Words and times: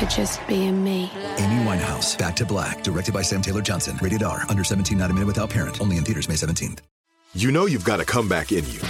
for 0.00 0.06
just 0.06 0.46
being 0.48 0.82
me. 0.82 1.10
Amy 1.36 1.64
Winehouse, 1.64 2.16
Back 2.16 2.34
to 2.36 2.46
Black, 2.46 2.82
directed 2.82 3.12
by 3.12 3.22
Sam 3.22 3.42
Taylor 3.42 3.62
Johnson. 3.62 3.98
Rated 4.00 4.22
R, 4.22 4.44
under 4.48 4.64
17, 4.64 4.96
not 4.96 5.10
a 5.10 5.14
minute 5.14 5.26
without 5.26 5.50
parent. 5.50 5.80
Only 5.80 5.98
in 5.98 6.04
theaters 6.04 6.28
May 6.28 6.36
17th. 6.36 6.80
You 7.34 7.52
know 7.52 7.66
you've 7.66 7.84
got 7.84 8.00
a 8.00 8.04
comeback 8.04 8.50
in 8.50 8.66
you. 8.70 8.80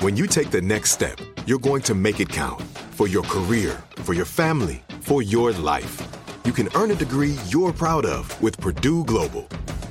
When 0.00 0.16
you 0.16 0.26
take 0.26 0.50
the 0.50 0.62
next 0.62 0.92
step, 0.92 1.18
you're 1.44 1.58
going 1.58 1.82
to 1.82 1.94
make 1.94 2.20
it 2.20 2.28
count 2.28 2.62
for 2.92 3.08
your 3.08 3.24
career, 3.24 3.82
for 3.96 4.14
your 4.14 4.24
family, 4.24 4.82
for 5.00 5.22
your 5.22 5.52
life. 5.52 6.00
You 6.44 6.52
can 6.52 6.68
earn 6.74 6.90
a 6.92 6.94
degree 6.94 7.36
you're 7.48 7.72
proud 7.72 8.06
of 8.06 8.40
with 8.40 8.58
Purdue 8.58 9.04
Global. 9.04 9.42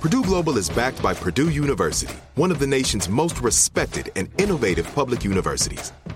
Purdue 0.01 0.23
Global 0.23 0.57
is 0.57 0.69
backed 0.69 1.03
by 1.03 1.13
Purdue 1.13 1.49
University, 1.49 2.15
one 2.35 2.51
of 2.51 2.59
the 2.59 2.65
nation's 2.65 3.09
most 3.09 3.41
respected 3.41 4.11
and 4.15 4.29
innovative 4.41 4.91
public 4.95 5.23
universities. 5.23 5.91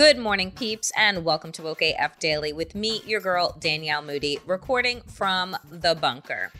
Good 0.00 0.16
morning, 0.16 0.50
peeps, 0.50 0.90
and 0.96 1.26
welcome 1.26 1.52
to 1.52 1.62
Woke 1.62 1.82
AF 1.82 2.18
Daily 2.18 2.54
with 2.54 2.74
me, 2.74 3.02
your 3.04 3.20
girl, 3.20 3.54
Danielle 3.60 4.00
Moody, 4.00 4.38
recording 4.46 5.02
from 5.02 5.54
the 5.70 5.94
bunker. 5.94 6.50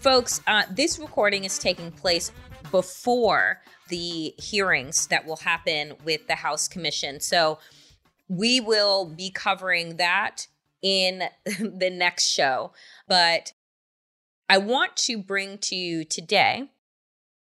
Folks, 0.00 0.42
uh, 0.46 0.64
this 0.70 0.98
recording 0.98 1.44
is 1.44 1.58
taking 1.58 1.90
place 1.90 2.32
before 2.70 3.62
the 3.88 4.34
hearings 4.36 5.06
that 5.06 5.24
will 5.24 5.38
happen 5.38 5.94
with 6.04 6.26
the 6.26 6.34
House 6.34 6.68
Commission. 6.68 7.18
So 7.18 7.60
we 8.28 8.60
will 8.60 9.06
be 9.06 9.30
covering 9.30 9.96
that 9.96 10.46
in 10.82 11.22
the 11.46 11.88
next 11.88 12.28
show. 12.28 12.72
But 13.08 13.54
I 14.50 14.58
want 14.58 14.96
to 14.96 15.16
bring 15.16 15.56
to 15.60 15.74
you 15.74 16.04
today 16.04 16.68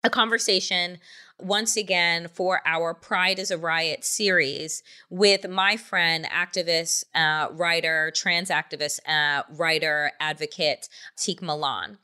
a 0.04 0.12
conversation 0.12 1.00
once 1.40 1.76
again 1.76 2.28
for 2.28 2.62
our 2.66 2.94
Pride 2.94 3.40
is 3.40 3.52
a 3.52 3.58
Riot 3.58 4.04
series 4.04 4.84
with 5.10 5.48
my 5.48 5.78
friend, 5.78 6.26
activist, 6.26 7.06
uh, 7.16 7.50
writer, 7.52 8.12
trans 8.16 8.50
activist, 8.50 9.00
uh, 9.08 9.44
writer, 9.52 10.12
advocate, 10.20 10.88
Tiq 11.18 11.42
Milan. 11.42 11.98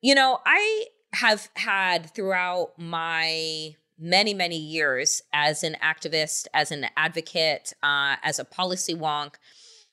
You 0.00 0.14
know, 0.14 0.40
I 0.44 0.86
have 1.12 1.48
had 1.56 2.14
throughout 2.14 2.72
my 2.78 3.76
many, 3.98 4.32
many 4.32 4.56
years 4.56 5.22
as 5.32 5.62
an 5.62 5.76
activist, 5.82 6.46
as 6.54 6.70
an 6.70 6.86
advocate, 6.96 7.72
uh, 7.82 8.16
as 8.22 8.38
a 8.38 8.44
policy 8.44 8.94
wonk, 8.94 9.34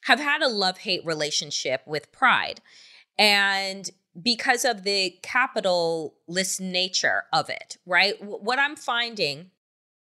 have 0.06 0.20
had 0.20 0.42
a 0.42 0.48
love 0.48 0.80
hate 0.80 1.06
relationship 1.06 1.82
with 1.86 2.12
Pride. 2.12 2.62
And 3.18 3.90
because 4.22 4.66
of 4.66 4.84
the 4.84 5.18
capitalist 5.22 6.60
nature 6.60 7.24
of 7.34 7.50
it, 7.50 7.78
right? 7.86 8.22
What 8.22 8.60
I'm 8.60 8.76
finding, 8.76 9.52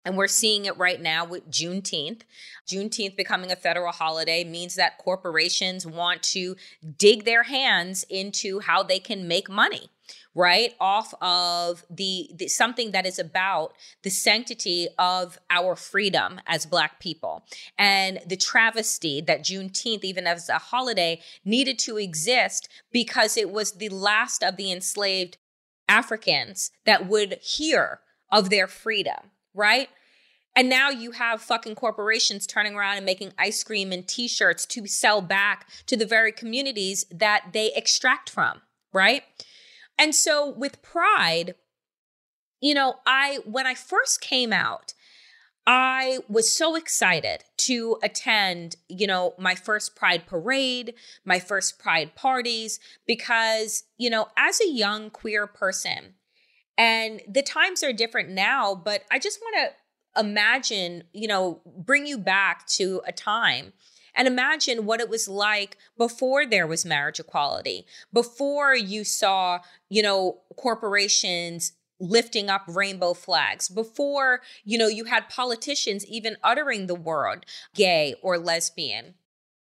and 0.06 0.16
we're 0.16 0.28
seeing 0.28 0.66
it 0.66 0.78
right 0.78 1.02
now 1.02 1.26
with 1.26 1.50
Juneteenth, 1.50 2.22
Juneteenth 2.68 3.16
becoming 3.16 3.52
a 3.52 3.56
federal 3.56 3.92
holiday 3.92 4.44
means 4.44 4.76
that 4.76 4.98
corporations 4.98 5.86
want 5.86 6.24
to 6.24 6.56
dig 6.98 7.26
their 7.26 7.44
hands 7.44 8.06
into 8.10 8.60
how 8.60 8.84
they 8.84 9.00
can 9.00 9.28
make 9.28 9.50
money 9.50 9.90
right 10.36 10.74
off 10.80 11.14
of 11.22 11.84
the, 11.90 12.30
the 12.36 12.48
something 12.48 12.92
that 12.92 13.06
is 13.06 13.20
about 13.20 13.74
the 14.04 14.10
sanctity 14.10 14.88
of 14.98 15.38
our 15.50 15.76
freedom 15.76 16.40
as 16.46 16.66
black 16.66 17.00
people. 17.00 17.44
And 17.78 18.20
the 18.26 18.38
travesty 18.38 19.22
that 19.22 19.44
juneteenth 19.44 20.04
even 20.04 20.28
as 20.28 20.50
a 20.50 20.60
holiday 20.60 21.22
needed 21.44 21.80
to 21.80 21.98
exist 21.98 22.70
because 22.92 23.38
it 23.38 23.52
was 23.52 23.74
the 23.74 23.90
last 23.90 24.44
of 24.44 24.56
the 24.56 24.72
enslaved 24.72 25.38
africans 25.88 26.70
that 26.86 27.08
would 27.08 27.40
hear 27.42 28.02
of 28.32 28.52
their 28.52 28.68
freedom 28.68 29.32
right? 29.54 29.90
And 30.56 30.68
now 30.68 30.90
you 30.90 31.12
have 31.12 31.42
fucking 31.42 31.76
corporations 31.76 32.48
turning 32.48 32.76
around 32.76 32.98
and 32.98 33.06
making 33.06 33.34
ice 33.38 33.64
cream 33.64 33.92
and 33.92 34.08
t-shirts 34.08 34.66
to 34.68 34.88
sell 34.88 35.22
back 35.22 35.68
to 35.86 35.96
the 35.96 36.06
very 36.06 36.32
communities 36.32 37.06
that 37.12 37.50
they 37.54 37.72
extract 37.76 38.30
from 38.30 38.62
right 38.92 39.24
and 40.00 40.16
so 40.16 40.50
with 40.50 40.82
Pride, 40.82 41.56
you 42.62 42.74
know, 42.74 42.96
I, 43.06 43.40
when 43.46 43.68
I 43.68 43.76
first 43.76 44.22
came 44.22 44.52
out, 44.52 44.94
I 45.68 46.20
was 46.28 46.50
so 46.50 46.76
excited 46.76 47.44
to 47.58 47.98
attend, 48.02 48.78
you 48.88 49.06
know, 49.06 49.36
my 49.38 49.54
first 49.54 49.96
Pride 49.96 50.26
parade, 50.26 50.96
my 51.26 51.40
first 51.40 51.78
Pride 51.78 52.16
parties, 52.16 52.80
because, 53.06 53.84
you 53.98 54.10
know, 54.10 54.30
as 54.36 54.60
a 54.62 54.70
young 54.70 55.12
queer 55.12 55.46
person, 55.46 56.16
and 56.78 57.22
the 57.28 57.44
times 57.44 57.84
are 57.84 57.94
different 57.94 58.30
now, 58.30 58.74
but 58.74 59.04
I 59.12 59.20
just 59.20 59.40
want 59.42 59.58
to 60.16 60.20
imagine, 60.20 61.04
you 61.14 61.28
know, 61.28 61.62
bring 61.78 62.08
you 62.08 62.18
back 62.18 62.66
to 62.68 63.02
a 63.06 63.12
time 63.12 63.74
and 64.20 64.28
imagine 64.28 64.86
what 64.86 65.00
it 65.00 65.10
was 65.10 65.30
like 65.30 65.78
before 65.98 66.46
there 66.46 66.68
was 66.68 66.86
marriage 66.86 67.22
equality, 67.22 67.86
before 68.12 68.76
you 68.76 69.06
saw, 69.06 69.60
you 69.88 70.04
know, 70.04 70.40
corporations 70.58 71.72
lifting 72.02 72.50
up 72.50 72.64
rainbow 72.68 73.14
flags, 73.14 73.70
before, 73.70 74.42
you 74.66 74.78
know, 74.78 74.88
you 74.88 75.06
had 75.06 75.30
politicians 75.30 76.06
even 76.06 76.36
uttering 76.44 76.88
the 76.88 76.96
word 76.96 77.46
gay 77.74 78.14
or 78.22 78.38
lesbian. 78.38 79.14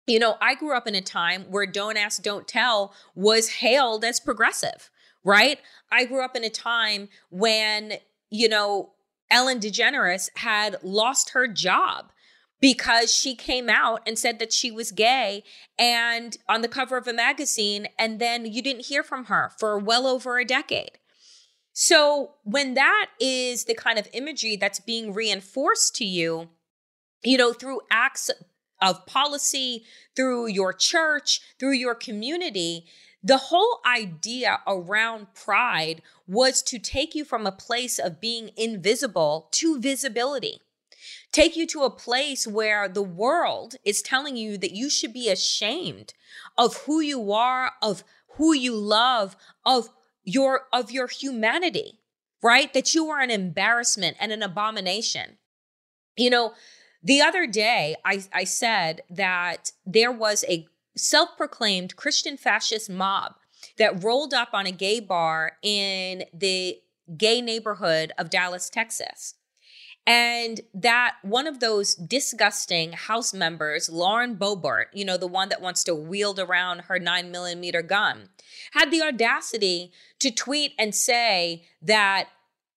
You 0.06 0.20
know, 0.20 0.36
I 0.40 0.54
grew 0.54 0.76
up 0.76 0.86
in 0.86 0.94
a 0.94 1.00
time 1.00 1.46
where 1.50 1.66
don't 1.66 1.96
ask, 1.96 2.22
don't 2.22 2.46
tell 2.46 2.94
was 3.16 3.48
hailed 3.48 4.04
as 4.04 4.20
progressive, 4.20 4.90
right? 5.24 5.58
I 5.90 6.04
grew 6.04 6.24
up 6.24 6.36
in 6.36 6.44
a 6.44 6.50
time 6.50 7.08
when, 7.30 7.94
you 8.30 8.48
know, 8.48 8.92
Ellen 9.28 9.58
DeGeneres 9.58 10.30
had 10.36 10.76
lost 10.84 11.30
her 11.30 11.48
job 11.48 12.12
because 12.66 13.15
she 13.15 13.37
came 13.37 13.69
out 13.69 14.03
and 14.09 14.19
said 14.19 14.41
that 14.41 14.53
she 14.53 14.72
was 14.72 14.91
gay 14.91 15.44
and 15.78 16.37
on 16.49 16.62
the 16.62 16.69
cover 16.69 16.96
of 16.96 17.06
a 17.06 17.12
magazine 17.12 17.87
and 17.96 18.19
then 18.19 18.44
you 18.44 18.61
didn't 18.61 18.87
hear 18.87 19.05
from 19.05 19.26
her 19.26 19.52
for 19.56 19.79
well 19.79 20.05
over 20.05 20.37
a 20.37 20.44
decade. 20.44 20.99
So 21.73 22.32
when 22.43 22.75
that 22.75 23.06
is 23.20 23.67
the 23.67 23.75
kind 23.76 24.00
of 24.00 24.08
imagery 24.12 24.56
that's 24.56 24.81
being 24.81 25.14
reinforced 25.14 25.94
to 25.96 26.05
you, 26.05 26.49
you 27.23 27.38
know, 27.38 27.52
through 27.52 27.82
acts 27.88 28.32
of 28.82 29.06
policy, 29.06 29.85
through 30.17 30.49
your 30.49 30.73
church, 30.73 31.40
through 31.61 31.75
your 31.75 31.94
community, 31.94 32.87
the 33.23 33.37
whole 33.37 33.79
idea 33.87 34.58
around 34.67 35.35
pride 35.35 36.02
was 36.26 36.62
to 36.62 36.81
take 36.81 37.14
you 37.14 37.25
from 37.25 37.46
a 37.46 37.52
place 37.52 38.00
of 38.00 38.20
being 38.20 38.50
invisible 38.56 39.46
to 39.52 39.79
visibility 39.79 40.62
take 41.37 41.56
you 41.56 41.67
to 41.67 41.83
a 41.83 41.91
place 41.91 42.47
where 42.47 42.88
the 42.88 43.03
world 43.03 43.77
is 43.85 44.00
telling 44.00 44.37
you 44.37 44.56
that 44.56 44.73
you 44.73 44.88
should 44.88 45.12
be 45.12 45.29
ashamed 45.29 46.15
of 46.56 46.79
who 46.85 47.00
you 47.00 47.31
are, 47.31 47.73
of 47.83 48.03
who 48.37 48.55
you 48.55 48.75
love, 48.75 49.37
of 49.65 49.91
your 50.25 50.62
of 50.73 50.91
your 50.91 51.09
humanity, 51.09 52.00
right? 52.43 52.73
That 52.73 52.94
you 52.94 53.11
are 53.11 53.21
an 53.21 53.31
embarrassment 53.31 54.17
and 54.19 54.33
an 54.33 54.43
abomination. 54.43 55.38
You 56.17 56.31
know, 56.31 56.55
The 57.03 57.21
other 57.23 57.47
day, 57.47 57.94
I, 58.05 58.25
I 58.33 58.44
said 58.44 59.03
that 59.11 59.71
there 59.87 60.11
was 60.11 60.44
a 60.49 60.67
self 60.97 61.37
proclaimed 61.37 61.94
Christian 61.94 62.37
fascist 62.37 62.91
mob 62.91 63.35
that 63.79 64.03
rolled 64.03 64.35
up 64.35 64.49
on 64.53 64.67
a 64.67 64.73
gay 64.73 64.99
bar 65.00 65.53
in 65.62 66.25
the 66.35 66.79
gay 67.17 67.41
neighborhood 67.41 68.12
of 68.19 68.29
Dallas, 68.31 68.69
Texas. 68.69 69.36
And 70.06 70.61
that 70.73 71.17
one 71.23 71.49
of 71.49 71.58
those 71.58 71.97
disgusting 71.97 72.93
House 72.93 73.35
members, 73.35 73.88
Lauren 73.88 74.37
Boebert, 74.37 74.87
you 74.93 75.05
know, 75.05 75.17
the 75.17 75.26
one 75.26 75.49
that 75.49 75.61
wants 75.61 75.82
to 75.85 75.94
wield 75.94 76.38
around 76.38 76.82
her 76.82 77.00
nine 77.00 77.32
millimeter 77.32 77.82
gun, 77.82 78.29
had 78.73 78.93
the 78.93 79.03
audacity 79.03 79.91
to 80.20 80.31
tweet 80.31 80.73
and 80.79 80.94
say 80.94 81.64
that 81.82 82.29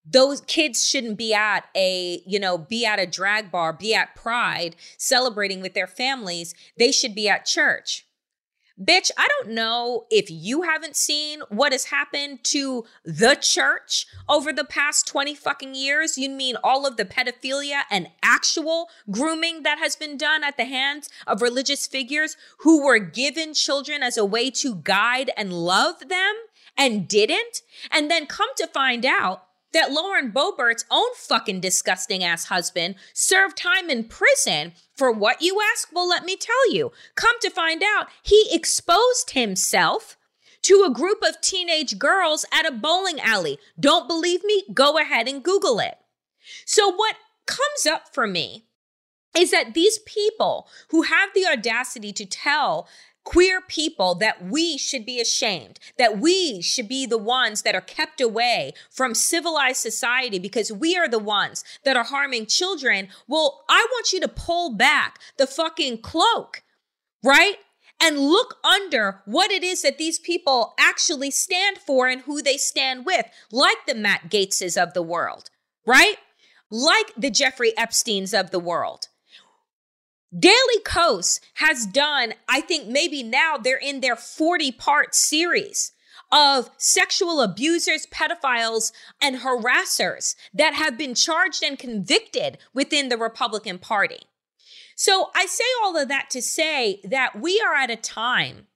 those 0.06 0.42
kids 0.42 0.88
shouldn't 0.88 1.18
be 1.18 1.34
at 1.34 1.66
a 1.76 2.24
you 2.26 2.40
know 2.40 2.58
be 2.58 2.86
at 2.86 3.00
a 3.00 3.06
drag 3.06 3.52
bar 3.52 3.72
be 3.72 3.94
at 3.94 4.16
pride 4.16 4.76
celebrating 4.98 5.62
with 5.62 5.74
their 5.74 5.88
families. 5.88 6.56
They 6.78 6.92
should 6.92 7.14
be 7.14 7.30
at 7.30 7.46
church 7.46 8.08
Bitch, 8.82 9.12
I 9.18 9.28
don't 9.28 9.54
know 9.54 10.06
if 10.10 10.32
you 10.32 10.62
haven't 10.62 10.96
seen 10.96 11.42
what 11.50 11.74
has 11.74 11.86
happened 11.86 12.46
to 12.46 12.86
the 13.04 13.36
church 13.36 14.08
over 14.30 14.54
the 14.54 14.64
past 14.64 15.06
20 15.06 15.36
fucking 15.36 15.76
years. 15.76 16.18
You 16.18 16.30
mean 16.30 16.56
all 16.64 16.88
of 16.88 16.96
the 16.96 17.04
pedophilia 17.04 17.82
and 17.92 18.08
actual 18.24 18.90
grooming 19.12 19.64
that 19.64 19.80
has 19.80 19.98
been 19.98 20.16
done 20.16 20.46
at 20.46 20.56
the 20.56 20.64
hands 20.64 21.10
of 21.28 21.42
religious 21.42 21.88
figures 21.88 22.38
who 22.60 22.82
were 22.86 23.00
given 23.00 23.54
children 23.54 24.02
as 24.02 24.16
a 24.16 24.24
way 24.24 24.50
to 24.52 24.76
guide 24.76 25.32
and 25.36 25.52
love 25.52 26.08
them 26.08 26.36
and 26.78 27.06
didn't? 27.06 27.62
And 27.92 28.10
then 28.10 28.28
come 28.28 28.50
to 28.56 28.68
find 28.68 29.06
out 29.06 29.44
that 29.74 29.92
Lauren 29.92 30.32
Boebert's 30.32 30.86
own 30.90 31.14
fucking 31.16 31.60
disgusting 31.60 32.24
ass 32.24 32.46
husband 32.46 32.96
served 33.14 33.58
time 33.58 33.90
in 33.90 34.04
prison 34.06 34.74
for 34.96 35.12
what 35.12 35.42
you 35.42 35.60
ask? 35.74 35.90
Well, 35.94 36.08
let 36.08 36.26
me 36.26 36.36
tell 36.36 36.72
you. 36.72 36.92
Come 37.16 37.36
to 37.42 37.50
find 37.50 37.84
out, 37.84 38.08
he 38.24 38.48
exposed 38.52 39.32
himself 39.32 40.18
to 40.64 40.84
a 40.86 40.94
group 40.94 41.20
of 41.24 41.42
teenage 41.42 41.98
girls 41.98 42.46
at 42.52 42.66
a 42.66 42.72
bowling 42.72 43.20
alley. 43.20 43.58
Don't 43.80 44.08
believe 44.08 44.44
me? 44.44 44.64
Go 44.74 44.98
ahead 44.98 45.28
and 45.28 45.44
Google 45.44 45.80
it. 45.80 45.98
So, 46.66 46.92
what 46.92 47.16
comes 47.46 47.86
up 47.86 48.14
for 48.14 48.28
me 48.28 48.66
is 49.38 49.52
that 49.52 49.74
these 49.74 50.00
people 50.00 50.68
who 50.90 51.04
have 51.04 51.30
the 51.34 51.46
audacity 51.46 52.12
to 52.14 52.26
tell 52.26 52.88
queer 53.24 53.62
people 53.62 54.16
that 54.16 54.44
we 54.44 54.78
should 54.78 55.06
be 55.06 55.20
ashamed, 55.20 55.80
that 55.98 56.20
we 56.20 56.62
should 56.62 56.88
be 56.88 57.06
the 57.06 57.18
ones 57.18 57.62
that 57.62 57.76
are 57.76 57.82
kept 57.82 58.22
away 58.22 58.74
from 58.90 59.14
civilized 59.14 59.78
society 59.78 60.40
because 60.40 60.72
we 60.72 60.98
are 60.98 61.08
the 61.08 61.20
ones 61.20 61.64
that 61.84 61.96
are 61.96 62.06
harming 62.06 62.46
children. 62.46 63.08
Well, 63.28 63.64
I 63.70 63.86
want 63.92 64.12
you 64.12 64.20
to 64.22 64.28
pull 64.28 64.76
back 64.76 65.20
the 65.38 65.48
fucking 65.48 66.00
cloak, 66.00 66.64
right? 67.24 67.58
And 68.02 68.18
look 68.18 68.56
under 68.64 69.22
what 69.26 69.52
it 69.52 69.64
is 69.64 69.82
that 69.82 69.98
these 69.98 70.18
people 70.18 70.74
actually 70.80 71.32
stand 71.32 71.78
for 71.78 72.08
and 72.08 72.22
who 72.22 72.42
they 72.42 72.56
stand 72.56 73.06
with, 73.06 73.26
like 73.52 73.86
the 73.86 73.96
Matt 73.96 74.30
Gaetzes 74.30 74.82
of 74.82 74.94
the 74.94 75.04
world, 75.04 75.50
right? 75.86 76.16
Like 76.72 77.14
the 77.18 77.30
Jeffrey 77.30 77.74
Epsteins 77.78 78.34
of 78.40 78.52
the 78.52 78.60
world. 78.60 79.10
Daily 80.38 80.80
Kos 80.86 81.40
has 81.56 81.88
done, 81.88 82.34
I 82.48 82.62
think 82.62 82.88
maybe 82.88 83.24
now 83.24 83.58
they're 83.58 83.78
in 83.78 84.02
their 84.02 84.16
40 84.16 84.72
part 84.74 85.16
series 85.16 85.92
of 86.32 86.70
sexual 86.78 87.42
abusers, 87.42 88.06
pedophiles, 88.12 88.92
and 89.20 89.38
harassers 89.38 90.36
that 90.54 90.76
have 90.76 90.98
been 90.98 91.16
charged 91.16 91.64
and 91.64 91.80
convicted 91.80 92.60
within 92.74 93.10
the 93.10 93.18
Republican 93.18 93.80
Party. 93.80 94.20
So 94.96 95.32
I 95.36 95.48
say 95.48 95.64
all 95.82 95.98
of 95.98 96.10
that 96.10 96.30
to 96.32 96.42
say 96.42 97.02
that 97.06 97.40
we 97.40 97.60
are 97.66 97.74
at 97.74 97.90
a 97.90 97.96
time 97.96 98.68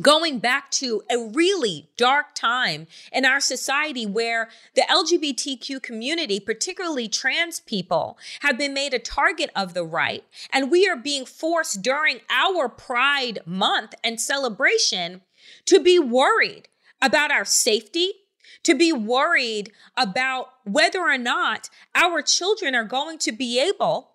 going 0.00 0.38
back 0.38 0.70
to 0.70 1.02
a 1.10 1.18
really 1.18 1.88
dark 1.96 2.34
time 2.34 2.86
in 3.12 3.24
our 3.24 3.40
society 3.40 4.06
where 4.06 4.48
the 4.74 4.82
LGBTQ 4.82 5.82
community, 5.82 6.40
particularly 6.40 7.08
trans 7.08 7.60
people, 7.60 8.18
have 8.40 8.58
been 8.58 8.74
made 8.74 8.94
a 8.94 8.98
target 8.98 9.50
of 9.56 9.74
the 9.74 9.84
right. 9.84 10.24
And 10.52 10.70
we 10.70 10.88
are 10.88 10.96
being 10.96 11.24
forced 11.24 11.82
during 11.82 12.20
our 12.30 12.68
Pride 12.68 13.40
Month 13.44 13.94
and 14.04 14.20
celebration 14.20 15.22
to 15.66 15.80
be 15.80 15.98
worried 15.98 16.68
about 17.00 17.30
our 17.30 17.44
safety, 17.44 18.12
to 18.64 18.74
be 18.74 18.92
worried 18.92 19.72
about 19.96 20.48
whether 20.64 21.00
or 21.00 21.18
not 21.18 21.70
our 21.94 22.22
children 22.22 22.74
are 22.74 22.84
going 22.84 23.18
to 23.18 23.32
be 23.32 23.60
able 23.60 24.12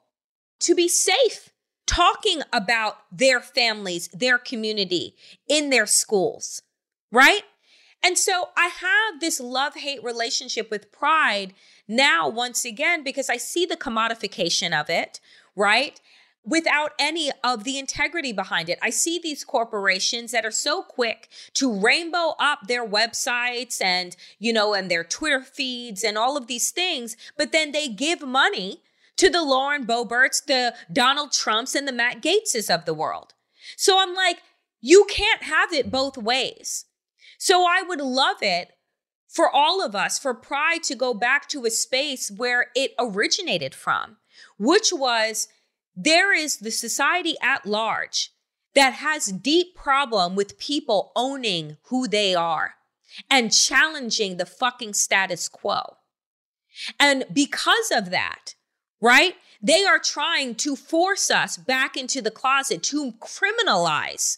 to 0.60 0.76
be 0.76 0.88
safe 0.88 1.53
talking 1.86 2.42
about 2.52 2.98
their 3.12 3.40
families, 3.40 4.08
their 4.14 4.38
community 4.38 5.16
in 5.48 5.70
their 5.70 5.86
schools, 5.86 6.62
right? 7.12 7.44
And 8.04 8.18
so 8.18 8.50
I 8.58 8.68
have 8.68 9.22
this 9.22 9.40
love 9.40 9.76
hate 9.76 10.04
relationship 10.04 10.70
with 10.70 10.92
pride 10.92 11.54
now, 11.88 12.28
once 12.28 12.66
again, 12.66 13.04
because 13.04 13.30
I 13.30 13.38
see 13.38 13.66
the 13.66 13.78
commodification 13.78 14.78
of 14.78 14.90
it, 14.90 15.20
right? 15.56 16.00
Without 16.46 16.92
any 17.00 17.32
of 17.44 17.64
the 17.64 17.78
integrity 17.78 18.34
behind 18.34 18.68
it. 18.68 18.78
I 18.82 18.90
see 18.90 19.20
these 19.20 19.46
corporations 19.46 20.32
that 20.32 20.46
are 20.46 20.52
so 20.52 20.82
quick 20.82 21.30
to 21.54 21.74
rainbow 21.74 22.36
up 22.40 22.68
their 22.68 22.86
websites 22.86 23.82
and, 23.82 24.16
you 24.40 24.52
know, 24.52 24.74
and 24.74 24.92
their 24.92 25.06
Twitter 25.06 25.42
feeds 25.42 26.04
and 26.04 26.18
all 26.18 26.36
of 26.36 26.48
these 26.48 26.72
things, 26.72 27.16
but 27.38 27.54
then 27.54 27.72
they 27.72 27.88
give 27.88 28.22
money 28.22 28.82
to 29.18 29.30
the 29.30 29.44
Lauren 29.44 29.86
Boeberts, 29.86 30.44
the 30.46 30.74
Donald 30.92 31.32
Trumps, 31.32 31.76
and 31.76 31.88
the 31.88 31.92
Matt 31.92 32.22
Gaetzes 32.22 32.74
of 32.74 32.86
the 32.86 32.94
world. 32.94 33.34
So 33.78 34.00
I'm 34.00 34.14
like, 34.14 34.40
you 34.82 35.06
can't 35.10 35.44
have 35.44 35.72
it 35.72 35.92
both 35.92 36.18
ways. 36.18 36.86
So 37.38 37.66
I 37.66 37.82
would 37.82 38.02
love 38.02 38.38
it 38.42 38.70
for 39.28 39.50
all 39.50 39.84
of 39.84 39.96
us, 39.96 40.20
for 40.20 40.34
pride 40.34 40.84
to 40.84 40.96
go 40.96 41.14
back 41.14 41.48
to 41.50 41.66
a 41.66 41.72
space 41.72 42.30
where 42.30 42.68
it 42.76 42.92
originated 43.00 43.74
from, 43.74 44.18
which 44.58 44.92
was 44.94 45.48
there 45.96 46.34
is 46.34 46.58
the 46.58 46.72
society 46.72 47.36
at 47.42 47.66
large 47.66 48.32
that 48.76 48.94
has 48.94 49.28
deep 49.28 49.76
problem 49.76 50.36
with 50.36 50.58
people 50.58 51.12
owning 51.16 51.78
who 51.84 52.08
they 52.08 52.34
are 52.36 52.76
and 53.30 53.54
challenging 53.54 54.38
the 54.38 54.46
fucking 54.46 54.94
status 54.94 55.48
quo. 55.48 55.98
And 57.00 57.26
because 57.32 57.92
of 57.92 58.10
that, 58.10 58.56
right? 59.04 59.36
They 59.62 59.84
are 59.84 60.00
trying 60.00 60.56
to 60.56 60.78
force 60.78 61.30
us 61.30 61.58
back 61.58 61.98
into 61.98 62.22
the 62.22 62.32
closet 62.32 62.82
to 62.84 63.12
criminalize 63.20 64.38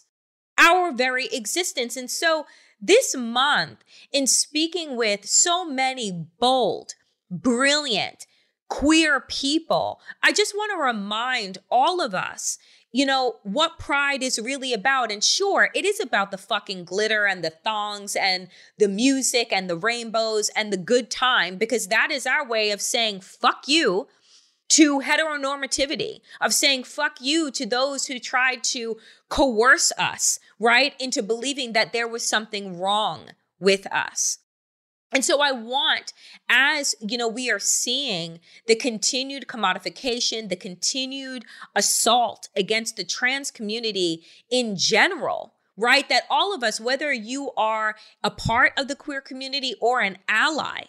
our 0.58 0.92
very 0.92 1.26
existence. 1.26 1.96
And 1.96 2.10
so 2.10 2.46
this 2.80 3.16
month, 3.16 3.78
in 4.12 4.26
speaking 4.26 4.96
with 4.96 5.24
so 5.24 5.64
many 5.64 6.26
bold, 6.40 6.94
brilliant, 7.30 8.26
queer 8.68 9.20
people, 9.20 10.00
I 10.22 10.32
just 10.32 10.54
want 10.54 10.72
to 10.72 10.82
remind 10.82 11.58
all 11.70 12.00
of 12.00 12.12
us 12.12 12.58
you 12.92 13.04
know, 13.04 13.34
what 13.42 13.78
pride 13.78 14.22
is 14.22 14.38
really 14.38 14.72
about. 14.72 15.12
And 15.12 15.22
sure, 15.22 15.68
it 15.74 15.84
is 15.84 16.00
about 16.00 16.30
the 16.30 16.38
fucking 16.38 16.84
glitter 16.84 17.26
and 17.26 17.44
the 17.44 17.50
thongs 17.50 18.16
and 18.16 18.48
the 18.78 18.88
music 18.88 19.48
and 19.52 19.68
the 19.68 19.76
rainbows 19.76 20.48
and 20.56 20.72
the 20.72 20.78
good 20.78 21.10
time, 21.10 21.58
because 21.58 21.88
that 21.88 22.10
is 22.10 22.26
our 22.26 22.48
way 22.48 22.70
of 22.70 22.80
saying, 22.80 23.20
fuck 23.20 23.64
you 23.68 24.08
to 24.68 25.00
heteronormativity, 25.00 26.20
of 26.40 26.52
saying 26.52 26.84
fuck 26.84 27.20
you 27.20 27.50
to 27.52 27.66
those 27.66 28.06
who 28.06 28.18
tried 28.18 28.64
to 28.64 28.96
coerce 29.28 29.92
us, 29.98 30.38
right, 30.58 30.94
into 30.98 31.22
believing 31.22 31.72
that 31.72 31.92
there 31.92 32.08
was 32.08 32.26
something 32.26 32.78
wrong 32.78 33.30
with 33.58 33.86
us. 33.92 34.38
And 35.12 35.24
so 35.24 35.40
I 35.40 35.52
want, 35.52 36.12
as 36.48 36.94
you 37.00 37.16
know, 37.16 37.28
we 37.28 37.50
are 37.50 37.60
seeing 37.60 38.40
the 38.66 38.74
continued 38.74 39.46
commodification, 39.46 40.48
the 40.48 40.56
continued 40.56 41.44
assault 41.74 42.48
against 42.56 42.96
the 42.96 43.04
trans 43.04 43.50
community 43.52 44.24
in 44.50 44.76
general, 44.76 45.54
right? 45.76 46.08
That 46.08 46.24
all 46.28 46.54
of 46.54 46.64
us, 46.64 46.80
whether 46.80 47.12
you 47.12 47.52
are 47.56 47.94
a 48.24 48.30
part 48.30 48.72
of 48.76 48.88
the 48.88 48.96
queer 48.96 49.20
community 49.20 49.74
or 49.80 50.00
an 50.00 50.18
ally, 50.28 50.86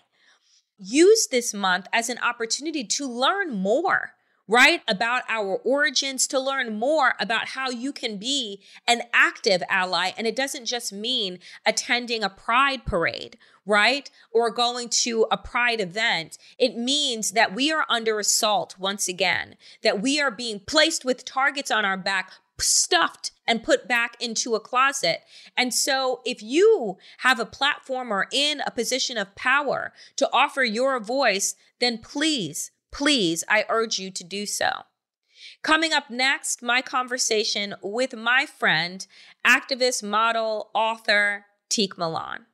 use 0.78 1.28
this 1.28 1.54
month 1.54 1.88
as 1.92 2.10
an 2.10 2.18
opportunity 2.20 2.84
to 2.84 3.08
learn 3.08 3.56
more 3.56 4.14
right? 4.48 4.82
About 4.88 5.24
our 5.28 5.58
origins, 5.58 6.26
to 6.28 6.40
learn 6.40 6.80
more 6.80 7.16
about 7.20 7.50
how 7.50 7.70
you 7.70 7.92
can 7.92 8.18
be 8.18 8.62
an 8.88 9.02
active 9.14 9.62
ally. 9.70 10.12
And 10.18 10.26
it 10.26 10.36
doesn't 10.36 10.66
just 10.66 10.94
mean 10.94 11.40
attending 11.66 12.24
a 12.24 12.30
pride 12.30 12.86
parade, 12.86 13.38
right? 13.66 14.10
Or 14.32 14.50
going 14.50 14.90
to 14.90 15.28
a 15.30 15.38
pride 15.38 15.82
event. 15.82 16.38
It 16.58 16.78
means 16.78 17.32
that 17.32 17.54
we 17.54 17.72
are 17.72 17.86
under 17.90 18.20
assault 18.20 18.76
once 18.80 19.08
again, 19.08 19.56
that 19.84 20.02
we 20.02 20.22
are 20.22 20.32
being 20.32 20.62
placed 20.62 21.04
with 21.04 21.26
targets 21.26 21.70
on 21.70 21.84
our 21.84 21.98
back 21.98 22.32
stuffed 22.60 23.32
and 23.48 23.64
put 23.64 23.88
back 23.88 24.16
into 24.20 24.56
a 24.56 24.60
closet. 24.60 25.22
And 25.56 25.74
so, 25.74 26.22
if 26.26 26.42
you 26.42 26.98
have 27.20 27.40
a 27.40 27.46
platform 27.46 28.12
or 28.12 28.28
in 28.32 28.62
a 28.66 28.72
position 28.72 29.18
of 29.18 29.36
power 29.36 29.94
to 30.18 30.30
offer 30.34 30.64
your 30.64 31.00
voice, 31.00 31.56
then 31.80 32.00
please, 32.00 32.72
please, 32.92 33.44
I 33.48 33.66
urge 33.70 34.00
you 34.00 34.12
to 34.12 34.24
do 34.24 34.46
so. 34.46 34.70
Coming 35.62 35.94
up 35.94 36.10
next, 36.10 36.62
my 36.62 36.82
conversation 36.82 37.76
with 37.82 38.16
my 38.16 38.46
friend, 38.46 39.06
activist, 39.46 40.04
model, 40.04 40.70
author, 40.74 41.46
Tiq 41.70 41.98
Milan. 41.98 42.46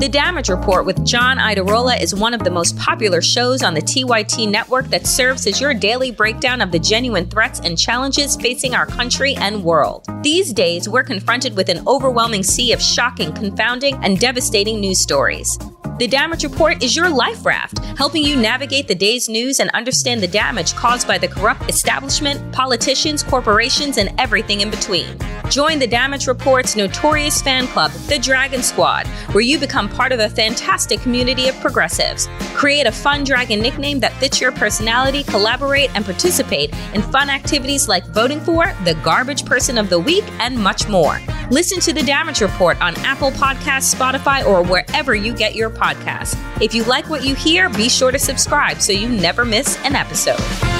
The 0.00 0.08
Damage 0.08 0.48
Report 0.48 0.86
with 0.86 1.04
John 1.04 1.36
Iadarola 1.36 2.00
is 2.00 2.14
one 2.14 2.32
of 2.32 2.42
the 2.42 2.50
most 2.50 2.74
popular 2.78 3.20
shows 3.20 3.62
on 3.62 3.74
the 3.74 3.82
TYT 3.82 4.50
network 4.50 4.86
that 4.86 5.06
serves 5.06 5.46
as 5.46 5.60
your 5.60 5.74
daily 5.74 6.10
breakdown 6.10 6.62
of 6.62 6.72
the 6.72 6.78
genuine 6.78 7.28
threats 7.28 7.60
and 7.60 7.76
challenges 7.76 8.34
facing 8.34 8.74
our 8.74 8.86
country 8.86 9.34
and 9.36 9.62
world. 9.62 10.06
These 10.22 10.54
days, 10.54 10.88
we're 10.88 11.04
confronted 11.04 11.54
with 11.54 11.68
an 11.68 11.86
overwhelming 11.86 12.42
sea 12.42 12.72
of 12.72 12.80
shocking, 12.80 13.34
confounding, 13.34 14.02
and 14.02 14.18
devastating 14.18 14.80
news 14.80 15.00
stories. 15.00 15.58
The 15.98 16.08
Damage 16.08 16.44
Report 16.44 16.82
is 16.82 16.96
your 16.96 17.10
life 17.10 17.44
raft, 17.44 17.76
helping 17.98 18.24
you 18.24 18.34
navigate 18.34 18.88
the 18.88 18.94
day's 18.94 19.28
news 19.28 19.60
and 19.60 19.68
understand 19.72 20.22
the 20.22 20.28
damage 20.28 20.74
caused 20.74 21.06
by 21.06 21.18
the 21.18 21.28
corrupt 21.28 21.68
establishment, 21.68 22.54
politicians, 22.54 23.22
corporations, 23.22 23.98
and 23.98 24.18
everything 24.18 24.62
in 24.62 24.70
between. 24.70 25.18
Join 25.50 25.78
the 25.78 25.86
Damage 25.86 26.26
Report's 26.26 26.74
notorious 26.74 27.42
fan 27.42 27.66
club, 27.66 27.90
the 28.08 28.18
Dragon 28.18 28.62
Squad, 28.62 29.06
where 29.32 29.44
you 29.44 29.58
become 29.58 29.89
part 29.90 30.12
of 30.12 30.20
a 30.20 30.28
fantastic 30.28 31.00
community 31.00 31.48
of 31.48 31.58
progressives. 31.60 32.28
Create 32.54 32.86
a 32.86 32.92
fun 32.92 33.24
dragon 33.24 33.60
nickname 33.60 34.00
that 34.00 34.12
fits 34.14 34.40
your 34.40 34.52
personality, 34.52 35.22
collaborate, 35.24 35.94
and 35.94 36.04
participate 36.04 36.74
in 36.94 37.02
fun 37.02 37.30
activities 37.30 37.88
like 37.88 38.06
voting 38.08 38.40
for 38.40 38.66
the 38.84 38.94
Garbage 39.02 39.44
Person 39.44 39.78
of 39.78 39.90
the 39.90 39.98
Week 39.98 40.24
and 40.40 40.56
much 40.56 40.88
more. 40.88 41.20
Listen 41.50 41.80
to 41.80 41.92
the 41.92 42.02
Damage 42.02 42.40
Report 42.40 42.80
on 42.80 42.94
Apple 42.98 43.32
Podcasts, 43.32 43.94
Spotify, 43.94 44.44
or 44.46 44.62
wherever 44.62 45.14
you 45.14 45.34
get 45.34 45.54
your 45.54 45.70
podcasts. 45.70 46.36
If 46.62 46.74
you 46.74 46.84
like 46.84 47.10
what 47.10 47.24
you 47.24 47.34
hear, 47.34 47.68
be 47.68 47.88
sure 47.88 48.12
to 48.12 48.18
subscribe 48.18 48.80
so 48.80 48.92
you 48.92 49.08
never 49.08 49.44
miss 49.44 49.76
an 49.84 49.96
episode. 49.96 50.79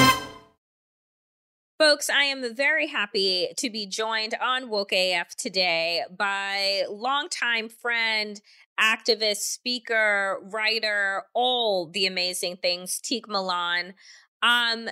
Folks, 1.81 2.11
I 2.11 2.25
am 2.25 2.53
very 2.53 2.85
happy 2.85 3.53
to 3.57 3.67
be 3.71 3.87
joined 3.87 4.35
on 4.39 4.69
Woke 4.69 4.91
AF 4.93 5.35
today 5.35 6.03
by 6.15 6.83
longtime 6.87 7.69
friend, 7.69 8.39
activist, 8.79 9.37
speaker, 9.37 10.37
writer, 10.43 11.23
all 11.33 11.87
the 11.87 12.05
amazing 12.05 12.57
things, 12.57 13.01
Tiq 13.03 13.27
Milan. 13.27 13.95
Um, 14.43 14.89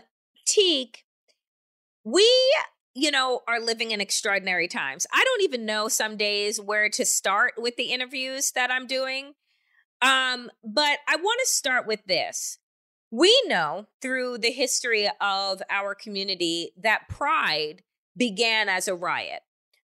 Tiq, 0.47 0.95
we, 2.03 2.27
you 2.95 3.11
know, 3.11 3.41
are 3.47 3.59
living 3.59 3.91
in 3.91 4.01
extraordinary 4.01 4.67
times. 4.67 5.05
I 5.13 5.23
don't 5.23 5.43
even 5.43 5.67
know 5.67 5.89
some 5.89 6.17
days 6.17 6.59
where 6.59 6.89
to 6.89 7.05
start 7.05 7.53
with 7.55 7.75
the 7.75 7.91
interviews 7.91 8.53
that 8.55 8.71
I'm 8.71 8.87
doing. 8.87 9.33
Um, 10.01 10.49
but 10.63 10.97
I 11.07 11.17
want 11.17 11.39
to 11.43 11.51
start 11.51 11.85
with 11.85 12.03
this. 12.07 12.57
We 13.11 13.35
know 13.47 13.87
through 14.01 14.37
the 14.39 14.51
history 14.51 15.09
of 15.19 15.61
our 15.69 15.95
community 15.95 16.73
that 16.77 17.09
pride 17.09 17.81
began 18.15 18.69
as 18.69 18.87
a 18.87 18.95
riot. 18.95 19.41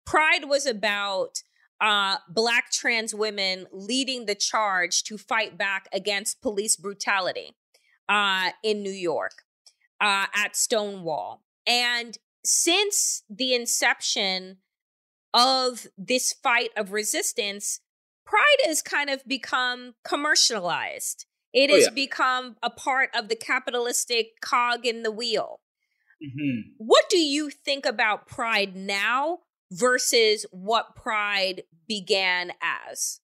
Pride 0.07 0.49
was 0.49 0.65
about 0.67 1.43
uh, 1.81 2.17
Black 2.29 2.71
trans 2.71 3.15
women 3.15 3.67
leading 3.73 4.27
the 4.27 4.35
charge 4.35 5.03
to 5.05 5.19
fight 5.19 5.59
back 5.59 5.89
against 5.93 6.43
police 6.43 6.77
brutality 6.77 7.57
uh, 8.09 8.51
in 8.63 8.83
New 8.83 8.91
York 8.91 9.43
uh, 10.01 10.27
at 10.35 10.57
Stonewall. 10.57 11.43
And 11.67 12.19
since 12.45 13.23
the 13.29 13.55
inception 13.55 14.59
of 15.33 15.87
this 15.97 16.33
fight 16.33 16.71
of 16.77 16.93
resistance, 16.93 17.81
pride 18.25 18.61
has 18.65 18.83
kind 18.83 19.11
of 19.11 19.27
become 19.27 19.95
commercialized. 20.05 21.27
It 21.53 21.71
oh, 21.71 21.75
has 21.75 21.85
yeah. 21.85 21.91
become 21.91 22.57
a 22.63 22.71
part 22.71 23.11
of 23.15 23.29
the 23.29 23.37
capitalistic 23.37 24.41
cog 24.41 24.87
in 24.87 25.03
the 25.03 25.11
wheel. 25.11 25.61
Mm-hmm. 26.23 26.73
What 26.79 27.05
do 27.09 27.19
you 27.19 27.51
think 27.51 27.87
about 27.87 28.27
pride 28.27 28.77
now 28.77 29.39
versus 29.71 30.47
what 30.51 30.95
pride 30.95 31.63
began 31.89 32.53
as? 32.63 33.21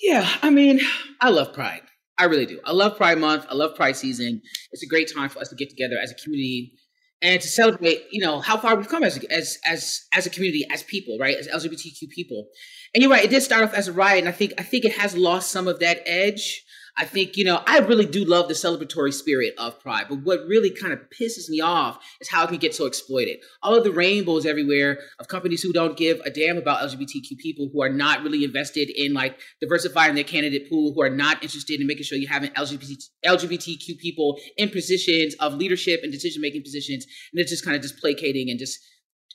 Yeah, 0.00 0.28
I 0.42 0.50
mean, 0.50 0.80
I 1.20 1.30
love 1.30 1.52
pride. 1.52 1.82
I 2.20 2.24
really 2.24 2.44
do. 2.44 2.60
I 2.66 2.72
love 2.72 2.98
Pride 2.98 3.18
Month. 3.18 3.46
I 3.48 3.54
love 3.54 3.74
Pride 3.74 3.96
season. 3.96 4.42
It's 4.72 4.82
a 4.82 4.86
great 4.86 5.10
time 5.12 5.30
for 5.30 5.38
us 5.38 5.48
to 5.48 5.56
get 5.56 5.70
together 5.70 5.96
as 6.02 6.10
a 6.10 6.14
community 6.14 6.74
and 7.22 7.40
to 7.40 7.48
celebrate, 7.48 8.02
you 8.10 8.20
know, 8.20 8.40
how 8.40 8.58
far 8.58 8.76
we've 8.76 8.88
come 8.88 9.02
as 9.02 9.24
as 9.30 9.56
as 9.64 10.02
as 10.14 10.26
a 10.26 10.30
community, 10.30 10.66
as 10.70 10.82
people, 10.82 11.16
right, 11.18 11.36
as 11.36 11.48
LGBTQ 11.48 12.10
people. 12.14 12.46
And 12.94 13.02
you're 13.02 13.10
right, 13.10 13.24
it 13.24 13.30
did 13.30 13.42
start 13.42 13.64
off 13.64 13.72
as 13.72 13.88
a 13.88 13.92
riot, 13.94 14.18
and 14.18 14.28
I 14.28 14.32
think 14.32 14.52
I 14.58 14.62
think 14.62 14.84
it 14.84 14.98
has 14.98 15.16
lost 15.16 15.50
some 15.50 15.66
of 15.66 15.80
that 15.80 16.02
edge 16.04 16.62
I 16.96 17.04
think, 17.04 17.36
you 17.36 17.44
know, 17.44 17.62
I 17.66 17.78
really 17.78 18.06
do 18.06 18.24
love 18.24 18.48
the 18.48 18.54
celebratory 18.54 19.12
spirit 19.12 19.54
of 19.58 19.78
Pride, 19.80 20.06
but 20.08 20.20
what 20.22 20.40
really 20.46 20.70
kind 20.70 20.92
of 20.92 21.00
pisses 21.10 21.48
me 21.48 21.60
off 21.60 21.98
is 22.20 22.28
how 22.28 22.44
it 22.44 22.48
can 22.48 22.58
get 22.58 22.74
so 22.74 22.86
exploited. 22.86 23.38
All 23.62 23.74
of 23.74 23.84
the 23.84 23.92
rainbows 23.92 24.46
everywhere 24.46 24.98
of 25.18 25.28
companies 25.28 25.62
who 25.62 25.72
don't 25.72 25.96
give 25.96 26.20
a 26.20 26.30
damn 26.30 26.58
about 26.58 26.82
LGBTQ 26.88 27.38
people, 27.38 27.70
who 27.72 27.82
are 27.82 27.88
not 27.88 28.22
really 28.22 28.44
invested 28.44 28.90
in 28.90 29.14
like 29.14 29.40
diversifying 29.60 30.14
their 30.14 30.24
candidate 30.24 30.68
pool, 30.68 30.92
who 30.94 31.02
are 31.02 31.10
not 31.10 31.42
interested 31.42 31.80
in 31.80 31.86
making 31.86 32.04
sure 32.04 32.18
you 32.18 32.28
have 32.28 32.42
LGBT, 32.42 33.02
LGBTQ 33.24 33.98
people 33.98 34.38
in 34.56 34.68
positions 34.68 35.34
of 35.40 35.54
leadership 35.54 36.00
and 36.02 36.12
decision 36.12 36.42
making 36.42 36.62
positions. 36.62 37.06
And 37.32 37.40
it's 37.40 37.50
just 37.50 37.64
kind 37.64 37.76
of 37.76 37.82
just 37.82 37.98
placating 37.98 38.50
and 38.50 38.58
just 38.58 38.78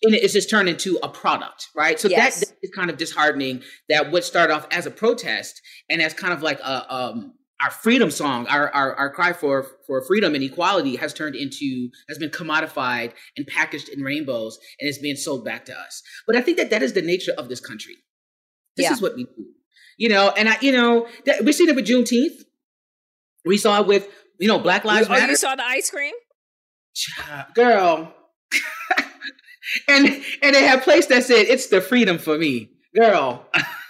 and 0.04 0.14
it's 0.14 0.34
just 0.34 0.50
turned 0.50 0.70
into 0.70 1.00
a 1.04 1.10
product, 1.10 1.70
right? 1.76 2.00
So 2.00 2.08
yes. 2.08 2.40
that, 2.40 2.50
that 2.50 2.56
is 2.62 2.72
kind 2.72 2.90
of 2.90 2.98
disheartening 2.98 3.64
that 3.90 4.12
what 4.12 4.24
started 4.24 4.54
off 4.54 4.68
as 4.72 4.86
a 4.86 4.92
protest 4.92 5.62
and 5.90 6.02
as 6.02 6.14
kind 6.14 6.34
of 6.34 6.42
like 6.42 6.60
a 6.60 6.94
um, 6.94 7.34
our 7.66 7.72
freedom 7.72 8.12
song, 8.12 8.46
our, 8.46 8.70
our, 8.76 8.94
our 8.94 9.10
cry 9.10 9.34
for, 9.34 9.66
for 9.88 10.00
freedom 10.06 10.36
and 10.36 10.44
equality 10.44 10.96
has 10.98 11.16
turned 11.16 11.36
into, 11.36 11.90
has 12.08 12.20
been 12.20 12.30
commodified 12.30 13.12
and 13.36 13.48
packaged 13.48 13.90
in 13.90 14.04
rainbows 14.04 14.60
and 14.80 14.88
is 14.88 15.00
being 15.00 15.16
sold 15.16 15.44
back 15.44 15.66
to 15.66 15.74
us. 15.74 16.04
But 16.28 16.36
I 16.36 16.42
think 16.42 16.58
that 16.58 16.70
that 16.70 16.84
is 16.84 16.94
the 16.94 17.02
nature 17.02 17.32
of 17.40 17.50
this 17.50 17.60
country. 17.60 17.96
This 18.78 18.84
yeah. 18.84 18.94
is 18.94 19.02
what 19.02 19.16
we 19.16 19.24
do. 19.24 19.46
You 19.98 20.10
know, 20.10 20.32
and 20.38 20.48
I, 20.48 20.58
you 20.62 20.74
know, 20.74 21.08
that, 21.26 21.44
we've 21.44 21.56
seen 21.56 21.70
it 21.70 21.76
with 21.76 21.88
Juneteenth. 21.88 22.44
We 23.46 23.58
saw 23.58 23.82
it 23.82 23.88
with, 23.88 24.08
you 24.40 24.48
know, 24.48 24.60
Black 24.60 24.86
Lives 24.86 25.08
oh, 25.08 25.14
Matter. 25.14 25.32
You 25.32 25.36
saw 25.36 25.56
the 25.56 25.66
ice 25.66 25.90
cream? 25.90 26.14
Girl. 27.56 28.14
and 29.88 30.24
and 30.44 30.56
they 30.56 30.64
had 30.64 30.84
place 30.84 31.08
that 31.08 31.24
said, 31.24 31.48
it's 31.48 31.68
the 31.68 31.82
freedom 31.82 32.20
for 32.20 32.38
me. 32.38 32.70
Girl. 32.96 33.44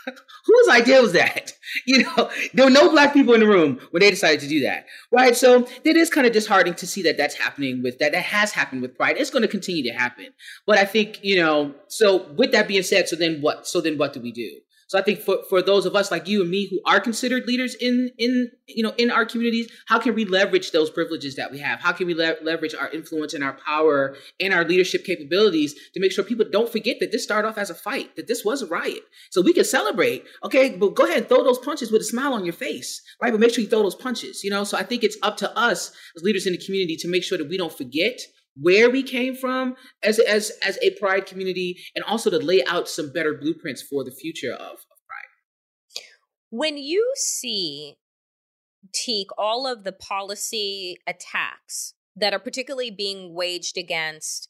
Whose 0.45 0.67
idea 0.69 1.01
was 1.01 1.13
that? 1.13 1.53
You 1.85 2.03
know, 2.03 2.29
there 2.53 2.63
were 2.65 2.71
no 2.71 2.89
black 2.89 3.11
people 3.11 3.33
in 3.33 3.41
the 3.41 3.47
room 3.47 3.79
when 3.91 3.99
they 3.99 4.09
decided 4.09 4.39
to 4.39 4.47
do 4.47 4.61
that, 4.61 4.85
right? 5.11 5.35
So 5.35 5.67
it 5.83 5.97
is 5.97 6.09
kind 6.09 6.25
of 6.25 6.31
disheartening 6.31 6.75
to 6.75 6.87
see 6.87 7.01
that 7.01 7.17
that's 7.17 7.35
happening 7.35 7.83
with 7.83 7.97
that. 7.99 8.13
That 8.13 8.23
has 8.23 8.53
happened 8.53 8.81
with 8.81 8.95
Pride. 8.95 9.17
It's 9.17 9.29
going 9.29 9.41
to 9.41 9.47
continue 9.49 9.83
to 9.83 9.97
happen. 9.97 10.27
But 10.65 10.77
I 10.77 10.85
think 10.85 11.19
you 11.21 11.35
know. 11.37 11.73
So 11.89 12.31
with 12.33 12.53
that 12.53 12.69
being 12.69 12.83
said, 12.83 13.09
so 13.09 13.17
then 13.17 13.41
what? 13.41 13.67
So 13.67 13.81
then 13.81 13.97
what 13.97 14.13
do 14.13 14.21
we 14.21 14.31
do? 14.31 14.51
So 14.87 14.99
I 14.99 15.01
think 15.01 15.19
for, 15.19 15.39
for 15.49 15.61
those 15.61 15.85
of 15.85 15.95
us 15.95 16.11
like 16.11 16.27
you 16.27 16.41
and 16.41 16.51
me 16.51 16.67
who 16.69 16.79
are 16.85 16.99
considered 16.99 17.47
leaders 17.47 17.73
in 17.75 18.11
in 18.19 18.51
you 18.67 18.83
know 18.83 18.93
in 18.97 19.09
our 19.09 19.25
communities, 19.25 19.67
how 19.87 19.99
can 19.99 20.13
we 20.13 20.25
leverage 20.25 20.71
those 20.71 20.89
privileges 20.91 21.35
that 21.35 21.51
we 21.51 21.59
have? 21.59 21.79
How 21.79 21.91
can 21.91 22.05
we 22.05 22.13
le- 22.13 22.35
leverage 22.43 22.75
our 22.75 22.89
influence 22.89 23.33
and 23.33 23.43
our 23.43 23.57
power 23.65 24.15
and 24.39 24.53
our 24.53 24.63
leadership 24.63 25.03
capabilities 25.03 25.73
to 25.93 25.99
make 25.99 26.11
sure 26.11 26.23
people 26.23 26.45
don't 26.51 26.71
forget 26.71 26.97
that 26.99 27.11
this 27.11 27.23
started 27.23 27.47
off 27.47 27.57
as 27.57 27.69
a 27.69 27.75
fight, 27.75 28.15
that 28.15 28.27
this 28.27 28.45
was 28.45 28.61
a 28.61 28.67
riot. 28.67 29.01
So 29.31 29.41
we 29.41 29.53
can 29.53 29.65
celebrate, 29.65 30.23
okay, 30.43 30.75
but 30.77 30.95
go 30.95 31.05
ahead 31.05 31.17
and 31.17 31.27
throw 31.27 31.43
those 31.43 31.59
punches 31.59 31.91
with 31.91 32.01
a 32.01 32.05
smile 32.05 32.33
on 32.33 32.45
your 32.45 32.53
face, 32.53 33.01
right? 33.21 33.31
But 33.31 33.39
make 33.39 33.53
sure 33.53 33.63
you 33.63 33.69
throw 33.69 33.83
those 33.83 33.95
punches, 33.95 34.43
you 34.43 34.51
know. 34.51 34.63
So 34.63 34.77
I 34.77 34.83
think 34.83 35.03
it's 35.03 35.17
up 35.23 35.37
to 35.37 35.57
us 35.57 35.91
as 36.15 36.23
leaders 36.23 36.45
in 36.45 36.53
the 36.53 36.63
community 36.63 36.95
to 36.97 37.07
make 37.07 37.23
sure 37.23 37.37
that 37.37 37.49
we 37.49 37.57
don't 37.57 37.75
forget 37.75 38.19
where 38.59 38.89
we 38.89 39.03
came 39.03 39.35
from 39.35 39.75
as 40.03 40.19
as 40.19 40.51
as 40.65 40.77
a 40.81 40.91
pride 40.91 41.25
community 41.25 41.77
and 41.95 42.03
also 42.05 42.29
to 42.29 42.37
lay 42.39 42.63
out 42.65 42.87
some 42.87 43.11
better 43.11 43.33
blueprints 43.33 43.81
for 43.81 44.03
the 44.03 44.11
future 44.11 44.53
of, 44.53 44.71
of 44.71 44.77
pride 45.07 46.03
when 46.49 46.77
you 46.77 47.13
see 47.15 47.95
Tiq 48.93 49.25
all 49.37 49.67
of 49.67 49.83
the 49.83 49.91
policy 49.91 50.97
attacks 51.07 51.93
that 52.15 52.33
are 52.33 52.39
particularly 52.39 52.91
being 52.91 53.33
waged 53.33 53.77
against 53.77 54.49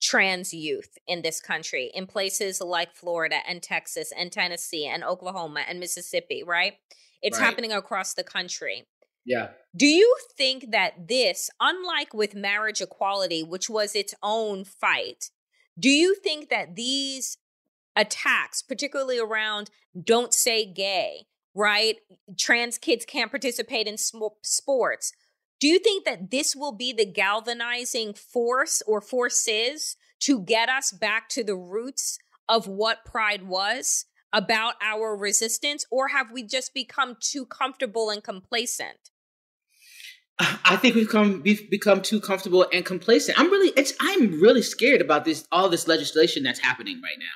trans 0.00 0.52
youth 0.52 0.96
in 1.06 1.22
this 1.22 1.40
country 1.40 1.90
in 1.94 2.06
places 2.06 2.60
like 2.60 2.94
Florida 2.94 3.36
and 3.46 3.62
Texas 3.62 4.12
and 4.16 4.32
Tennessee 4.32 4.86
and 4.86 5.04
Oklahoma 5.04 5.60
and 5.68 5.78
Mississippi, 5.78 6.42
right? 6.46 6.74
It's 7.22 7.38
Right. 7.38 7.44
happening 7.46 7.72
across 7.72 8.14
the 8.14 8.24
country. 8.24 8.86
Yeah. 9.24 9.48
Do 9.76 9.86
you 9.86 10.16
think 10.36 10.72
that 10.72 11.08
this, 11.08 11.50
unlike 11.60 12.12
with 12.12 12.34
marriage 12.34 12.80
equality, 12.80 13.42
which 13.42 13.70
was 13.70 13.94
its 13.94 14.14
own 14.22 14.64
fight, 14.64 15.30
do 15.78 15.88
you 15.88 16.14
think 16.14 16.48
that 16.48 16.74
these 16.74 17.38
attacks, 17.96 18.62
particularly 18.62 19.18
around 19.18 19.70
don't 20.02 20.34
say 20.34 20.64
gay, 20.64 21.26
right? 21.54 21.96
Trans 22.38 22.78
kids 22.78 23.04
can't 23.04 23.30
participate 23.30 23.86
in 23.86 23.98
sm- 23.98 24.24
sports. 24.42 25.12
Do 25.60 25.68
you 25.68 25.78
think 25.78 26.04
that 26.04 26.30
this 26.30 26.56
will 26.56 26.72
be 26.72 26.92
the 26.92 27.04
galvanizing 27.04 28.14
force 28.14 28.82
or 28.86 29.00
forces 29.00 29.96
to 30.20 30.40
get 30.40 30.68
us 30.68 30.90
back 30.90 31.28
to 31.30 31.44
the 31.44 31.56
roots 31.56 32.18
of 32.48 32.66
what 32.66 33.04
pride 33.04 33.46
was 33.46 34.06
about 34.32 34.74
our 34.82 35.16
resistance? 35.16 35.84
Or 35.90 36.08
have 36.08 36.32
we 36.32 36.42
just 36.42 36.72
become 36.72 37.16
too 37.20 37.44
comfortable 37.44 38.10
and 38.10 38.24
complacent? 38.24 39.09
I 40.40 40.76
think 40.76 40.94
we've 40.94 41.08
come 41.08 41.42
we've 41.44 41.68
become 41.68 42.00
too 42.00 42.20
comfortable 42.20 42.66
and 42.72 42.84
complacent. 42.84 43.38
I'm 43.38 43.50
really 43.50 43.72
it's 43.76 43.92
I'm 44.00 44.40
really 44.40 44.62
scared 44.62 45.00
about 45.00 45.24
this 45.24 45.46
all 45.52 45.68
this 45.68 45.86
legislation 45.86 46.42
that's 46.42 46.60
happening 46.60 47.00
right 47.02 47.18
now. 47.18 47.26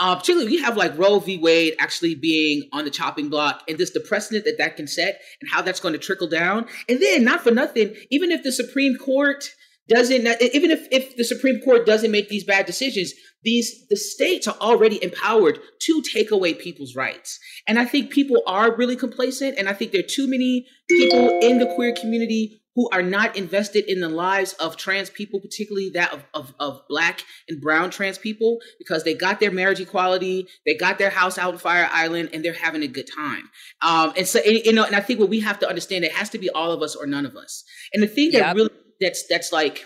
Uh, 0.00 0.14
particularly, 0.14 0.52
you 0.52 0.62
have 0.62 0.76
like 0.76 0.96
Roe 0.96 1.18
v. 1.18 1.38
Wade 1.38 1.74
actually 1.80 2.14
being 2.14 2.68
on 2.72 2.84
the 2.84 2.90
chopping 2.90 3.28
block, 3.28 3.64
and 3.68 3.76
this 3.76 3.90
the 3.90 4.00
precedent 4.00 4.44
that 4.44 4.56
that 4.58 4.76
can 4.76 4.86
set, 4.86 5.20
and 5.40 5.50
how 5.50 5.60
that's 5.60 5.80
going 5.80 5.92
to 5.92 5.98
trickle 5.98 6.28
down. 6.28 6.66
And 6.88 7.02
then, 7.02 7.24
not 7.24 7.42
for 7.42 7.50
nothing, 7.50 7.94
even 8.10 8.30
if 8.30 8.44
the 8.44 8.52
Supreme 8.52 8.96
Court 8.96 9.52
doesn't, 9.88 10.26
even 10.54 10.70
if 10.70 10.86
if 10.92 11.16
the 11.16 11.24
Supreme 11.24 11.60
Court 11.60 11.84
doesn't 11.84 12.12
make 12.12 12.28
these 12.28 12.44
bad 12.44 12.64
decisions, 12.64 13.12
these 13.44 13.86
the 13.88 13.96
states 13.96 14.46
are 14.48 14.56
already 14.60 15.02
empowered 15.02 15.58
to 15.80 16.02
take 16.02 16.30
away 16.30 16.54
people's 16.54 16.96
rights. 16.96 17.38
And 17.66 17.78
I 17.78 17.84
think 17.84 18.10
people 18.10 18.42
are 18.46 18.76
really 18.76 18.96
complacent, 18.96 19.58
and 19.58 19.68
I 19.68 19.72
think 19.72 19.92
there 19.92 20.00
are 20.00 20.14
too 20.14 20.28
many 20.28 20.66
people 20.88 21.38
in 21.42 21.58
the 21.58 21.72
queer 21.74 21.92
community 21.92 22.60
who 22.78 22.88
are 22.92 23.02
not 23.02 23.36
invested 23.36 23.84
in 23.90 24.00
the 24.00 24.08
lives 24.08 24.52
of 24.54 24.76
trans 24.76 25.10
people, 25.10 25.40
particularly 25.40 25.90
that 25.94 26.12
of, 26.12 26.24
of, 26.32 26.54
of 26.60 26.80
black 26.88 27.24
and 27.48 27.60
brown 27.60 27.90
trans 27.90 28.18
people, 28.18 28.58
because 28.78 29.02
they 29.02 29.14
got 29.14 29.40
their 29.40 29.50
marriage 29.50 29.80
equality, 29.80 30.46
they 30.64 30.76
got 30.76 30.96
their 30.96 31.10
house 31.10 31.38
out 31.38 31.52
in 31.52 31.58
Fire 31.58 31.88
Island, 31.90 32.30
and 32.32 32.44
they're 32.44 32.52
having 32.52 32.84
a 32.84 32.86
good 32.86 33.08
time. 33.12 33.50
Um, 33.82 34.12
and 34.16 34.28
so, 34.28 34.38
you 34.44 34.72
know, 34.72 34.84
and 34.84 34.94
I 34.94 35.00
think 35.00 35.18
what 35.18 35.28
we 35.28 35.40
have 35.40 35.58
to 35.58 35.68
understand, 35.68 36.04
it 36.04 36.12
has 36.12 36.30
to 36.30 36.38
be 36.38 36.50
all 36.50 36.70
of 36.70 36.80
us 36.80 36.94
or 36.94 37.04
none 37.04 37.26
of 37.26 37.34
us. 37.34 37.64
And 37.92 38.00
the 38.00 38.06
thing 38.06 38.30
that 38.30 38.54
really 38.54 38.70
that's 39.00 39.26
that's 39.28 39.52
like 39.52 39.84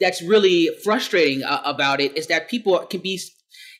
that's 0.00 0.22
really 0.22 0.70
frustrating 0.82 1.42
uh, 1.42 1.62
about 1.64 2.00
it 2.00 2.16
is 2.16 2.26
that 2.28 2.48
people 2.48 2.78
can 2.86 3.00
be 3.00 3.20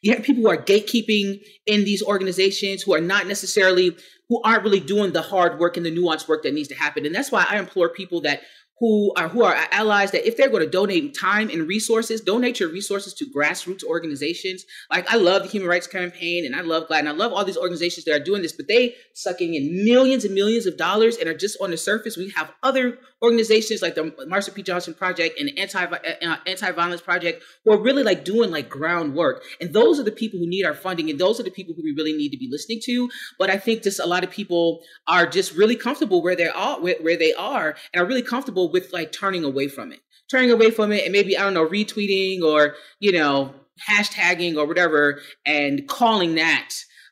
you 0.02 0.14
have 0.14 0.22
people 0.22 0.42
who 0.42 0.48
are 0.48 0.56
gatekeeping 0.56 1.40
in 1.66 1.84
these 1.84 2.02
organizations 2.02 2.82
who 2.82 2.94
are 2.94 3.00
not 3.00 3.26
necessarily 3.26 3.96
who 4.28 4.40
aren't 4.44 4.62
really 4.62 4.80
doing 4.80 5.12
the 5.12 5.22
hard 5.22 5.58
work 5.58 5.76
and 5.76 5.84
the 5.84 5.90
nuanced 5.90 6.28
work 6.28 6.44
that 6.44 6.54
needs 6.54 6.68
to 6.68 6.74
happen. 6.74 7.04
And 7.04 7.14
that's 7.14 7.32
why 7.32 7.44
i 7.50 7.58
implore 7.58 7.88
people 7.88 8.20
that 8.22 8.42
who 8.80 9.12
are 9.14 9.28
who 9.28 9.44
are 9.44 9.54
allies 9.70 10.10
that 10.10 10.26
if 10.26 10.36
they're 10.36 10.48
going 10.48 10.64
to 10.64 10.70
donate 10.70 11.16
time 11.16 11.48
and 11.50 11.68
resources 11.68 12.20
donate 12.20 12.58
your 12.58 12.70
resources 12.70 13.14
to 13.14 13.26
grassroots 13.26 13.84
organizations 13.84 14.64
like 14.90 15.08
i 15.12 15.16
love 15.16 15.42
the 15.42 15.48
human 15.48 15.68
rights 15.68 15.86
campaign 15.86 16.44
and 16.44 16.56
i 16.56 16.62
love 16.62 16.88
glad 16.88 17.00
and 17.00 17.08
i 17.08 17.12
love 17.12 17.32
all 17.32 17.44
these 17.44 17.58
organizations 17.58 18.04
that 18.04 18.14
are 18.14 18.24
doing 18.24 18.42
this 18.42 18.52
but 18.52 18.66
they 18.66 18.94
sucking 19.14 19.54
in 19.54 19.84
millions 19.84 20.24
and 20.24 20.34
millions 20.34 20.66
of 20.66 20.76
dollars 20.76 21.16
and 21.16 21.28
are 21.28 21.36
just 21.36 21.56
on 21.60 21.70
the 21.70 21.76
surface 21.76 22.16
we 22.16 22.30
have 22.30 22.52
other 22.62 22.98
organizations 23.22 23.82
like 23.82 23.94
the 23.94 24.04
Marsha 24.26 24.54
P. 24.54 24.62
Johnson 24.62 24.94
Project 24.94 25.38
and 25.38 25.50
Anti 25.58 25.84
uh, 25.84 26.36
Anti 26.46 26.70
Violence 26.72 27.00
Project 27.00 27.42
who 27.64 27.72
are 27.72 27.80
really 27.80 28.02
like 28.02 28.24
doing 28.24 28.50
like 28.50 28.68
groundwork. 28.68 29.42
And 29.60 29.72
those 29.72 30.00
are 30.00 30.02
the 30.02 30.12
people 30.12 30.38
who 30.38 30.46
need 30.46 30.64
our 30.64 30.74
funding, 30.74 31.10
and 31.10 31.18
those 31.18 31.38
are 31.38 31.42
the 31.42 31.50
people 31.50 31.74
who 31.74 31.82
we 31.82 31.92
really 31.92 32.12
need 32.12 32.30
to 32.30 32.38
be 32.38 32.48
listening 32.50 32.80
to. 32.84 33.10
But 33.38 33.50
I 33.50 33.58
think 33.58 33.82
just 33.82 34.00
a 34.00 34.06
lot 34.06 34.24
of 34.24 34.30
people 34.30 34.80
are 35.06 35.26
just 35.26 35.54
really 35.54 35.76
comfortable 35.76 36.22
where 36.22 36.36
they 36.36 36.48
are, 36.48 36.80
where, 36.80 36.96
where 37.00 37.18
they 37.18 37.34
are, 37.34 37.76
and 37.92 38.02
are 38.02 38.06
really 38.06 38.22
comfortable 38.22 38.69
with 38.72 38.92
like 38.92 39.12
turning 39.12 39.44
away 39.44 39.68
from 39.68 39.92
it, 39.92 40.00
turning 40.30 40.50
away 40.50 40.70
from 40.70 40.92
it, 40.92 41.04
and 41.04 41.12
maybe 41.12 41.36
I 41.36 41.42
don't 41.42 41.54
know 41.54 41.66
retweeting 41.66 42.42
or 42.42 42.74
you 42.98 43.12
know 43.12 43.54
hashtagging 43.88 44.56
or 44.56 44.66
whatever, 44.66 45.20
and 45.46 45.86
calling 45.88 46.34
that 46.36 46.70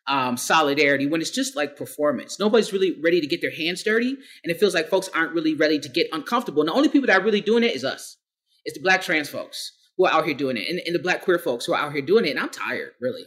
um, 0.08 0.36
solidarity 0.36 1.06
when 1.06 1.20
it's 1.20 1.30
just 1.30 1.54
like 1.54 1.76
performance. 1.76 2.40
Nobody's 2.40 2.72
really 2.72 2.98
ready 3.02 3.20
to 3.20 3.26
get 3.26 3.40
their 3.40 3.54
hands 3.54 3.82
dirty, 3.82 4.10
and 4.10 4.50
it 4.50 4.58
feels 4.58 4.74
like 4.74 4.88
folks 4.88 5.08
aren't 5.14 5.34
really 5.34 5.54
ready 5.54 5.78
to 5.78 5.88
get 5.88 6.08
uncomfortable. 6.12 6.62
And 6.62 6.68
the 6.68 6.74
only 6.74 6.88
people 6.88 7.06
that 7.06 7.20
are 7.20 7.24
really 7.24 7.40
doing 7.40 7.64
it 7.64 7.74
is 7.74 7.84
us. 7.84 8.16
It's 8.64 8.76
the 8.76 8.82
black 8.82 9.02
trans 9.02 9.28
folks 9.28 9.72
who 9.96 10.06
are 10.06 10.12
out 10.12 10.24
here 10.24 10.34
doing 10.34 10.56
it, 10.56 10.68
and, 10.68 10.80
and 10.84 10.94
the 10.94 11.00
black 11.00 11.22
queer 11.22 11.38
folks 11.38 11.66
who 11.66 11.74
are 11.74 11.80
out 11.80 11.92
here 11.92 12.02
doing 12.02 12.24
it. 12.24 12.30
And 12.30 12.40
I'm 12.40 12.50
tired, 12.50 12.92
really. 13.00 13.24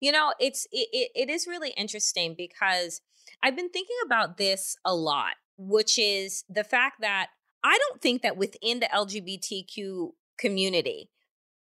You 0.00 0.12
know, 0.12 0.32
it's 0.38 0.66
it, 0.72 0.88
it, 0.92 1.10
it 1.14 1.30
is 1.30 1.46
really 1.46 1.70
interesting 1.70 2.34
because 2.36 3.00
I've 3.42 3.56
been 3.56 3.70
thinking 3.70 3.96
about 4.04 4.36
this 4.36 4.76
a 4.84 4.94
lot, 4.94 5.34
which 5.56 5.98
is 5.98 6.44
the 6.48 6.64
fact 6.64 7.00
that 7.00 7.28
I 7.62 7.78
don't 7.78 8.00
think 8.00 8.22
that 8.22 8.36
within 8.36 8.80
the 8.80 8.86
LGBTQ 8.86 10.10
community, 10.38 11.10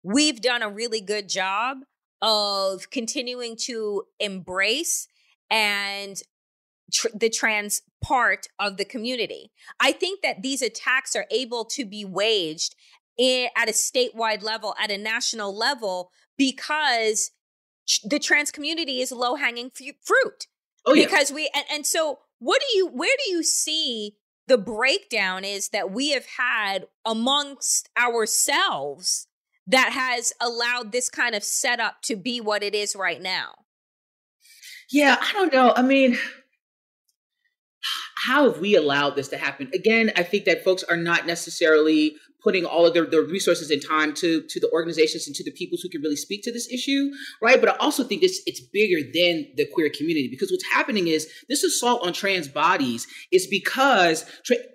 we've 0.03 0.41
done 0.41 0.63
a 0.63 0.71
really 0.71 1.01
good 1.01 1.29
job 1.29 1.79
of 2.21 2.91
continuing 2.91 3.57
to 3.57 4.05
embrace 4.21 5.09
and 5.51 6.17
tr- 6.93 7.09
the 7.15 7.29
trans 7.29 7.83
part 8.03 8.47
of 8.59 8.77
the 8.77 8.85
community. 8.85 9.51
I 9.81 9.93
think 9.93 10.23
that 10.23 10.43
these 10.43 10.63
attacks 10.63 11.15
are 11.17 11.27
able 11.31 11.65
to 11.67 11.85
be 11.85 12.05
waged 12.05 12.75
i- 13.19 13.51
at 13.57 13.69
a 13.69 13.73
statewide 13.73 14.43
level, 14.43 14.75
at 14.81 14.91
a 14.91 14.99
national 14.99 15.57
level, 15.57 16.11
because 16.39 17.33
tr- 17.89 18.07
the 18.09 18.19
trans 18.19 18.51
community 18.51 19.01
is 19.01 19.13
low 19.13 19.35
hanging 19.35 19.71
fruit. 20.03 20.47
Oh 20.87 20.95
yeah, 20.95 21.05
Because 21.05 21.31
we, 21.33 21.51
and, 21.55 21.65
and 21.71 21.87
so 21.87 22.21
what 22.43 22.61
do 22.61 22.77
you, 22.77 22.89
where 22.89 23.17
do 23.25 23.31
you 23.31 23.43
see 23.43 24.17
the 24.49 24.59
breakdown 24.59 25.45
is 25.45 25.69
that 25.69 25.93
we 25.93 26.11
have 26.11 26.27
had 26.39 26.87
amongst 27.07 27.89
ourselves 27.97 29.29
that 29.67 29.93
has 29.93 30.33
allowed 30.41 30.91
this 30.91 31.09
kind 31.09 31.35
of 31.37 31.45
setup 31.45 32.03
to 32.03 32.17
be 32.17 32.41
what 32.41 32.63
it 32.63 32.75
is 32.75 32.97
right 32.97 33.23
now? 33.23 33.53
yeah. 34.91 35.17
I 35.21 35.33
don't 35.33 35.53
know. 35.53 35.73
I 35.75 35.83
mean, 35.83 36.19
how 38.27 38.51
have 38.51 38.61
we 38.61 38.77
allowed 38.77 39.17
this 39.17 39.29
to 39.29 39.39
happen? 39.39 39.71
Again, 39.75 40.13
I 40.17 40.23
think 40.23 40.45
that 40.45 40.65
folks 40.65 40.83
are 40.85 40.97
not 40.97 41.27
necessarily 41.27 42.17
putting 42.43 42.65
all 42.65 42.87
of 42.87 42.95
their, 42.95 43.07
their 43.07 43.23
resources 43.23 43.71
and 43.71 43.83
time 43.87 44.15
to 44.15 44.43
to 44.43 44.61
the 44.61 44.71
organizations 44.73 45.27
and 45.27 45.37
to 45.37 45.45
the 45.45 45.51
people 45.51 45.79
who 45.83 45.89
can 45.89 46.01
really 46.03 46.17
speak 46.17 46.43
to 46.43 46.53
this 46.53 46.71
issue, 46.71 47.11
right? 47.41 47.61
But 47.61 47.71
I 47.71 47.77
also 47.77 48.05
think 48.05 48.23
it's 48.23 48.41
it's 48.47 48.61
bigger 48.61 49.01
than 49.03 49.49
the 49.57 49.67
queer 49.67 49.91
community 49.91 50.29
because 50.29 50.51
what's 50.51 50.71
happening 50.73 51.09
is 51.09 51.29
this 51.49 51.63
assault 51.63 52.07
on 52.07 52.13
trans 52.13 52.49
bodies 52.49 53.07
is 53.31 53.47
because 53.47 54.25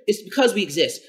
it's 0.08 0.22
because 0.22 0.54
we 0.54 0.64
exist. 0.64 1.02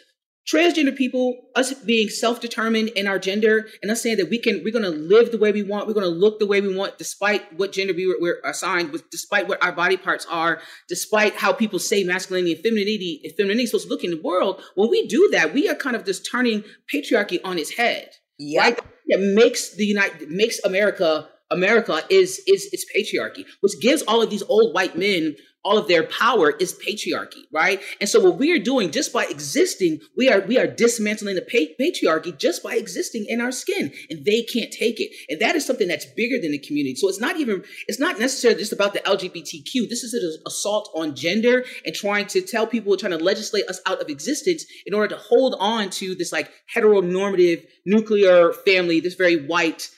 Transgender 0.50 0.96
people, 0.96 1.36
us 1.54 1.74
being 1.74 2.08
self-determined 2.08 2.88
in 2.90 3.06
our 3.06 3.18
gender, 3.18 3.68
and 3.82 3.90
us 3.90 4.02
saying 4.02 4.16
that 4.16 4.30
we 4.30 4.38
can, 4.38 4.62
we're 4.64 4.72
going 4.72 4.84
to 4.84 4.90
live 4.90 5.30
the 5.30 5.36
way 5.36 5.52
we 5.52 5.62
want, 5.62 5.86
we're 5.86 5.92
going 5.92 6.06
to 6.06 6.10
look 6.10 6.38
the 6.38 6.46
way 6.46 6.60
we 6.62 6.74
want, 6.74 6.96
despite 6.96 7.52
what 7.58 7.72
gender 7.72 7.92
we 7.92 8.06
were, 8.06 8.16
we're 8.18 8.40
assigned, 8.44 8.90
with, 8.90 9.10
despite 9.10 9.46
what 9.46 9.62
our 9.62 9.72
body 9.72 9.98
parts 9.98 10.26
are, 10.30 10.60
despite 10.88 11.34
how 11.34 11.52
people 11.52 11.78
say 11.78 12.02
masculinity 12.02 12.54
and 12.54 12.62
femininity, 12.62 13.20
if 13.24 13.36
femininity 13.36 13.64
is 13.64 13.70
supposed 13.70 13.88
to 13.88 13.90
look 13.90 14.04
in 14.04 14.10
the 14.10 14.22
world. 14.22 14.62
When 14.74 14.88
we 14.88 15.06
do 15.06 15.28
that, 15.32 15.52
we 15.52 15.68
are 15.68 15.74
kind 15.74 15.94
of 15.94 16.06
just 16.06 16.26
turning 16.30 16.64
patriarchy 16.92 17.40
on 17.44 17.58
its 17.58 17.72
head. 17.72 18.08
Right? 18.56 18.78
That 19.08 19.34
makes 19.34 19.74
the 19.74 19.84
United 19.84 20.30
makes 20.30 20.60
America 20.64 21.28
America 21.50 22.02
is 22.10 22.40
is 22.46 22.68
its 22.72 22.84
patriarchy, 22.94 23.44
which 23.60 23.80
gives 23.80 24.02
all 24.02 24.22
of 24.22 24.30
these 24.30 24.42
old 24.44 24.74
white 24.74 24.96
men 24.96 25.36
all 25.64 25.76
of 25.76 25.88
their 25.88 26.04
power 26.04 26.50
is 26.50 26.72
patriarchy, 26.72 27.42
right? 27.52 27.82
And 28.00 28.08
so 28.08 28.20
what 28.20 28.38
we 28.38 28.52
are 28.52 28.58
doing 28.58 28.90
just 28.90 29.12
by 29.12 29.26
existing, 29.26 30.00
we 30.16 30.30
are 30.30 30.40
we 30.40 30.58
are 30.58 30.66
dismantling 30.66 31.34
the 31.34 31.42
pa- 31.42 31.74
patriarchy 31.82 32.36
just 32.38 32.62
by 32.62 32.74
existing 32.74 33.26
in 33.28 33.40
our 33.40 33.52
skin, 33.52 33.92
and 34.08 34.24
they 34.24 34.42
can't 34.42 34.72
take 34.72 35.00
it. 35.00 35.10
And 35.28 35.40
that 35.40 35.56
is 35.56 35.66
something 35.66 35.88
that's 35.88 36.06
bigger 36.06 36.40
than 36.40 36.52
the 36.52 36.58
community. 36.58 36.94
So 36.94 37.08
it's 37.08 37.20
not 37.20 37.36
even 37.36 37.64
it's 37.86 37.98
not 37.98 38.18
necessarily 38.18 38.60
just 38.60 38.72
about 38.72 38.94
the 38.94 39.00
LGBTQ. 39.00 39.88
This 39.88 40.04
is 40.04 40.14
an 40.14 40.42
assault 40.46 40.90
on 40.94 41.14
gender 41.14 41.64
and 41.84 41.94
trying 41.94 42.26
to 42.28 42.40
tell 42.40 42.66
people, 42.66 42.96
trying 42.96 43.18
to 43.18 43.22
legislate 43.22 43.68
us 43.68 43.80
out 43.84 44.00
of 44.00 44.08
existence 44.08 44.64
in 44.86 44.94
order 44.94 45.14
to 45.16 45.20
hold 45.20 45.56
on 45.58 45.90
to 45.90 46.14
this 46.14 46.32
like 46.32 46.50
heteronormative 46.74 47.66
nuclear 47.84 48.52
family, 48.52 49.00
this 49.00 49.14
very 49.14 49.46
white 49.46 49.90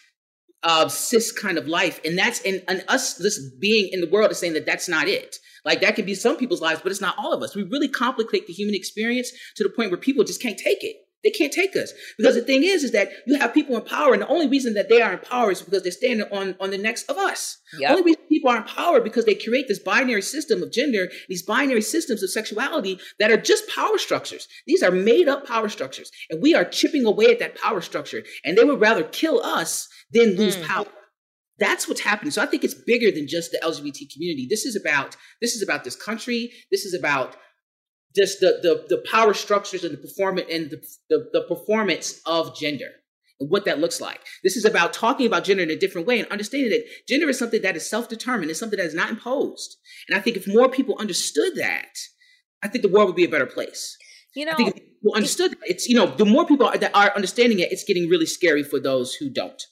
uh, 0.62 0.88
cis 0.88 1.32
kind 1.32 1.58
of 1.58 1.66
life. 1.66 2.00
And 2.04 2.18
that's 2.18 2.40
and, 2.42 2.62
and 2.68 2.84
us 2.88 3.18
just 3.18 3.58
being 3.60 3.88
in 3.92 4.00
the 4.00 4.08
world 4.08 4.30
is 4.30 4.38
saying 4.38 4.54
that 4.54 4.66
that's 4.66 4.88
not 4.88 5.08
it. 5.08 5.36
Like 5.64 5.80
that 5.80 5.94
could 5.94 6.06
be 6.06 6.14
some 6.14 6.36
people's 6.36 6.60
lives, 6.60 6.80
but 6.82 6.92
it's 6.92 7.00
not 7.00 7.16
all 7.18 7.32
of 7.32 7.42
us. 7.42 7.54
We 7.54 7.62
really 7.64 7.88
complicate 7.88 8.46
the 8.46 8.52
human 8.52 8.74
experience 8.74 9.30
to 9.56 9.62
the 9.62 9.70
point 9.70 9.90
where 9.90 10.00
people 10.00 10.24
just 10.24 10.42
can't 10.42 10.58
take 10.58 10.82
it. 10.82 10.96
They 11.22 11.30
can't 11.30 11.52
take 11.52 11.76
us 11.76 11.92
because 12.16 12.34
the 12.34 12.42
thing 12.42 12.64
is, 12.64 12.82
is 12.82 12.92
that 12.92 13.10
you 13.26 13.38
have 13.38 13.52
people 13.52 13.76
in 13.76 13.82
power, 13.82 14.12
and 14.12 14.22
the 14.22 14.28
only 14.28 14.48
reason 14.48 14.74
that 14.74 14.88
they 14.88 15.02
are 15.02 15.12
in 15.12 15.18
power 15.18 15.50
is 15.50 15.60
because 15.60 15.82
they're 15.82 15.92
standing 15.92 16.26
on 16.32 16.56
on 16.60 16.70
the 16.70 16.78
necks 16.78 17.02
of 17.04 17.18
us. 17.18 17.58
Yep. 17.74 17.80
The 17.80 17.88
only 17.88 18.02
reason 18.04 18.22
people 18.28 18.50
are 18.50 18.58
in 18.58 18.64
power 18.64 19.00
because 19.00 19.26
they 19.26 19.34
create 19.34 19.68
this 19.68 19.78
binary 19.78 20.22
system 20.22 20.62
of 20.62 20.72
gender, 20.72 21.10
these 21.28 21.42
binary 21.42 21.82
systems 21.82 22.22
of 22.22 22.30
sexuality 22.30 22.98
that 23.18 23.30
are 23.30 23.36
just 23.36 23.68
power 23.68 23.98
structures. 23.98 24.48
These 24.66 24.82
are 24.82 24.90
made 24.90 25.28
up 25.28 25.46
power 25.46 25.68
structures, 25.68 26.10
and 26.30 26.40
we 26.42 26.54
are 26.54 26.64
chipping 26.64 27.04
away 27.04 27.26
at 27.26 27.38
that 27.40 27.56
power 27.56 27.80
structure. 27.80 28.22
And 28.44 28.56
they 28.56 28.64
would 28.64 28.80
rather 28.80 29.04
kill 29.04 29.42
us 29.44 29.88
than 30.12 30.36
lose 30.36 30.56
mm. 30.56 30.66
power. 30.66 30.86
That's 31.58 31.86
what's 31.86 32.00
happening. 32.00 32.30
So 32.30 32.42
I 32.42 32.46
think 32.46 32.64
it's 32.64 32.74
bigger 32.74 33.10
than 33.10 33.28
just 33.28 33.52
the 33.52 33.60
LGBT 33.62 34.10
community. 34.10 34.46
This 34.48 34.64
is 34.64 34.74
about 34.74 35.16
this 35.42 35.54
is 35.54 35.62
about 35.62 35.84
this 35.84 35.94
country. 35.94 36.50
This 36.70 36.86
is 36.86 36.94
about 36.94 37.36
just 38.16 38.40
the 38.40 38.58
the, 38.62 38.96
the 38.96 39.02
power 39.10 39.34
structures 39.34 39.84
and 39.84 39.92
the 39.92 39.98
performance 39.98 40.48
and 40.50 40.70
the, 40.70 40.82
the, 41.08 41.28
the 41.32 41.42
performance 41.42 42.20
of 42.26 42.56
gender 42.56 42.90
and 43.38 43.50
what 43.50 43.64
that 43.64 43.78
looks 43.78 44.00
like. 44.00 44.20
This 44.44 44.56
is 44.56 44.64
about 44.64 44.92
talking 44.92 45.26
about 45.26 45.44
gender 45.44 45.62
in 45.62 45.70
a 45.70 45.76
different 45.76 46.06
way 46.06 46.18
and 46.20 46.28
understanding 46.30 46.70
that 46.70 46.84
gender 47.08 47.28
is 47.28 47.38
something 47.38 47.62
that 47.62 47.76
is 47.76 47.88
self-determined. 47.88 48.50
It's 48.50 48.60
something 48.60 48.78
that 48.78 48.86
is 48.86 48.94
not 48.94 49.10
imposed. 49.10 49.76
And 50.08 50.18
I 50.18 50.20
think 50.20 50.36
if 50.36 50.46
more 50.46 50.68
people 50.68 50.96
understood 50.98 51.56
that, 51.56 51.96
I 52.62 52.68
think 52.68 52.82
the 52.82 52.90
world 52.90 53.06
would 53.06 53.16
be 53.16 53.24
a 53.24 53.28
better 53.28 53.46
place. 53.46 53.96
You 54.34 54.44
know, 54.44 54.52
I 54.52 54.56
think 54.56 54.68
if 54.68 54.74
people 54.74 55.14
understood 55.14 55.52
it, 55.52 55.58
it's 55.62 55.88
you 55.88 55.96
know 55.96 56.06
the 56.06 56.24
more 56.24 56.46
people 56.46 56.66
are, 56.66 56.78
that 56.78 56.94
are 56.94 57.12
understanding 57.16 57.58
it, 57.58 57.72
it's 57.72 57.84
getting 57.84 58.08
really 58.08 58.26
scary 58.26 58.62
for 58.62 58.78
those 58.78 59.14
who 59.14 59.28
don't. 59.28 59.62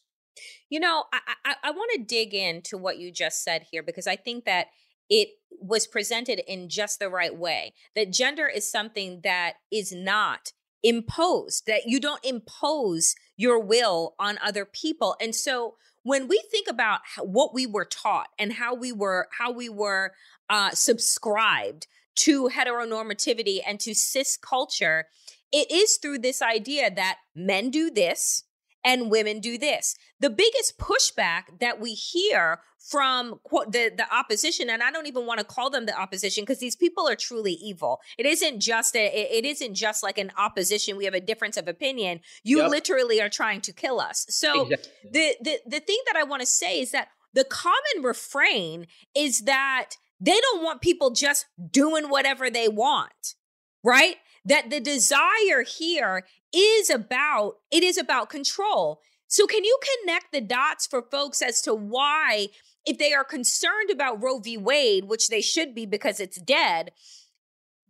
You 0.69 0.81
know, 0.81 1.05
I 1.13 1.21
I, 1.45 1.55
I 1.65 1.71
want 1.71 1.91
to 1.95 2.03
dig 2.03 2.35
into 2.35 2.77
what 2.77 2.99
you 2.99 3.13
just 3.13 3.45
said 3.45 3.67
here 3.71 3.83
because 3.83 4.07
I 4.07 4.17
think 4.17 4.47
that 4.47 4.67
it 5.09 5.29
was 5.61 5.87
presented 5.87 6.41
in 6.51 6.69
just 6.69 6.99
the 6.99 7.09
right 7.09 7.37
way. 7.37 7.75
That 7.95 8.13
gender 8.13 8.47
is 8.47 8.71
something 8.71 9.21
that 9.25 9.55
is 9.73 9.93
not 9.93 10.53
imposed, 10.83 11.67
that 11.67 11.87
you 11.87 12.01
don't 12.01 12.25
impose 12.25 13.15
your 13.37 13.59
will 13.59 14.15
on 14.19 14.39
other 14.45 14.65
people. 14.65 15.17
And 15.21 15.35
so 15.35 15.75
when 16.05 16.29
we 16.29 16.43
think 16.51 16.69
about 16.69 17.01
what 17.21 17.53
we 17.53 17.67
were 17.67 17.85
taught 17.85 18.29
and 18.39 18.53
how 18.55 18.75
we 18.75 18.93
were 18.93 19.29
how 19.39 19.51
we 19.51 19.69
were 19.69 20.13
uh, 20.49 20.71
subscribed 20.71 21.87
to 22.17 22.49
heteronormativity 22.49 23.59
and 23.67 23.81
to 23.81 23.95
cis 23.95 24.37
culture, 24.37 25.07
it 25.53 25.71
is 25.71 25.97
through 25.97 26.19
this 26.19 26.41
idea 26.41 26.91
that 26.95 27.19
men 27.35 27.71
do 27.71 27.91
this 27.91 28.45
and 28.89 29.11
women 29.11 29.39
do 29.39 29.59
this. 29.59 29.95
The 30.19 30.31
biggest 30.31 30.79
pushback 30.79 31.61
that 31.61 31.79
we 31.79 31.93
hear 31.93 32.61
from 32.79 33.39
the 33.45 33.93
the 33.95 34.07
opposition 34.11 34.71
and 34.71 34.83
I 34.83 34.91
don't 34.91 35.07
even 35.07 35.27
want 35.27 35.41
to 35.41 35.45
call 35.45 35.69
them 35.69 35.85
the 35.85 35.99
opposition 35.99 36.43
because 36.43 36.59
these 36.59 36.75
people 36.75 37.07
are 37.07 37.15
truly 37.15 37.53
evil. 37.53 38.01
It 38.17 38.25
isn't 38.25 38.61
just 38.61 38.97
a 38.97 39.07
it 39.07 39.45
isn't 39.45 39.75
just 39.75 40.03
like 40.03 40.17
an 40.17 40.33
opposition 40.39 40.97
we 40.97 41.05
have 41.05 41.13
a 41.13 41.21
difference 41.21 41.59
of 41.59 41.69
opinion. 41.69 42.21
You 42.45 42.63
yep. 42.63 42.71
literally 42.71 43.21
are 43.21 43.29
trying 43.29 43.61
to 43.63 43.73
kill 43.75 44.01
us. 44.01 44.25
So 44.31 44.63
exactly. 44.63 44.91
the 45.13 45.37
the 45.43 45.61
the 45.67 45.81
thing 45.81 45.99
that 46.07 46.17
I 46.17 46.23
want 46.23 46.41
to 46.41 46.47
say 46.47 46.81
is 46.81 46.93
that 46.93 47.09
the 47.35 47.45
common 47.45 48.03
refrain 48.03 48.87
is 49.15 49.41
that 49.41 49.91
they 50.19 50.41
don't 50.41 50.65
want 50.65 50.81
people 50.81 51.11
just 51.11 51.45
doing 51.71 52.09
whatever 52.09 52.49
they 52.49 52.69
want. 52.69 53.35
Right? 53.85 54.17
That 54.47 54.71
the 54.71 54.81
desire 54.81 55.63
here 55.67 56.25
is 56.55 56.91
about 56.91 57.57
it 57.71 57.83
is 57.83 57.99
about 57.99 58.31
control. 58.31 59.01
So 59.27 59.47
can 59.47 59.63
you 59.65 59.79
connect 60.03 60.33
the 60.33 60.41
dots 60.41 60.87
for 60.87 61.03
folks 61.03 61.43
as 61.43 61.61
to 61.63 61.75
why 61.75 62.49
if 62.87 62.97
they 62.97 63.13
are 63.13 63.25
concerned 63.25 63.91
about 63.93 64.23
Roe 64.23 64.39
v. 64.39 64.57
Wade, 64.57 65.05
which 65.05 65.29
they 65.29 65.43
should 65.43 65.75
be 65.75 65.85
because 65.85 66.21
it's 66.21 66.41
dead, 66.41 66.93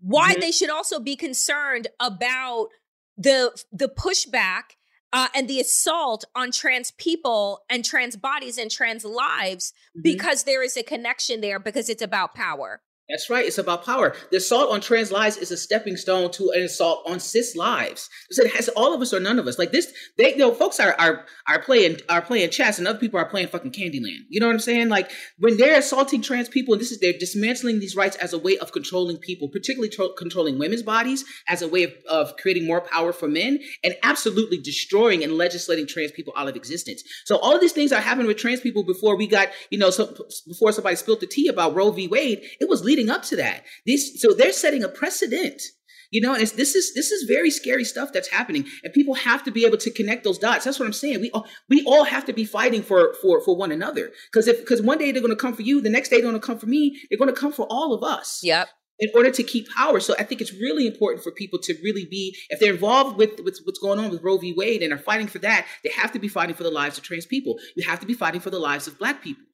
why 0.01 0.33
mm-hmm. 0.33 0.41
they 0.41 0.51
should 0.51 0.71
also 0.71 0.99
be 0.99 1.17
concerned 1.17 1.89
about 2.01 2.69
the 3.17 3.53
the 3.73 3.89
pushback 3.89 4.77
uh, 5.13 5.29
and 5.35 5.49
the 5.49 5.61
assault 5.61 6.25
on 6.35 6.51
trans 6.51 6.91
people 6.93 7.63
and 7.71 7.85
trans 7.85 8.17
bodies 8.17 8.59
and 8.59 8.71
trans 8.71 9.05
lives 9.05 9.73
mm-hmm. 9.73 10.03
because 10.03 10.45
there 10.45 10.63
is 10.63 10.77
a 10.77 10.83
connection 10.83 11.41
there 11.41 11.59
because 11.59 11.89
it's 11.89 12.03
about 12.03 12.35
power. 12.35 12.83
That's 13.09 13.31
right. 13.31 13.47
It's 13.47 13.57
about 13.57 13.87
power. 13.87 14.15
The 14.31 14.37
assault 14.37 14.71
on 14.71 14.83
trans 14.83 15.11
lives 15.11 15.39
is 15.39 15.51
a 15.51 15.57
stepping 15.57 15.97
stone 15.97 16.31
to 16.33 16.51
an 16.55 16.63
assault 16.63 17.05
on 17.07 17.21
cis 17.21 17.57
lives. 17.57 18.11
So 18.31 18.43
it 18.43 18.55
has 18.55 18.69
all 18.69 18.93
of 18.93 19.01
us 19.01 19.15
or 19.15 19.21
none 19.21 19.39
of 19.39 19.47
us. 19.47 19.59
Like 19.59 19.73
this, 19.73 19.91
they 20.19 20.33
you 20.33 20.37
know, 20.37 20.53
folks 20.53 20.79
are 20.79 20.95
are 20.99 21.25
are 21.49 21.63
playing 21.63 22.01
are 22.11 22.21
playing 22.21 22.51
chess, 22.51 22.79
and 22.79 22.87
other 22.87 22.99
people 22.99 23.19
are 23.19 23.29
playing 23.29 23.49
fucking 23.49 23.73
Candyland. 23.73 24.27
You 24.29 24.41
know 24.41 24.47
what 24.47 24.53
I'm 24.53 24.61
saying? 24.61 24.91
Like 24.91 25.11
when 25.39 25.57
they're 25.57 25.79
assaulting 25.79 26.21
trans 26.21 26.51
people, 26.51 26.75
and 26.75 26.83
this 26.83 26.93
is 26.93 27.01
they're 27.01 27.15
dismantling 27.15 27.81
these 27.81 27.97
rights 27.97 28.17
as 28.17 28.35
a 28.35 28.39
way 28.39 28.59
of 28.59 28.73
controlling 28.73 29.17
people, 29.17 29.49
particularly 29.49 29.89
tro- 29.89 30.13
controlling 30.13 30.59
women's 30.59 30.83
bodies, 30.83 31.25
as 31.49 31.63
a 31.63 31.69
way 31.69 31.85
of, 31.85 31.95
of 32.11 32.37
creating 32.37 32.67
more 32.67 32.83
power 32.83 33.15
for 33.15 33.27
men, 33.27 33.59
and 33.83 33.95
absolutely 34.03 34.59
destroying 34.59 35.25
and 35.25 35.33
legislating 35.33 35.87
trans 35.87 36.13
people 36.13 36.35
out 36.37 36.49
of 36.49 36.57
existence. 36.57 37.03
So 37.25 37.39
all 37.39 37.55
of 37.55 37.63
these 37.63 37.73
things 37.73 37.91
are 37.91 38.03
happening 38.03 38.27
with 38.27 38.37
trans 38.37 38.61
people 38.61 38.83
before 38.83 39.17
we 39.17 39.27
got, 39.27 39.49
you 39.71 39.79
know, 39.79 39.89
so 39.89 40.15
before 40.47 40.73
somebody 40.73 40.97
spilled 40.97 41.21
the 41.21 41.27
tea 41.27 41.49
about 41.49 41.75
Roe 41.75 41.91
v. 41.91 42.07
Wade. 42.07 42.43
It 42.61 42.69
was 42.69 42.85
leading 42.85 42.98
leading 42.99 43.11
up 43.11 43.23
to 43.25 43.37
that. 43.37 43.65
These, 43.87 44.21
so 44.21 44.33
they're 44.33 44.53
setting 44.53 44.85
a 44.85 44.89
precedent. 44.89 45.63
You 46.11 46.23
know, 46.23 46.33
and 46.33 46.41
this 46.41 46.75
is 46.75 46.95
this 46.95 47.11
is 47.11 47.29
very 47.29 47.51
scary 47.51 47.85
stuff 47.85 48.15
that's 48.15 48.29
happening, 48.29 48.65
and 48.83 48.95
people 48.95 49.13
have 49.13 49.45
to 49.45 49.51
be 49.51 49.67
able 49.67 49.77
to 49.77 49.91
connect 49.91 50.25
those 50.25 50.39
dots. 50.39 50.65
That's 50.65 50.79
what 50.79 50.87
I'm 50.87 50.95
saying. 50.95 51.21
We 51.21 51.31
all 51.33 51.47
we 51.69 51.85
all 51.87 52.05
have 52.05 52.25
to 52.25 52.33
be 52.33 52.47
fighting 52.47 52.83
for 52.83 53.13
for 53.21 53.43
for 53.43 53.55
one 53.55 53.73
another. 53.73 54.11
Because 54.33 54.49
if 54.49 54.59
because 54.61 54.81
one 54.81 54.97
day 54.97 55.13
they're 55.13 55.21
going 55.21 55.37
to 55.37 55.37
come 55.37 55.53
for 55.53 55.61
you, 55.61 55.83
the 55.83 55.91
next 55.91 56.09
day 56.09 56.17
they're 56.23 56.31
going 56.31 56.41
to 56.41 56.47
come 56.47 56.59
for 56.59 56.65
me. 56.65 56.99
They're 57.11 57.19
going 57.19 57.35
to 57.35 57.39
come 57.39 57.53
for 57.53 57.67
all 57.69 57.93
of 57.93 58.03
us. 58.03 58.41
Yep 58.43 58.69
in 59.01 59.09
order 59.15 59.31
to 59.31 59.45
keep 59.45 59.69
power. 59.77 60.01
So 60.01 60.17
I 60.19 60.25
think 60.25 60.41
it's 60.41 60.53
really 60.53 60.85
important 60.85 61.23
for 61.23 61.31
people 61.31 61.61
to 61.61 61.75
really 61.85 62.05
be, 62.05 62.37
if 62.51 62.59
they're 62.59 62.73
involved 62.73 63.17
with, 63.17 63.39
with, 63.45 63.61
what's 63.63 63.79
going 63.79 64.01
on 64.01 64.11
with 64.11 64.25
Roe 64.25 64.39
v. 64.39 64.53
Wade 64.57 64.83
and 64.83 64.93
are 64.93 64.99
fighting 64.99 65.29
for 65.29 65.39
that, 65.39 65.67
they 65.85 65.91
have 65.91 66.11
to 66.11 66.19
be 66.19 66.27
fighting 66.27 66.57
for 66.57 66.65
the 66.65 66.71
lives 66.73 66.99
of 66.99 67.05
trans 67.05 67.25
people. 67.25 67.61
You 67.77 67.89
have 67.89 68.01
to 68.01 68.07
be 68.07 68.15
fighting 68.15 68.41
for 68.41 68.51
the 68.51 68.59
lives 68.59 68.89
of 68.89 68.99
black 68.99 69.23
people 69.23 69.45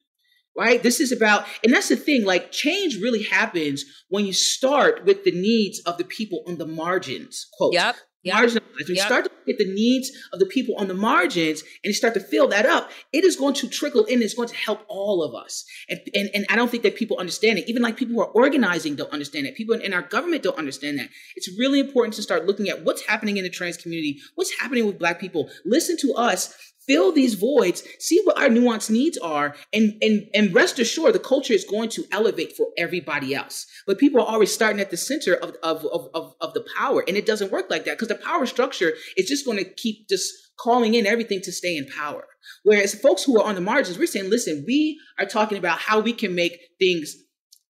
right? 0.57 0.81
This 0.81 0.99
is 0.99 1.11
about, 1.11 1.45
and 1.63 1.73
that's 1.73 1.89
the 1.89 1.95
thing, 1.95 2.25
like 2.25 2.51
change 2.51 2.95
really 2.95 3.23
happens 3.23 3.83
when 4.09 4.25
you 4.25 4.33
start 4.33 5.05
with 5.05 5.23
the 5.23 5.31
needs 5.31 5.79
of 5.81 5.97
the 5.97 6.05
people 6.05 6.43
on 6.47 6.57
the 6.57 6.67
margins, 6.67 7.47
quote. 7.57 7.73
Yep. 7.73 7.95
Yep. 8.23 8.35
Marginalized. 8.35 8.61
When 8.87 8.87
you 8.87 8.95
start 8.95 9.25
to 9.25 9.31
look 9.31 9.49
at 9.49 9.57
the 9.59 9.71
needs 9.71 10.11
of 10.33 10.39
the 10.39 10.47
people 10.47 10.75
on 10.79 10.87
the 10.87 10.95
margins 10.95 11.61
and 11.61 11.69
you 11.83 11.93
start 11.93 12.15
to 12.15 12.19
fill 12.19 12.47
that 12.47 12.65
up, 12.65 12.89
it 13.13 13.23
is 13.23 13.35
going 13.35 13.53
to 13.53 13.69
trickle 13.69 14.03
in. 14.05 14.23
It's 14.23 14.33
going 14.33 14.49
to 14.49 14.55
help 14.55 14.83
all 14.87 15.21
of 15.23 15.35
us. 15.35 15.63
And, 15.87 15.99
and, 16.15 16.29
and 16.33 16.45
I 16.49 16.55
don't 16.55 16.71
think 16.71 16.81
that 16.83 16.95
people 16.95 17.19
understand 17.19 17.59
it. 17.59 17.69
Even 17.69 17.83
like 17.83 17.97
people 17.97 18.15
who 18.15 18.21
are 18.21 18.31
organizing 18.31 18.95
don't 18.95 19.13
understand 19.13 19.45
it. 19.45 19.55
People 19.55 19.75
in 19.75 19.93
our 19.93 20.01
government 20.01 20.41
don't 20.41 20.57
understand 20.57 20.97
that. 20.97 21.09
It's 21.35 21.49
really 21.59 21.79
important 21.79 22.15
to 22.15 22.23
start 22.23 22.47
looking 22.47 22.67
at 22.67 22.83
what's 22.83 23.05
happening 23.05 23.37
in 23.37 23.43
the 23.43 23.49
trans 23.49 23.77
community, 23.77 24.19
what's 24.33 24.59
happening 24.59 24.87
with 24.87 24.97
Black 24.97 25.19
people. 25.19 25.47
Listen 25.63 25.95
to 25.97 26.13
us 26.15 26.51
fill 26.87 27.11
these 27.11 27.35
voids, 27.35 27.83
see 27.99 28.21
what 28.23 28.37
our 28.39 28.49
nuanced 28.49 28.89
needs 28.89 29.17
are, 29.17 29.55
and 29.73 29.93
and 30.01 30.27
and 30.33 30.53
rest 30.53 30.79
assured 30.79 31.13
the 31.13 31.19
culture 31.19 31.53
is 31.53 31.65
going 31.65 31.89
to 31.89 32.05
elevate 32.11 32.55
for 32.55 32.67
everybody 32.77 33.33
else. 33.35 33.65
But 33.87 33.97
people 33.97 34.21
are 34.21 34.27
always 34.27 34.53
starting 34.53 34.79
at 34.79 34.91
the 34.91 34.97
center 34.97 35.35
of 35.35 35.55
of 35.63 35.85
of 35.85 36.09
of, 36.13 36.33
of 36.41 36.53
the 36.53 36.65
power, 36.77 37.03
and 37.07 37.17
it 37.17 37.25
doesn't 37.25 37.51
work 37.51 37.69
like 37.69 37.85
that 37.85 37.97
because 37.97 38.07
the 38.07 38.15
power 38.15 38.45
structure 38.45 38.93
is 39.17 39.27
just 39.27 39.45
going 39.45 39.57
to 39.57 39.65
keep 39.65 40.07
just 40.09 40.31
calling 40.57 40.93
in 40.93 41.05
everything 41.05 41.41
to 41.41 41.51
stay 41.51 41.75
in 41.75 41.87
power. 41.87 42.25
Whereas 42.63 42.93
folks 42.95 43.23
who 43.23 43.39
are 43.39 43.45
on 43.45 43.55
the 43.55 43.61
margins, 43.61 43.97
we're 43.97 44.07
saying, 44.07 44.29
listen, 44.29 44.63
we 44.67 44.99
are 45.19 45.25
talking 45.25 45.57
about 45.57 45.79
how 45.79 45.99
we 45.99 46.13
can 46.13 46.35
make 46.35 46.57
things 46.79 47.15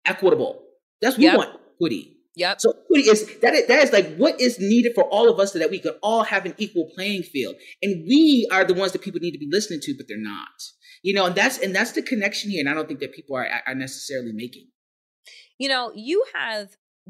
equitable. 0.06 0.64
That's 1.02 1.16
what 1.16 1.24
yep. 1.24 1.34
we 1.34 1.38
want 1.38 1.60
equity. 1.76 2.13
Yep. 2.36 2.62
So 2.62 2.74
is 2.96 3.40
that 3.42 3.54
is, 3.54 3.68
that 3.68 3.84
is 3.84 3.92
like 3.92 4.16
what 4.16 4.40
is 4.42 4.60
needed 4.60 4.94
for 4.96 5.04
all 5.06 5.30
of 5.30 5.40
us 5.40 5.54
so 5.54 5.60
that 5.60 5.70
we 5.70 5.80
could 5.80 5.96
all 6.02 6.24
have 6.24 6.46
an 6.46 6.56
equal 6.58 6.90
playing 6.96 7.24
field. 7.24 7.56
And 7.82 8.06
we 8.08 8.48
are 8.52 8.66
the 8.66 8.74
ones 8.74 8.92
that 8.94 9.02
people 9.02 9.20
need 9.22 9.34
to 9.34 9.38
be 9.38 9.50
listening 9.52 9.82
to, 9.82 9.94
but 9.96 10.08
they're 10.08 10.18
not. 10.18 10.48
You 11.04 11.14
know, 11.14 11.28
and 11.28 11.36
that's 11.36 11.60
and 11.60 11.76
that's 11.76 11.92
the 11.92 12.02
connection 12.02 12.50
here. 12.50 12.62
And 12.62 12.70
I 12.70 12.74
don't 12.74 12.88
think 12.88 13.02
that 13.02 13.14
people 13.14 13.36
are 13.36 13.48
are 13.68 13.76
necessarily 13.76 14.32
making. 14.34 14.68
You 15.60 15.70
know, 15.70 15.92
you 15.94 16.24
have 16.34 16.70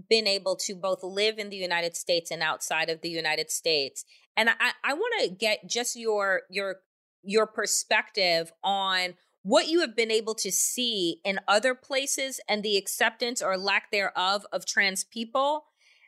been 0.10 0.28
able 0.28 0.56
to 0.58 0.76
both 0.76 1.04
live 1.04 1.38
in 1.38 1.50
the 1.50 1.56
United 1.56 1.96
States 1.96 2.32
and 2.32 2.42
outside 2.42 2.90
of 2.90 3.02
the 3.02 3.10
United 3.10 3.52
States. 3.52 4.04
And 4.36 4.50
I, 4.50 4.72
I 4.84 4.94
want 4.94 5.14
to 5.22 5.30
get 5.30 5.70
just 5.70 5.96
your 5.96 6.42
your 6.50 6.78
your 7.24 7.48
perspective 7.48 8.52
on 8.64 9.14
what 9.44 9.68
you 9.68 9.82
have 9.82 9.96
been 9.96 10.12
able 10.12 10.34
to 10.36 10.52
see 10.52 11.20
in 11.24 11.40
other 11.48 11.76
places 11.76 12.40
and 12.48 12.64
the 12.64 12.78
acceptance 12.78 13.42
or 13.42 13.58
lack 13.58 13.92
thereof 13.92 14.46
of 14.52 14.66
trans 14.66 15.04
people, 15.04 15.66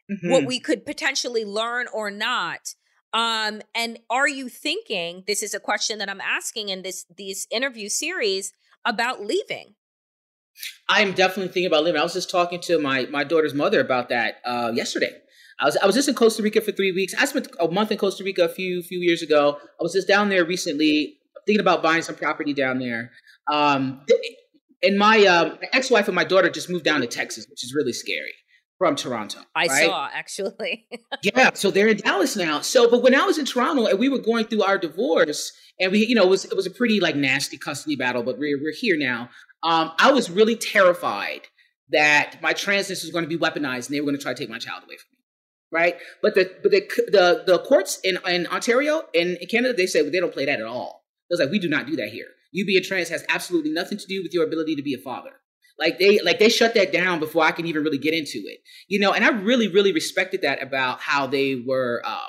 mm-hmm. 0.10 0.32
what 0.32 0.46
we 0.46 0.60
could 0.60 0.86
potentially 0.86 1.46
learn 1.46 1.88
or 1.94 2.10
not. 2.10 2.76
Um, 3.14 3.62
and 3.74 4.00
are 4.10 4.28
you 4.28 4.50
thinking 4.50 5.24
this 5.28 5.44
is 5.44 5.54
a 5.54 5.60
question 5.60 6.00
that 6.00 6.10
I'm 6.10 6.22
asking 6.22 6.70
in 6.70 6.82
this 6.82 7.06
these 7.16 7.48
interview 7.52 7.88
series 7.90 8.54
about 8.86 9.22
leaving? 9.22 9.76
I'm 10.88 11.14
definitely 11.14 11.52
thinking 11.52 11.68
about 11.68 11.84
leaving. 11.84 12.00
I 12.00 12.04
was 12.04 12.14
just 12.14 12.30
talking 12.30 12.62
to 12.62 12.80
my 12.80 13.06
my 13.06 13.24
daughter's 13.24 13.54
mother 13.54 13.80
about 13.80 14.10
that 14.10 14.36
uh, 14.46 14.72
yesterday. 14.74 15.12
I 15.60 15.66
was 15.66 15.78
I 15.78 15.86
was 15.86 15.96
just 15.96 16.10
in 16.10 16.16
Costa 16.16 16.44
Rica 16.44 16.62
for 16.62 16.72
three 16.72 16.92
weeks. 16.92 17.14
I 17.18 17.26
spent 17.26 17.48
a 17.60 17.70
month 17.70 17.92
in 17.92 17.98
Costa 17.98 18.24
Rica 18.24 18.46
a 18.46 18.50
few 18.50 18.82
few 18.84 19.00
years 19.00 19.22
ago. 19.22 19.58
I 19.80 19.84
was 19.84 19.94
just 19.94 20.08
down 20.08 20.30
there 20.30 20.46
recently, 20.46 21.18
thinking 21.46 21.62
about 21.62 21.82
buying 21.84 22.02
some 22.02 22.16
property 22.16 22.54
down 22.54 22.80
there. 22.80 23.12
Um, 23.52 24.02
and 24.84 24.98
my 24.98 25.26
uh, 25.26 25.58
ex-wife 25.74 26.08
and 26.08 26.16
my 26.16 26.24
daughter 26.24 26.50
just 26.50 26.70
moved 26.70 26.86
down 26.86 27.02
to 27.02 27.08
Texas, 27.08 27.48
which 27.50 27.64
is 27.64 27.74
really 27.76 27.94
scary. 27.94 28.34
from 28.78 28.96
Toronto. 28.96 29.40
I 29.56 29.68
right? 29.68 29.86
saw 29.86 30.10
actually. 30.14 30.88
yeah, 31.24 31.52
so 31.54 31.72
they're 31.72 31.88
in 31.88 31.98
Dallas 31.98 32.36
now. 32.36 32.62
So, 32.62 32.90
but 32.90 33.02
when 33.02 33.16
I 33.16 33.26
was 33.26 33.38
in 33.38 33.46
Toronto 33.46 33.86
and 33.86 34.00
we 34.00 34.10
were 34.10 34.20
going 34.20 34.46
through 34.46 34.64
our 34.64 34.78
divorce, 34.78 35.52
and 35.80 35.92
we, 35.92 36.06
you 36.06 36.16
know, 36.16 36.24
it 36.24 36.30
was 36.30 36.46
it 36.46 36.56
was 36.56 36.68
a 36.68 36.72
pretty 36.72 37.00
like 37.00 37.16
nasty 37.16 37.58
custody 37.58 37.96
battle, 37.96 38.24
but 38.24 38.38
we're 38.38 38.62
we're 38.62 38.74
here 38.74 38.98
now. 38.98 39.30
Um, 39.64 39.92
I 39.98 40.12
was 40.12 40.30
really 40.30 40.56
terrified 40.56 41.42
that 41.90 42.38
my 42.42 42.54
transness 42.54 43.04
was 43.04 43.12
going 43.12 43.24
to 43.24 43.30
be 43.30 43.38
weaponized 43.38 43.88
and 43.88 43.96
they 43.96 44.02
were 44.02 44.06
going 44.06 44.18
to 44.18 44.22
try 44.22 44.34
to 44.34 44.40
take 44.40 44.50
my 44.50 44.60
child 44.60 44.84
away 44.84 44.98
from 44.98 45.08
me. 45.12 45.20
Right, 45.72 45.96
but 46.22 46.36
the 46.36 46.52
but 46.62 46.72
the 46.72 46.88
the, 47.12 47.44
the 47.46 47.60
courts 47.60 48.00
in, 48.04 48.18
in 48.28 48.48
Ontario 48.48 49.04
and 49.14 49.38
in 49.38 49.48
Canada 49.48 49.74
they 49.74 49.88
said 49.88 50.12
they 50.12 50.20
don't 50.20 50.34
play 50.34 50.46
that 50.46 50.60
at 50.60 50.66
all. 50.66 51.04
It 51.30 51.34
was 51.34 51.40
like 51.40 51.50
we 51.50 51.60
do 51.60 51.68
not 51.68 51.88
do 51.88 51.96
that 51.98 52.10
here. 52.10 52.28
You 52.56 52.66
being 52.66 52.82
trans 52.84 53.10
has 53.10 53.26
absolutely 53.28 53.72
nothing 53.72 53.98
to 53.98 54.08
do 54.08 54.24
with 54.24 54.34
your 54.34 54.46
ability 54.46 54.78
to 54.78 54.82
be 54.82 54.94
a 54.94 54.98
father. 54.98 55.32
Like 55.78 56.00
they 56.00 56.22
like 56.22 56.40
they 56.40 56.48
shut 56.48 56.74
that 56.76 56.94
down 56.94 57.20
before 57.20 57.44
I 57.44 57.52
can 57.52 57.66
even 57.66 57.84
really 57.84 57.98
get 57.98 58.14
into 58.14 58.38
it. 58.46 58.60
You 58.88 58.98
know, 58.98 59.12
and 59.12 59.26
I 59.26 59.30
really 59.30 59.68
really 59.68 59.92
respected 59.92 60.42
that 60.44 60.64
about 60.64 61.02
how 61.02 61.28
they 61.28 61.56
were 61.68 62.02
uh, 62.06 62.28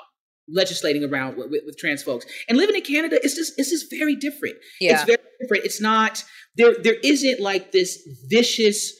legislating 0.49 1.05
around 1.05 1.37
with, 1.37 1.49
with, 1.49 1.61
with, 1.65 1.77
trans 1.77 2.03
folks. 2.03 2.25
And 2.49 2.57
living 2.57 2.75
in 2.75 2.81
Canada, 2.81 3.17
it's 3.23 3.35
just 3.35 3.53
it's 3.57 3.69
just 3.69 3.89
very 3.89 4.17
different. 4.17 4.57
Yeah. 4.81 4.95
It's 4.95 5.03
very 5.05 5.19
different. 5.39 5.63
It's 5.63 5.79
not 5.79 6.25
there. 6.57 6.75
There 6.83 6.97
isn't 7.03 7.39
like 7.39 7.71
this 7.71 8.05
vicious 8.29 8.91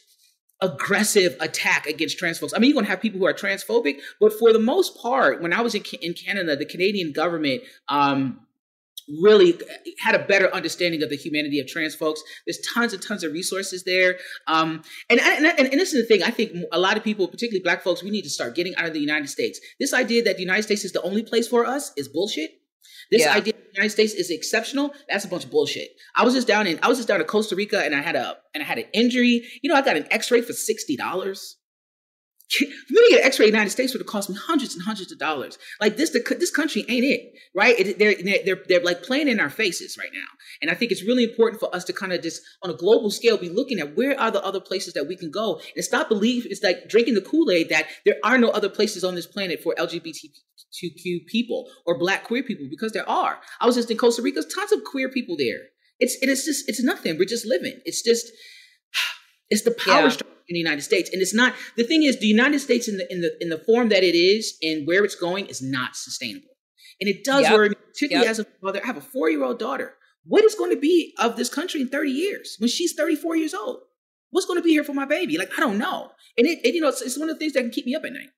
aggressive 0.62 1.36
attack 1.42 1.88
against 1.88 2.18
trans 2.18 2.40
folks. 2.40 2.54
I 2.54 2.60
mean, 2.60 2.70
you're 2.70 2.76
going 2.76 2.86
to 2.86 2.90
have 2.90 3.02
people 3.02 3.20
who 3.20 3.28
are 3.28 3.34
transphobic, 3.34 4.00
but 4.22 4.32
for 4.32 4.54
the 4.54 4.60
most 4.60 4.98
part, 4.98 5.42
when 5.42 5.52
I 5.52 5.60
was 5.60 5.76
in, 5.76 5.84
in 6.02 6.14
Canada, 6.14 6.56
the 6.56 6.66
Canadian 6.66 7.12
government 7.12 7.64
um, 7.90 8.40
really 9.22 9.60
had 10.00 10.16
a 10.16 10.26
better 10.26 10.54
understanding 10.54 11.02
of 11.04 11.10
the 11.10 11.16
humanity 11.16 11.60
of 11.60 11.68
trans 11.68 11.96
folks. 11.96 12.22
There's 12.46 12.60
tons 12.74 12.94
and 12.94 13.02
tons 13.02 13.24
of 13.24 13.32
resources 13.32 13.84
there. 13.84 14.18
Um, 14.48 14.84
and, 15.10 15.20
and, 15.20 15.46
and, 15.46 15.68
and 15.68 15.80
this 15.80 15.94
is 15.94 16.02
the 16.02 16.08
thing, 16.08 16.24
I 16.24 16.32
think 16.32 16.52
a 16.72 16.80
lot 16.80 16.98
of 16.98 17.04
people, 17.04 17.28
particularly 17.28 17.64
black 17.64 17.84
folks, 17.84 18.04
we 18.04 18.10
need 18.10 18.24
to 18.24 18.30
start 18.30 18.56
getting 18.56 18.76
out 18.76 18.86
of 18.86 18.94
the 18.94 19.00
United 19.00 19.30
States. 19.30 19.60
This 19.80 19.94
idea 19.94 20.24
that 20.24 20.36
the 20.36 20.44
United 20.44 20.64
States 20.64 20.84
is 20.84 20.92
the 20.92 21.02
only 21.02 21.24
place 21.24 21.48
for 21.48 21.66
us 21.66 21.92
is 21.98 22.08
bullshit. 22.08 22.52
This 23.12 23.22
yeah. 23.22 23.36
idea 23.36 23.54
the 23.54 23.74
United 23.74 23.92
States 23.92 24.14
is 24.14 24.30
exceptional, 24.30 24.94
that's 25.10 25.24
a 25.24 25.28
bunch 25.28 25.46
of 25.46 25.52
bullshit. 25.52 25.90
I 26.16 26.26
was 26.26 26.34
just 26.34 26.48
down 26.48 26.68
in 26.68 26.80
I 26.82 26.88
was 26.88 26.98
just 26.98 27.08
down 27.08 27.22
in 27.22 27.28
Costa 27.28 27.56
Rica 27.56 27.84
and 27.84 27.96
I 27.96 28.02
had 28.02 28.16
a 28.16 28.38
and 28.54 28.64
I 28.64 28.66
had 28.66 28.78
an 28.80 28.86
injury. 28.94 29.44
You 29.62 29.70
know, 29.70 29.76
I 29.76 29.82
got 29.82 29.98
an 29.98 30.08
x-ray 30.12 30.42
for 30.42 30.54
$60. 30.54 31.56
For 32.50 32.64
me 32.66 33.02
to 33.04 33.08
get 33.10 33.20
an 33.20 33.26
X-ray 33.26 33.48
in 33.48 33.52
the 33.52 33.58
United 33.58 33.72
States 33.72 33.94
would 33.94 34.00
have 34.00 34.08
cost 34.08 34.30
me 34.30 34.38
hundreds 34.38 34.74
and 34.74 34.84
hundreds 34.84 35.12
of 35.12 35.20
dollars. 35.20 35.58
Like 35.82 35.98
this, 35.98 36.12
the, 36.12 36.24
this 36.40 36.50
country 36.50 36.86
ain't 36.88 37.04
it, 37.04 37.34
right? 37.54 37.78
It, 37.78 38.00
they're, 38.00 38.16
they're 38.46 38.64
they're 38.68 38.84
like 38.84 39.04
playing 39.04 39.28
in 39.28 39.42
our 39.42 39.50
faces 39.50 39.98
right 39.98 40.12
now, 40.14 40.28
and 40.62 40.72
I 40.72 40.74
think 40.74 40.94
it's 40.94 41.04
really 41.04 41.26
important 41.26 41.60
for 41.60 41.74
us 41.76 41.84
to 41.86 41.94
kind 41.94 42.14
of 42.14 42.22
just 42.22 42.42
on 42.64 42.70
a 42.70 42.74
global 42.74 43.12
scale 43.12 43.38
be 43.38 43.50
looking 43.50 43.80
at 43.80 43.98
where 43.98 44.18
are 44.18 44.32
the 44.32 44.44
other 44.46 44.62
places 44.62 44.94
that 44.94 45.08
we 45.08 45.18
can 45.18 45.30
go 45.30 45.60
and 45.76 45.84
stop 45.84 46.08
believing 46.08 46.50
it's 46.50 46.64
like 46.64 46.88
drinking 46.88 47.16
the 47.16 47.22
Kool 47.22 47.52
Aid 47.52 47.68
that 47.68 47.88
there 48.06 48.16
are 48.24 48.38
no 48.38 48.50
other 48.50 48.70
places 48.70 49.04
on 49.04 49.16
this 49.16 49.28
planet 49.28 49.62
for 49.62 49.76
LGBTQ 49.78 51.26
people 51.28 51.70
or 51.86 52.00
Black 52.00 52.24
queer 52.24 52.44
people 52.44 52.68
because 52.70 52.94
there 52.94 53.10
are. 53.10 53.40
I 53.60 53.66
was 53.66 53.76
just 53.76 53.92
in 53.92 53.98
Costa 53.98 54.22
Rica, 54.22 54.40
there's 54.40 54.54
tons 54.54 54.72
of 54.72 54.86
queer 54.86 55.10
people 55.10 55.36
there. 55.38 55.60
It's 56.00 56.18
it 56.22 56.30
is 56.30 56.46
just 56.46 56.70
it's 56.70 56.82
nothing. 56.82 57.18
We're 57.18 57.26
just 57.26 57.46
living. 57.46 57.82
It's 57.84 58.02
just 58.02 58.28
it's 59.50 59.64
the 59.64 59.72
power 59.72 60.04
yeah. 60.04 60.10
structure 60.10 60.37
in 60.50 60.54
the 60.54 60.60
United 60.60 60.82
States. 60.82 61.10
And 61.12 61.22
it's 61.22 61.34
not 61.34 61.54
the 61.76 61.84
thing 61.84 62.04
is 62.04 62.20
the 62.20 62.28
United 62.28 62.60
States 62.60 62.88
in 62.88 62.98
the 62.98 63.12
in 63.12 63.22
the 63.22 63.36
in 63.40 63.50
the 63.50 63.58
form 63.58 63.90
that 63.90 64.04
it 64.04 64.18
is 64.18 64.58
and 64.62 64.88
where 64.88 65.04
it's 65.04 65.16
going 65.16 65.48
is 65.48 65.62
not 65.62 65.96
sustainable. 65.96 66.50
And 67.00 67.10
it 67.10 67.24
does 67.24 67.44
yep. 67.44 67.54
worry 67.54 67.70
me, 67.70 67.76
particularly 67.76 68.26
yep. 68.26 68.32
as 68.32 68.40
a 68.40 68.46
father. 68.62 68.82
I 68.84 68.88
have 68.88 68.98
a 68.98 69.02
four-year-old 69.02 69.60
daughter. 69.60 69.96
What 70.26 70.44
is 70.44 70.56
going 70.56 70.72
to 70.72 70.80
be 70.80 71.14
of 71.20 71.38
this 71.38 71.50
country 71.50 71.82
in 71.82 71.90
30 71.90 72.12
years 72.12 72.58
when 72.60 72.70
she's 72.70 72.94
34 72.94 73.38
years 73.38 73.54
old? 73.54 73.80
What's 74.32 74.46
going 74.46 74.60
to 74.60 74.64
be 74.64 74.72
here 74.72 74.84
for 74.84 74.94
my 74.94 75.06
baby? 75.06 75.38
Like, 75.38 75.52
I 75.58 75.62
don't 75.62 75.78
know. 75.78 76.12
And 76.38 76.46
it, 76.46 76.60
it 76.66 76.74
you 76.74 76.82
know, 76.82 76.90
it's, 76.90 77.02
it's 77.02 77.18
one 77.18 77.30
of 77.30 77.36
the 77.36 77.40
things 77.40 77.54
that 77.54 77.62
can 77.62 77.70
keep 77.70 77.86
me 77.86 77.96
up 77.96 78.04
at 78.04 78.12
night. 78.12 78.30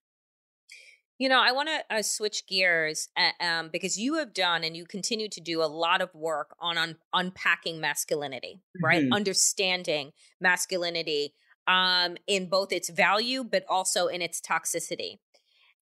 You 1.17 1.27
know, 1.27 1.41
I 1.41 1.51
want 1.51 1.67
to 1.67 1.95
uh, 1.97 2.01
switch 2.01 2.47
gears 2.47 3.09
uh, 3.17 3.43
um, 3.43 3.69
because 3.73 3.99
you 3.99 4.15
have 4.15 4.33
done 4.33 4.63
and 4.63 4.77
you 4.77 4.85
continue 4.85 5.27
to 5.29 5.41
do 5.41 5.61
a 5.61 5.65
lot 5.65 6.01
of 6.01 6.13
work 6.15 6.55
on 6.61 6.77
un- 6.77 6.95
unpacking 7.11 7.81
masculinity, 7.81 8.61
right? 8.81 9.03
Mm-hmm. 9.03 9.13
Understanding 9.13 10.11
masculinity 10.39 11.33
um, 11.69 12.17
in 12.27 12.49
both 12.49 12.73
its 12.73 12.89
value, 12.89 13.43
but 13.43 13.63
also 13.69 14.07
in 14.07 14.21
its 14.21 14.41
toxicity. 14.41 15.19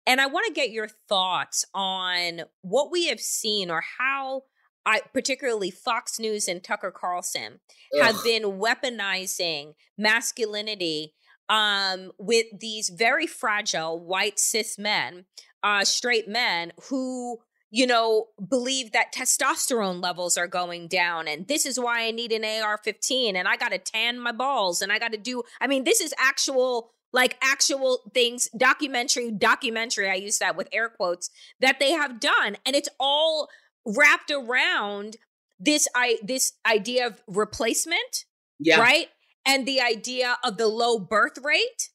And 0.07 0.21
I 0.21 0.27
want 0.27 0.47
to 0.47 0.53
get 0.53 0.71
your 0.71 0.89
thoughts 1.09 1.65
on 1.73 2.43
what 2.63 2.91
we 2.91 3.07
have 3.07 3.21
seen 3.21 3.71
or 3.71 3.83
how 3.99 4.43
I, 4.85 5.01
particularly 5.13 5.71
Fox 5.71 6.19
News 6.21 6.47
and 6.49 6.63
Tucker 6.63 6.91
Carlson 6.91 7.61
Ugh. 7.95 8.03
have 8.03 8.23
been 8.23 8.43
weaponizing 8.43 9.75
masculinity 9.97 11.15
um, 11.49 12.13
with 12.19 12.47
these 12.59 12.89
very 12.89 13.27
fragile 13.27 13.99
white 13.99 14.39
cis 14.39 14.79
men, 14.79 15.25
uh, 15.63 15.85
straight 15.85 16.29
men 16.29 16.73
who 16.89 17.39
you 17.71 17.87
know, 17.87 18.27
believe 18.49 18.93
that 18.93 19.13
testosterone 19.15 20.03
levels 20.03 20.37
are 20.37 20.47
going 20.47 20.89
down. 20.89 21.29
And 21.29 21.49
this 21.49 21.67
is 21.67 21.79
why 21.79 22.07
I 22.07 22.11
need 22.11 22.33
an 22.33 22.45
AR 22.45 22.79
15 22.79 23.37
and 23.37 23.49
I 23.49 23.57
got 23.57 23.71
to 23.71 23.79
tan 23.79 24.21
my 24.21 24.33
balls 24.33 24.83
and 24.83 24.93
I 24.93 24.99
got 24.99 25.13
to 25.13 25.19
do, 25.19 25.43
I 25.61 25.67
mean, 25.67 25.85
this 25.85 26.01
is 26.01 26.15
actual, 26.19 26.91
like 27.13 27.37
actual 27.43 28.11
things, 28.15 28.49
documentary, 28.57 29.31
documentary. 29.33 30.11
I 30.11 30.15
use 30.15 30.39
that 30.39 30.57
with 30.57 30.69
air 30.73 30.89
quotes 30.89 31.31
that 31.61 31.79
they 31.81 31.93
have 31.93 32.21
done. 32.21 32.57
And 32.65 32.77
it's 32.77 32.89
all 33.01 33.49
wrapped 33.85 34.31
around 34.31 35.17
this, 35.59 35.89
I, 35.95 36.19
this 36.23 36.53
idea 36.67 37.07
of 37.07 37.23
replacement. 37.27 38.25
Yeah. 38.59 38.81
Right 38.81 39.09
and 39.47 39.65
the 39.65 39.81
idea 39.81 40.37
of 40.45 40.59
the 40.59 40.67
low 40.67 40.99
birth 40.99 41.39
rate. 41.43 41.91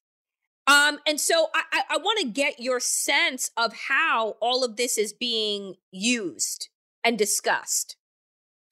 Um, 0.72 1.00
and 1.06 1.20
so 1.20 1.48
I, 1.54 1.64
I, 1.74 1.82
I 1.92 1.98
want 1.98 2.20
to 2.20 2.28
get 2.28 2.60
your 2.60 2.80
sense 2.80 3.52
of 3.58 3.74
how 3.90 4.38
all 4.42 4.64
of 4.64 4.78
this 4.78 4.98
is 4.98 5.12
being 5.12 5.76
used 5.92 6.70
and 7.04 7.18
discussed. 7.18 7.98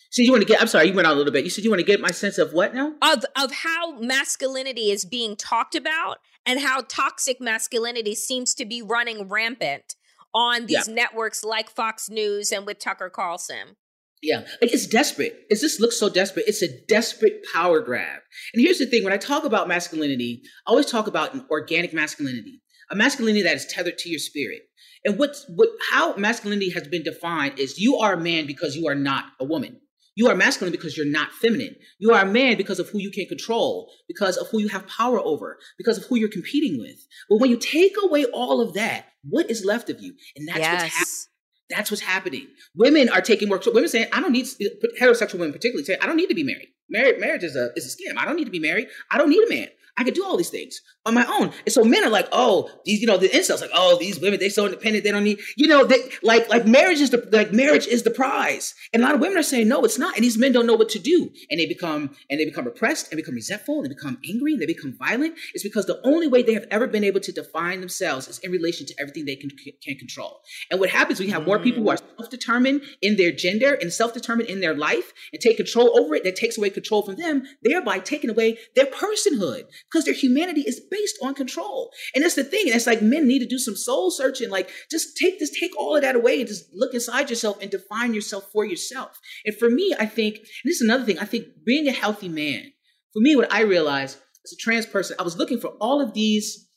So 0.09 0.21
you 0.21 0.31
want 0.31 0.41
to 0.41 0.47
get? 0.47 0.61
I'm 0.61 0.67
sorry, 0.67 0.87
you 0.87 0.93
went 0.93 1.07
out 1.07 1.13
a 1.13 1.17
little 1.17 1.33
bit. 1.33 1.43
You 1.43 1.49
said 1.49 1.63
you 1.63 1.69
want 1.69 1.81
to 1.81 1.85
get 1.85 1.99
my 1.99 2.09
sense 2.11 2.37
of 2.37 2.53
what 2.53 2.73
now? 2.73 2.93
Of 3.01 3.25
of 3.35 3.51
how 3.51 3.99
masculinity 3.99 4.91
is 4.91 5.05
being 5.05 5.35
talked 5.35 5.75
about 5.75 6.17
and 6.45 6.59
how 6.59 6.81
toxic 6.87 7.39
masculinity 7.39 8.15
seems 8.15 8.55
to 8.55 8.65
be 8.65 8.81
running 8.81 9.27
rampant 9.27 9.95
on 10.33 10.65
these 10.65 10.87
yeah. 10.87 10.93
networks 10.93 11.43
like 11.43 11.69
Fox 11.69 12.09
News 12.09 12.51
and 12.51 12.65
with 12.65 12.79
Tucker 12.79 13.09
Carlson. 13.09 13.75
Yeah, 14.21 14.41
like 14.61 14.73
it's 14.73 14.87
desperate. 14.87 15.45
It 15.49 15.59
just 15.59 15.79
looks 15.79 15.97
so 15.97 16.09
desperate. 16.09 16.45
It's 16.47 16.61
a 16.61 16.81
desperate 16.87 17.45
power 17.53 17.79
grab. 17.79 18.19
And 18.53 18.61
here's 18.61 18.79
the 18.79 18.85
thing: 18.85 19.03
when 19.03 19.13
I 19.13 19.17
talk 19.17 19.45
about 19.45 19.67
masculinity, 19.67 20.41
I 20.67 20.71
always 20.71 20.87
talk 20.87 21.07
about 21.07 21.33
an 21.33 21.45
organic 21.49 21.93
masculinity, 21.93 22.61
a 22.91 22.95
masculinity 22.95 23.43
that 23.43 23.55
is 23.55 23.65
tethered 23.65 23.97
to 23.99 24.09
your 24.09 24.19
spirit. 24.19 24.61
And 25.05 25.17
what's 25.17 25.45
what 25.55 25.69
how 25.91 26.15
masculinity 26.17 26.69
has 26.71 26.87
been 26.87 27.03
defined 27.03 27.59
is 27.59 27.79
you 27.79 27.97
are 27.97 28.13
a 28.13 28.19
man 28.19 28.45
because 28.45 28.75
you 28.75 28.87
are 28.87 28.95
not 28.95 29.25
a 29.39 29.45
woman. 29.45 29.79
You 30.15 30.27
are 30.27 30.35
masculine 30.35 30.73
because 30.73 30.97
you're 30.97 31.05
not 31.05 31.31
feminine. 31.31 31.75
You 31.97 32.13
are 32.13 32.23
a 32.23 32.29
man 32.29 32.57
because 32.57 32.79
of 32.79 32.89
who 32.89 32.99
you 32.99 33.09
can 33.09 33.25
control, 33.27 33.89
because 34.05 34.35
of 34.35 34.49
who 34.49 34.59
you 34.59 34.67
have 34.67 34.85
power 34.85 35.17
over, 35.17 35.57
because 35.77 35.97
of 35.97 36.03
who 36.05 36.17
you're 36.17 36.27
competing 36.27 36.77
with. 36.77 37.07
But 37.29 37.37
when 37.39 37.49
you 37.49 37.55
take 37.55 37.93
away 38.03 38.25
all 38.25 38.59
of 38.59 38.73
that, 38.73 39.05
what 39.23 39.49
is 39.49 39.63
left 39.63 39.89
of 39.89 40.01
you? 40.01 40.13
And 40.35 40.45
that's 40.49 40.59
yes. 40.59 40.71
what's 40.73 40.93
happening 40.93 41.38
that's 41.69 41.91
what's 41.91 42.01
happening. 42.01 42.47
Women 42.75 43.09
are 43.09 43.21
taking 43.21 43.49
work. 43.49 43.63
So 43.63 43.71
women 43.71 43.89
saying, 43.89 44.07
I 44.11 44.21
don't 44.21 44.31
need 44.31 44.47
uh, 44.47 44.87
heterosexual 44.99 45.39
women 45.39 45.53
particularly 45.53 45.85
say, 45.85 45.97
I 46.01 46.07
don't 46.07 46.17
need 46.17 46.29
to 46.29 46.35
be 46.35 46.43
married. 46.43 46.69
Marriage, 46.89 47.19
marriage 47.19 47.43
is 47.43 47.55
a 47.55 47.69
is 47.75 47.85
a 47.85 47.89
scam. 47.95 48.17
I 48.17 48.25
don't 48.25 48.35
need 48.35 48.45
to 48.45 48.51
be 48.51 48.59
married. 48.59 48.87
I 49.11 49.17
don't 49.17 49.29
need 49.29 49.45
a 49.45 49.49
man. 49.49 49.67
I 49.99 50.03
could 50.05 50.13
do 50.13 50.23
all 50.23 50.37
these 50.37 50.49
things 50.49 50.79
on 51.05 51.13
my 51.13 51.25
own. 51.25 51.51
And 51.65 51.73
so 51.73 51.83
men 51.83 52.05
are 52.05 52.09
like, 52.09 52.29
oh, 52.31 52.69
these, 52.85 53.01
you 53.01 53.07
know, 53.07 53.17
the 53.17 53.27
incels 53.27 53.59
like, 53.59 53.69
oh, 53.73 53.97
these 53.99 54.17
women, 54.21 54.39
they're 54.39 54.49
so 54.49 54.65
independent, 54.65 55.03
they 55.03 55.11
don't 55.11 55.25
need, 55.25 55.39
you 55.57 55.67
know, 55.67 55.83
they 55.83 55.97
like 56.23 56.47
like 56.49 56.65
marriage 56.65 57.01
is 57.01 57.09
the 57.09 57.27
like 57.33 57.51
marriage 57.51 57.85
is 57.85 58.03
the 58.03 58.09
prize. 58.09 58.73
And 58.93 59.03
a 59.03 59.05
lot 59.05 59.15
of 59.15 59.21
women 59.21 59.37
are 59.37 59.43
saying, 59.43 59.67
no, 59.67 59.83
it's 59.83 59.99
not. 59.99 60.15
And 60.15 60.23
these 60.23 60.37
men 60.37 60.53
don't 60.53 60.65
know 60.65 60.75
what 60.75 60.87
to 60.89 60.99
do. 60.99 61.29
And 61.51 61.59
they 61.59 61.65
become 61.65 62.15
and 62.29 62.39
they 62.39 62.45
become 62.45 62.65
oppressed 62.65 63.11
and 63.11 63.17
become 63.17 63.35
resentful 63.35 63.75
and 63.75 63.85
they 63.85 63.93
become 63.93 64.19
angry 64.27 64.53
and 64.53 64.61
they 64.61 64.65
become 64.65 64.95
violent. 64.97 65.35
It's 65.53 65.63
because 65.63 65.85
the 65.85 65.99
only 66.05 66.27
way 66.27 66.43
they 66.43 66.53
have 66.53 66.67
ever 66.71 66.87
been 66.87 67.03
able 67.03 67.19
to 67.19 67.33
define 67.33 67.81
themselves 67.81 68.29
is 68.29 68.39
in 68.39 68.51
relation 68.51 68.87
to 68.87 68.95
everything 68.99 69.25
they 69.25 69.35
can 69.35 69.49
can 69.83 69.97
control. 69.97 70.39
And 70.71 70.79
what 70.79 70.89
happens, 70.89 71.19
we 71.19 71.29
have 71.29 71.45
more 71.45 71.59
people 71.59 71.83
who 71.83 71.89
are 71.89 71.97
mm. 71.97 72.17
self-determined 72.17 72.83
in 73.01 73.17
their 73.17 73.33
gender 73.33 73.73
and 73.73 73.91
self-determined 73.91 74.47
in 74.47 74.61
their 74.61 74.75
life 74.75 75.11
and 75.33 75.41
take 75.41 75.57
control 75.57 75.99
over 75.99 76.15
it, 76.15 76.23
that 76.23 76.37
takes 76.37 76.57
away 76.57 76.69
control 76.69 77.01
from 77.01 77.17
them, 77.17 77.43
thereby 77.63 77.99
taking 77.99 78.29
away 78.29 78.57
their 78.75 78.85
personhood 78.85 79.65
because 79.91 80.05
their 80.05 80.13
humanity 80.13 80.61
is 80.61 80.79
based 80.79 81.17
on 81.21 81.33
control. 81.33 81.91
And 82.13 82.23
that's 82.23 82.35
the 82.35 82.43
thing. 82.43 82.67
And 82.67 82.75
it's 82.75 82.87
like 82.87 83.01
men 83.01 83.27
need 83.27 83.39
to 83.39 83.47
do 83.47 83.57
some 83.57 83.75
soul 83.75 84.11
searching. 84.11 84.49
Like 84.49 84.69
just 84.89 85.17
take 85.17 85.39
this, 85.39 85.57
take 85.57 85.77
all 85.77 85.95
of 85.95 86.01
that 86.03 86.15
away 86.15 86.39
and 86.39 86.47
just 86.47 86.73
look 86.73 86.93
inside 86.93 87.29
yourself 87.29 87.61
and 87.61 87.71
define 87.71 88.13
yourself 88.13 88.51
for 88.51 88.65
yourself. 88.65 89.19
And 89.45 89.55
for 89.55 89.69
me, 89.69 89.95
I 89.99 90.05
think, 90.05 90.37
and 90.37 90.45
this 90.65 90.75
is 90.75 90.81
another 90.81 91.05
thing, 91.05 91.19
I 91.19 91.25
think 91.25 91.47
being 91.65 91.87
a 91.87 91.91
healthy 91.91 92.29
man, 92.29 92.71
for 93.13 93.21
me, 93.21 93.35
what 93.35 93.51
I 93.51 93.61
realized 93.61 94.17
as 94.45 94.53
a 94.53 94.57
trans 94.57 94.85
person, 94.85 95.15
I 95.19 95.23
was 95.23 95.37
looking 95.37 95.59
for 95.59 95.69
all 95.81 96.01
of 96.01 96.13
these. 96.13 96.67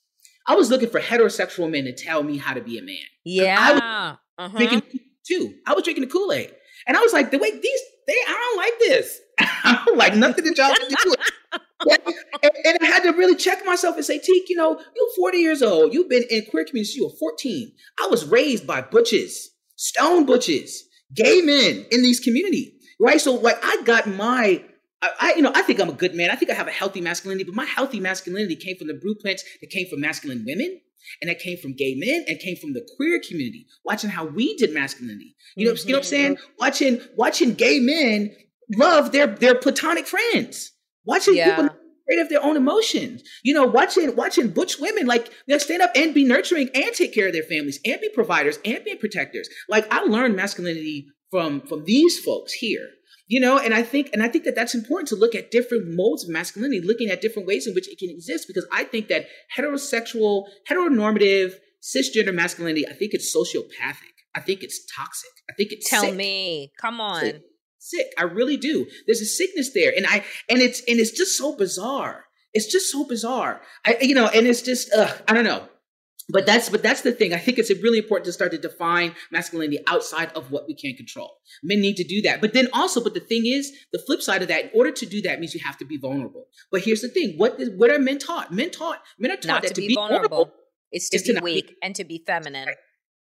I 0.46 0.54
was 0.54 0.70
looking 0.70 0.88
for 0.88 1.00
heterosexual 1.00 1.70
men 1.70 1.84
to 1.84 1.92
tell 1.92 2.22
me 2.22 2.38
how 2.38 2.54
to 2.54 2.60
be 2.60 2.78
a 2.78 2.82
man. 2.82 2.96
Yeah. 3.24 3.56
I 3.58 3.72
was 3.72 4.18
uh-huh. 4.38 4.58
drinking 4.58 5.00
too. 5.26 5.54
I 5.66 5.74
was 5.74 5.84
drinking 5.84 6.04
the 6.04 6.10
Kool-Aid. 6.10 6.52
And 6.86 6.96
I 6.96 7.00
was 7.00 7.12
like, 7.12 7.30
the 7.30 7.38
way 7.38 7.50
these, 7.50 7.80
they, 8.08 8.14
I 8.26 8.32
don't 8.32 8.56
like 8.56 8.78
this. 8.80 9.20
I 9.38 9.82
don't 9.86 9.96
like 9.96 10.16
nothing 10.16 10.44
that 10.44 10.58
y'all 10.58 10.74
do. 10.74 11.14
And, 11.90 12.52
and, 12.64 12.78
I 12.82 12.86
had 12.86 13.02
to 13.04 13.12
really 13.12 13.36
check 13.36 13.64
myself 13.64 13.96
and 13.96 14.04
say, 14.04 14.18
Tiq, 14.18 14.48
you 14.48 14.56
know, 14.56 14.78
you're 14.96 15.14
40 15.16 15.38
years 15.38 15.62
old. 15.62 15.92
You've 15.92 16.08
been 16.08 16.24
in 16.30 16.44
queer 16.46 16.64
community 16.64 16.94
you 16.96 17.04
were 17.04 17.16
14. 17.18 17.72
I 18.00 18.06
was 18.08 18.24
raised 18.24 18.66
by 18.66 18.82
butches, 18.82 19.50
stone 19.76 20.26
butches, 20.26 20.84
gay 21.14 21.40
men 21.40 21.86
in 21.90 22.02
these 22.02 22.20
community, 22.20 22.74
right? 23.00 23.20
So 23.20 23.34
like 23.34 23.58
I 23.62 23.82
got 23.84 24.06
my 24.06 24.64
I, 25.02 25.34
you 25.34 25.42
know, 25.42 25.50
I 25.52 25.62
think 25.62 25.80
I'm 25.80 25.88
a 25.88 25.94
good 25.94 26.14
man. 26.14 26.30
I 26.30 26.36
think 26.36 26.50
I 26.50 26.54
have 26.54 26.68
a 26.68 26.72
healthy 26.72 27.00
masculinity, 27.00 27.42
but 27.42 27.56
my 27.56 27.64
healthy 27.64 27.98
masculinity 27.98 28.54
came 28.54 28.76
from 28.76 28.86
the 28.86 28.94
blueprints 28.94 29.42
that 29.60 29.68
came 29.70 29.88
from 29.88 30.00
masculine 30.00 30.44
women 30.46 30.80
and 31.20 31.28
that 31.28 31.40
came 31.40 31.58
from 31.58 31.74
gay 31.74 31.94
men 31.96 32.24
and 32.28 32.38
came 32.38 32.56
from 32.56 32.72
the 32.72 32.86
queer 32.96 33.20
community, 33.26 33.66
watching 33.84 34.10
how 34.10 34.24
we 34.24 34.56
did 34.56 34.72
masculinity. 34.72 35.34
You 35.56 35.66
know, 35.66 35.72
mm-hmm. 35.72 35.88
you 35.88 35.92
know 35.94 35.98
what 35.98 36.04
I'm 36.04 36.08
saying? 36.08 36.36
Mm-hmm. 36.36 36.52
Watching 36.58 37.00
watching 37.16 37.54
gay 37.54 37.80
men 37.80 38.30
love 38.76 39.10
their 39.10 39.26
their 39.26 39.56
platonic 39.56 40.06
friends. 40.06 40.70
Watching 41.04 41.36
yeah. 41.36 41.56
people 41.56 41.64
afraid 41.66 42.20
of 42.20 42.28
their 42.28 42.42
own 42.42 42.56
emotions. 42.56 43.22
You 43.42 43.54
know, 43.54 43.66
watching 43.66 44.14
watching 44.16 44.50
butch 44.50 44.78
women 44.78 45.06
like 45.06 45.30
they 45.48 45.58
stand 45.58 45.82
up 45.82 45.92
and 45.94 46.14
be 46.14 46.24
nurturing 46.24 46.70
and 46.74 46.92
take 46.94 47.14
care 47.14 47.28
of 47.28 47.32
their 47.32 47.42
families 47.42 47.80
and 47.84 48.00
be 48.00 48.08
providers 48.08 48.58
and 48.64 48.84
be 48.84 48.94
protectors. 48.96 49.48
Like 49.68 49.92
I 49.92 50.02
learned 50.04 50.36
masculinity 50.36 51.08
from 51.30 51.62
from 51.62 51.84
these 51.84 52.18
folks 52.18 52.52
here 52.52 52.88
you 53.26 53.40
know 53.40 53.58
and 53.58 53.72
i 53.72 53.82
think 53.82 54.10
and 54.12 54.22
i 54.22 54.28
think 54.28 54.44
that 54.44 54.54
that's 54.54 54.74
important 54.74 55.08
to 55.08 55.16
look 55.16 55.34
at 55.34 55.50
different 55.50 55.84
modes 55.88 56.24
of 56.24 56.30
masculinity 56.30 56.80
looking 56.86 57.08
at 57.08 57.22
different 57.22 57.48
ways 57.48 57.66
in 57.66 57.74
which 57.74 57.88
it 57.88 57.98
can 57.98 58.10
exist 58.10 58.46
because 58.46 58.66
i 58.72 58.84
think 58.84 59.08
that 59.08 59.26
heterosexual 59.56 60.44
heteronormative 60.68 61.54
cisgender 61.82 62.34
masculinity 62.34 62.86
i 62.86 62.92
think 62.92 63.14
it's 63.14 63.34
sociopathic 63.34 64.14
i 64.34 64.40
think 64.40 64.62
it's 64.62 64.84
toxic 64.94 65.30
i 65.50 65.54
think 65.54 65.72
it's 65.72 65.88
tell 65.88 66.02
sick. 66.02 66.14
me 66.14 66.70
come 66.78 67.00
on 67.00 67.20
sick. 67.20 67.42
Sick 67.82 68.06
i 68.18 68.22
really 68.22 68.56
do 68.56 68.86
there's 69.06 69.20
a 69.20 69.26
sickness 69.26 69.72
there 69.74 69.92
and 69.96 70.06
i 70.06 70.24
and 70.48 70.60
it's 70.60 70.80
and 70.88 71.00
it's 71.00 71.10
just 71.10 71.36
so 71.36 71.56
bizarre 71.56 72.24
it's 72.52 72.70
just 72.70 72.90
so 72.90 73.04
bizarre 73.04 73.60
i 73.84 73.96
you 74.00 74.14
know 74.14 74.28
and 74.28 74.46
it's 74.46 74.62
just 74.62 74.92
uh, 74.92 75.12
i 75.28 75.32
don't 75.34 75.44
know 75.44 75.68
but 76.28 76.46
that's 76.46 76.68
but 76.68 76.82
that's 76.82 77.02
the 77.02 77.12
thing. 77.12 77.34
I 77.34 77.38
think 77.38 77.58
it's 77.58 77.70
really 77.82 77.98
important 77.98 78.26
to 78.26 78.32
start 78.32 78.52
to 78.52 78.58
define 78.58 79.14
masculinity 79.30 79.82
outside 79.88 80.32
of 80.34 80.50
what 80.50 80.66
we 80.66 80.74
can't 80.74 80.96
control. 80.96 81.38
Men 81.62 81.80
need 81.80 81.96
to 81.96 82.04
do 82.04 82.22
that. 82.22 82.40
But 82.40 82.54
then 82.54 82.68
also, 82.72 83.02
but 83.02 83.14
the 83.14 83.20
thing 83.20 83.46
is, 83.46 83.72
the 83.92 83.98
flip 83.98 84.22
side 84.22 84.40
of 84.40 84.48
that, 84.48 84.64
in 84.64 84.70
order 84.74 84.92
to 84.92 85.06
do 85.06 85.20
that 85.22 85.40
means 85.40 85.54
you 85.54 85.60
have 85.64 85.76
to 85.78 85.84
be 85.84 85.98
vulnerable. 85.98 86.46
But 86.70 86.82
here's 86.82 87.02
the 87.02 87.08
thing: 87.08 87.34
what 87.36 87.60
is, 87.60 87.70
what 87.76 87.90
are 87.90 87.98
men 87.98 88.18
taught? 88.18 88.52
Men 88.52 88.70
taught 88.70 89.02
men 89.18 89.32
are 89.32 89.36
taught 89.36 89.46
Not 89.46 89.62
that 89.62 89.74
to, 89.74 89.80
be, 89.80 89.94
vulnerable, 89.94 90.28
vulnerable 90.28 90.54
is 90.92 91.08
to 91.10 91.18
be 91.18 91.34
to 91.34 91.40
weak 91.42 91.68
be, 91.68 91.76
and 91.82 91.94
to 91.96 92.04
be 92.04 92.22
feminine. 92.24 92.66
Right. 92.66 92.76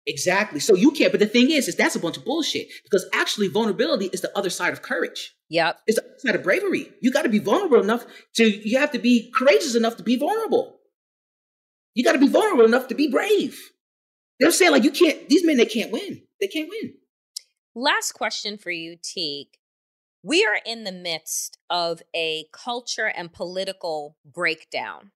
Exactly. 0.07 0.61
So 0.61 0.75
you 0.75 0.91
can't. 0.91 1.13
But 1.13 1.21
the 1.21 1.27
thing 1.27 1.51
is, 1.51 1.67
is 1.69 1.77
that's 1.77 1.97
a 1.97 2.01
bunch 2.01 2.17
of 2.17 2.25
bullshit 2.25 2.69
because 2.83 3.07
actually 3.15 3.49
vulnerability 3.49 4.07
is 4.07 4.21
the 4.21 4.37
other 4.37 4.51
side 4.51 4.73
of 4.73 4.83
courage. 4.83 5.35
Yep. 5.49 5.81
It's 5.87 5.99
the 5.99 6.05
other 6.05 6.19
side 6.19 6.35
of 6.35 6.43
bravery. 6.43 6.91
You 7.01 7.11
got 7.11 7.23
to 7.23 7.29
be 7.29 7.39
vulnerable 7.39 7.81
enough 7.83 8.05
to. 8.35 8.45
You 8.45 8.79
have 8.79 8.93
to 8.93 8.99
be 8.99 9.31
courageous 9.35 9.75
enough 9.75 9.97
to 9.97 10.03
be 10.03 10.17
vulnerable. 10.17 10.79
You 11.95 12.05
got 12.05 12.13
to 12.13 12.19
be 12.19 12.29
vulnerable 12.29 12.65
enough 12.65 12.89
to 12.89 12.95
be 12.95 13.09
brave. 13.09 13.59
They're 14.41 14.51
saying 14.51 14.73
like 14.73 14.85
you 14.85 14.91
can't. 14.91 15.29
These 15.29 15.45
men 15.45 15.57
they 15.57 15.67
can't 15.67 15.93
win. 15.93 16.23
They 16.41 16.49
can't 16.49 16.69
win. 16.69 16.95
Last 17.75 18.13
question 18.13 18.59
for 18.59 18.71
you, 18.71 18.97
Tiq. 18.97 19.47
We 20.23 20.45
are 20.45 20.59
in 20.65 20.85
the 20.85 20.93
midst 20.93 21.59
of 21.69 22.03
a 22.15 22.47
culture 22.53 23.07
and 23.07 23.33
political 23.33 24.17
breakdown. 24.25 25.13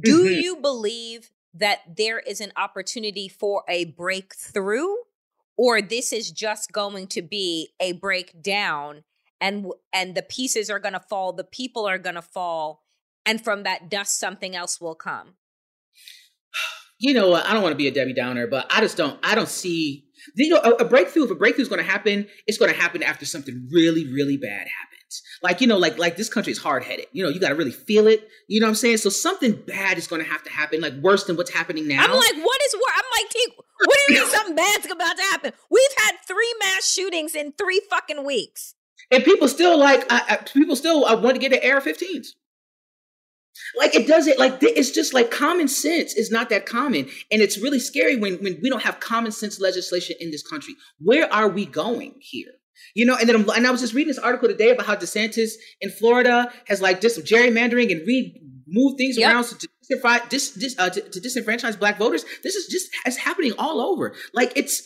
Do 0.00 0.24
mm-hmm. 0.24 0.40
you 0.40 0.56
believe 0.56 1.30
that 1.58 1.80
there 1.96 2.18
is 2.20 2.40
an 2.40 2.52
opportunity 2.56 3.28
for 3.28 3.64
a 3.68 3.86
breakthrough, 3.86 4.94
or 5.56 5.82
this 5.82 6.12
is 6.12 6.30
just 6.30 6.72
going 6.72 7.06
to 7.08 7.22
be 7.22 7.70
a 7.80 7.92
breakdown, 7.92 9.04
and 9.40 9.66
and 9.92 10.14
the 10.14 10.22
pieces 10.22 10.70
are 10.70 10.78
going 10.78 10.94
to 10.94 11.00
fall, 11.00 11.32
the 11.32 11.44
people 11.44 11.86
are 11.86 11.98
going 11.98 12.16
to 12.16 12.22
fall, 12.22 12.82
and 13.24 13.42
from 13.42 13.62
that 13.62 13.90
dust 13.90 14.18
something 14.18 14.56
else 14.56 14.80
will 14.80 14.94
come? 14.94 15.34
you 16.98 17.14
know, 17.14 17.30
what? 17.30 17.46
I 17.46 17.52
don't 17.52 17.62
want 17.62 17.72
to 17.72 17.76
be 17.76 17.86
a 17.86 17.92
Debbie 17.92 18.12
Downer, 18.12 18.46
but 18.46 18.66
I 18.70 18.80
just 18.80 18.96
don't. 18.96 19.18
I 19.22 19.34
don't 19.34 19.48
see. 19.48 20.04
You 20.34 20.50
know, 20.50 20.60
a, 20.60 20.70
a 20.82 20.84
breakthrough. 20.84 21.24
If 21.24 21.30
a 21.30 21.36
breakthrough 21.36 21.62
is 21.62 21.68
going 21.68 21.82
to 21.82 21.88
happen, 21.88 22.26
it's 22.46 22.58
going 22.58 22.72
to 22.72 22.78
happen 22.78 23.02
after 23.02 23.24
something 23.24 23.68
really, 23.72 24.12
really 24.12 24.36
bad 24.36 24.66
happens. 24.66 24.97
Like 25.42 25.60
you 25.60 25.66
know, 25.66 25.78
like 25.78 25.98
like 25.98 26.16
this 26.16 26.28
country 26.28 26.52
is 26.52 26.58
hard 26.58 26.84
headed. 26.84 27.06
You 27.12 27.22
know, 27.22 27.30
you 27.30 27.40
got 27.40 27.50
to 27.50 27.54
really 27.54 27.72
feel 27.72 28.06
it. 28.06 28.28
You 28.46 28.60
know 28.60 28.66
what 28.66 28.70
I'm 28.70 28.76
saying? 28.76 28.98
So 28.98 29.10
something 29.10 29.52
bad 29.66 29.98
is 29.98 30.06
going 30.06 30.22
to 30.22 30.28
have 30.28 30.42
to 30.44 30.50
happen, 30.50 30.80
like 30.80 30.94
worse 30.94 31.24
than 31.24 31.36
what's 31.36 31.50
happening 31.50 31.88
now. 31.88 32.04
I'm 32.04 32.10
like, 32.10 32.36
what 32.44 32.60
is 32.66 32.74
worse? 32.74 32.92
I'm 32.94 33.04
like, 33.22 33.34
what 33.86 33.98
do 34.06 34.14
you 34.14 34.20
mean 34.20 34.30
something 34.34 34.56
bad's 34.56 34.90
about 34.90 35.16
to 35.16 35.22
happen? 35.22 35.52
We've 35.70 35.94
had 35.98 36.16
three 36.26 36.54
mass 36.60 36.90
shootings 36.90 37.34
in 37.34 37.52
three 37.52 37.80
fucking 37.90 38.24
weeks, 38.24 38.74
and 39.10 39.24
people 39.24 39.48
still 39.48 39.78
like, 39.78 40.04
I, 40.10 40.38
people 40.52 40.76
still 40.76 41.04
uh, 41.04 41.20
want 41.20 41.34
to 41.34 41.40
get 41.40 41.50
the 41.50 41.70
AR-15s. 41.70 42.28
Like 43.76 43.94
it 43.94 44.06
doesn't 44.06 44.38
like 44.38 44.58
it's 44.62 44.90
just 44.90 45.12
like 45.12 45.30
common 45.30 45.68
sense 45.68 46.14
is 46.14 46.30
not 46.30 46.48
that 46.50 46.64
common, 46.64 47.08
and 47.30 47.42
it's 47.42 47.58
really 47.58 47.80
scary 47.80 48.16
when 48.16 48.34
when 48.36 48.58
we 48.62 48.70
don't 48.70 48.82
have 48.82 49.00
common 49.00 49.32
sense 49.32 49.60
legislation 49.60 50.16
in 50.20 50.30
this 50.30 50.46
country. 50.46 50.74
Where 51.00 51.32
are 51.32 51.48
we 51.48 51.66
going 51.66 52.14
here? 52.20 52.52
You 52.94 53.06
know, 53.06 53.16
and 53.16 53.28
then 53.28 53.36
I'm, 53.36 53.48
and 53.50 53.66
I 53.66 53.70
was 53.70 53.80
just 53.80 53.94
reading 53.94 54.08
this 54.08 54.18
article 54.18 54.48
today 54.48 54.70
about 54.70 54.86
how 54.86 54.96
DeSantis 54.96 55.52
in 55.80 55.90
Florida 55.90 56.52
has 56.66 56.80
like 56.80 57.02
some 57.02 57.22
gerrymandering 57.22 57.90
and 57.92 58.06
re 58.06 58.40
move 58.66 58.96
things 58.98 59.16
yep. 59.16 59.32
around 59.32 59.44
to, 59.44 59.68
disenfranchise, 59.90 60.28
dis, 60.28 60.50
dis, 60.52 60.78
uh, 60.78 60.90
to, 60.90 61.00
to 61.00 61.20
disenfranchise 61.20 61.78
black 61.78 61.98
voters. 61.98 62.24
This 62.42 62.54
is 62.54 62.66
just 62.66 62.88
it's 63.06 63.16
happening 63.16 63.52
all 63.58 63.80
over. 63.80 64.14
Like 64.34 64.52
it's 64.56 64.82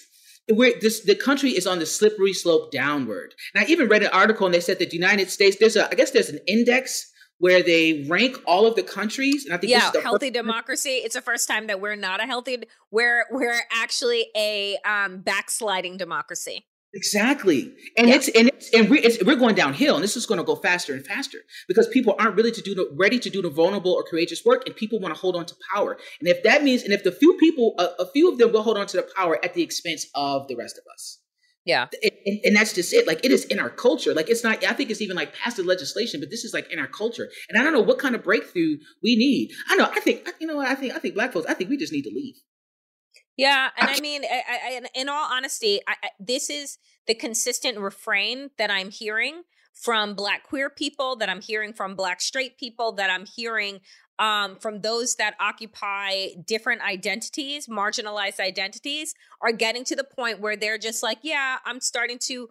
where 0.53 0.73
this 0.81 1.05
the 1.05 1.15
country 1.15 1.51
is 1.51 1.67
on 1.67 1.79
the 1.79 1.87
slippery 1.87 2.33
slope 2.33 2.71
downward. 2.71 3.35
And 3.55 3.65
I 3.65 3.69
even 3.69 3.89
read 3.89 4.03
an 4.03 4.11
article 4.13 4.47
and 4.47 4.55
they 4.55 4.61
said 4.61 4.79
that 4.79 4.91
the 4.91 4.97
United 4.97 5.31
States 5.31 5.57
there's 5.59 5.77
a 5.77 5.91
I 5.91 5.95
guess 5.95 6.11
there's 6.11 6.31
an 6.31 6.41
index 6.47 7.11
where 7.39 7.63
they 7.63 8.07
rank 8.09 8.37
all 8.47 8.67
of 8.67 8.77
the 8.77 8.85
countries. 8.85 9.45
And 9.45 9.53
I 9.53 9.57
think 9.57 9.73
yeah, 9.73 9.91
healthy 10.01 10.31
democracy. 10.31 11.01
It's 11.05 11.17
the 11.17 11.21
first 11.21 11.49
time 11.49 11.67
that 11.67 11.81
we're 11.81 11.97
not 11.97 12.23
a 12.23 12.25
healthy. 12.25 12.63
We're 12.93 13.27
we're 13.33 13.63
actually 13.73 14.29
a 14.37 14.77
um, 14.85 15.23
backsliding 15.23 15.97
democracy. 15.97 16.67
Exactly, 16.95 17.75
and 17.97 18.09
yeah. 18.09 18.17
it's 18.17 18.29
and 18.29 18.49
it's 18.49 18.75
and 18.75 18.91
we're, 18.91 19.01
it's, 19.03 19.25
we're 19.25 19.37
going 19.37 19.55
downhill, 19.55 19.95
and 19.95 20.05
this 20.05 20.15
is 20.15 20.27
going 20.27 20.39
to 20.39 20.45
go 20.45 20.57
faster 20.57 20.93
and 20.93 21.07
faster 21.07 21.39
because 21.67 21.89
people 21.89 22.15
aren't 22.19 22.37
really 22.37 22.53
to 22.53 22.61
do 22.61 22.75
the, 22.75 22.87
ready 22.95 23.19
to 23.19 23.31
do 23.31 23.41
the 23.41 23.49
vulnerable 23.49 23.93
or 23.93 24.03
courageous 24.03 24.45
work, 24.45 24.67
and 24.67 24.77
people 24.77 25.01
want 25.01 25.15
to 25.15 25.19
hold 25.19 25.35
on 25.35 25.47
to 25.47 25.55
power. 25.75 25.97
And 26.21 26.29
if 26.29 26.43
that 26.43 26.63
means, 26.63 26.83
and 26.83 26.93
if 26.93 27.03
the 27.03 27.13
few 27.13 27.35
people, 27.39 27.75
a, 27.79 28.03
a 28.03 28.07
few 28.13 28.31
of 28.31 28.37
them 28.37 28.53
will 28.53 28.63
hold 28.63 28.77
on 28.77 28.87
to 28.89 28.99
the 28.99 29.09
power 29.17 29.43
at 29.43 29.55
the 29.55 29.63
expense 29.63 30.07
of 30.15 30.49
the 30.49 30.57
rest 30.57 30.77
of 30.77 30.85
us, 30.93 31.19
yeah. 31.65 31.87
And, 32.27 32.41
and, 32.45 32.57
that's 32.57 32.73
just 32.73 32.93
it. 32.93 33.07
Like 33.07 33.25
it 33.25 33.31
is 33.31 33.45
in 33.45 33.61
our 33.61 33.71
culture. 33.71 34.13
Like 34.15 34.29
it's 34.29 34.43
not, 34.43 34.65
I 34.65 34.73
think 34.73 34.91
it's 34.91 35.01
even 35.01 35.17
like 35.17 35.35
past 35.35 35.57
the 35.57 35.63
legislation, 35.63 36.21
but 36.21 36.29
this 36.29 36.45
is 36.45 36.53
like 36.53 36.71
in 36.73 36.79
our 36.79 36.89
culture. 36.89 37.29
And 37.49 37.59
I 37.59 37.63
don't 37.63 37.73
know 37.73 37.81
what 37.81 37.99
kind 37.99 38.15
of 38.15 38.25
breakthrough 38.25 38.79
we 39.03 39.17
need. 39.17 39.53
I 39.69 39.77
know, 39.77 39.85
I 39.85 40.01
think, 40.01 40.29
you 40.41 40.47
know 40.47 40.57
what? 40.57 40.69
I 40.69 40.75
think, 40.75 40.95
I 40.95 40.99
think 40.99 41.15
black 41.15 41.33
folks, 41.33 41.47
I 41.47 41.55
think 41.55 41.71
we 41.71 41.77
just 41.77 41.93
need 41.93 42.03
to 42.03 42.11
leave. 42.13 42.35
Yeah. 43.37 43.71
And 43.77 43.91
I, 43.91 43.95
I 43.97 44.01
mean, 44.01 44.23
I, 44.25 44.43
I, 44.49 44.81
in 44.95 45.09
all 45.09 45.33
honesty, 45.33 45.81
this 46.21 46.51
is 46.51 46.79
the 47.07 47.15
consistent 47.15 47.79
refrain 47.79 48.51
that 48.59 48.71
I'm 48.71 48.91
hearing 48.91 49.43
from 49.75 50.15
black 50.15 50.43
queer 50.43 50.69
people 50.69 51.17
that 51.17 51.31
i'm 51.31 51.41
hearing 51.41 51.73
from 51.73 51.97
black 51.97 52.21
straight 52.21 52.59
people 52.59 52.93
that 52.93 53.09
i'm 53.09 53.25
hearing 53.25 53.81
um, 54.19 54.57
from 54.57 54.83
those 54.83 55.17
that 55.17 55.35
occupy 55.41 56.29
different 56.47 56.83
identities, 56.83 57.67
marginalized 57.67 58.39
identities, 58.39 59.15
are 59.41 59.53
getting 59.53 59.85
to 59.85 59.97
the 59.97 60.05
point 60.05 60.41
where 60.41 60.57
they're 60.57 60.79
just 60.79 61.03
like, 61.03 61.19
yeah, 61.23 61.57
I'm 61.65 61.81
starting 61.81 62.19
to 62.27 62.49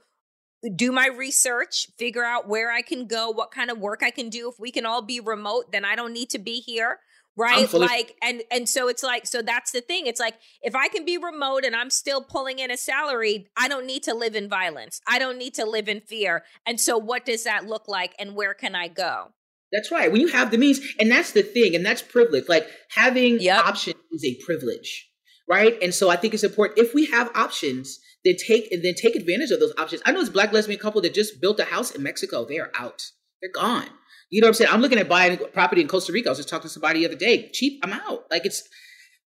do 0.76 0.92
my 0.92 1.08
research, 1.08 1.88
figure 1.98 2.26
out 2.26 2.48
where 2.48 2.72
I 2.72 2.82
can 2.82 3.08
go, 3.08 3.30
what 3.30 3.52
kind 3.52 3.72
of 3.72 3.80
work 3.80 4.04
I 4.04 4.12
can 4.12 4.30
do. 4.30 4.50
If 4.50 4.60
we 4.60 4.72
can 4.72 4.86
all 4.86 5.02
be 5.02 5.20
remote, 5.20 5.72
then 5.72 5.86
I 5.86 5.96
don't 5.96 6.14
need 6.14 6.30
to 6.32 6.40
be 6.40 6.60
here. 6.60 7.00
Right. 7.38 7.68
Fully- 7.68 7.88
like, 7.88 8.16
and, 8.22 8.44
and 8.52 8.68
so 8.68 8.88
it's 8.88 9.04
like, 9.04 9.26
so 9.26 9.42
that's 9.42 9.72
the 9.72 9.82
thing. 9.82 10.06
It's 10.06 10.20
like, 10.20 10.36
if 10.62 10.76
I 10.76 10.90
can 10.90 11.06
be 11.06 11.18
remote 11.18 11.64
and 11.64 11.76
I'm 11.76 11.90
still 11.90 12.22
pulling 12.22 12.60
in 12.60 12.72
a 12.72 12.78
salary, 12.78 13.48
I 13.58 13.68
don't 13.68 13.86
need 13.86 14.04
to 14.04 14.14
live 14.14 14.36
in 14.36 14.50
violence. 14.50 15.02
I 15.08 15.18
don't 15.18 15.38
need 15.38 15.54
to 15.56 15.66
live 15.66 15.88
in 15.88 16.02
fear. 16.02 16.44
And 16.66 16.80
so 16.80 16.98
what 16.98 17.26
does 17.26 17.46
that 17.46 17.66
look 17.66 17.88
like 17.88 18.14
and 18.20 18.36
where 18.36 18.54
can 18.54 18.76
I 18.76 18.90
go? 18.90 19.30
That's 19.72 19.92
right. 19.92 20.12
When 20.12 20.20
you 20.20 20.28
have 20.28 20.52
the 20.52 20.58
means, 20.58 20.82
and 21.00 21.10
that's 21.10 21.32
the 21.32 21.44
thing, 21.44 21.76
and 21.76 21.86
that's 21.86 22.02
privilege. 22.02 22.50
Like 22.50 22.68
having 22.90 23.40
yep. 23.40 23.66
options 23.66 23.96
is 24.12 24.26
a 24.26 24.36
privilege, 24.44 25.10
right? 25.50 25.78
And 25.82 25.94
so 25.94 26.10
I 26.10 26.18
think 26.18 26.34
it's 26.34 26.44
important 26.44 26.80
if 26.80 26.94
we 26.94 27.06
have 27.06 27.32
options, 27.36 27.98
then 28.26 28.36
take 28.36 28.70
and 28.72 28.84
then 28.84 28.94
take 28.96 29.16
advantage 29.16 29.52
of 29.52 29.60
those 29.60 29.74
options. 29.78 30.02
I 30.06 30.12
know 30.12 30.20
this 30.20 30.30
black 30.30 30.52
lesbian 30.52 30.80
couple 30.80 31.02
that 31.02 31.14
just 31.14 31.40
built 31.40 31.60
a 31.60 31.64
house 31.64 31.92
in 31.92 32.04
Mexico. 32.04 32.46
They 32.46 32.60
are 32.60 32.72
out. 32.78 33.02
They're 33.42 33.52
gone. 33.52 33.88
You 34.32 34.40
know 34.42 34.46
what 34.46 34.50
I'm 34.50 34.54
saying? 34.56 34.72
I'm 34.72 34.82
looking 34.82 34.98
at 34.98 35.10
buying 35.10 35.38
property 35.54 35.82
in 35.82 35.88
Costa 35.88 36.14
Rica. 36.14 36.30
I 36.30 36.32
was 36.32 36.40
just 36.40 36.50
talking 36.50 36.64
to 36.64 36.70
somebody 36.70 37.02
the 37.02 37.08
other 37.08 37.16
day. 37.16 37.50
Cheap, 37.54 37.82
I'm 37.84 37.92
out. 37.92 38.24
Like 38.32 38.46
it's 38.46 38.64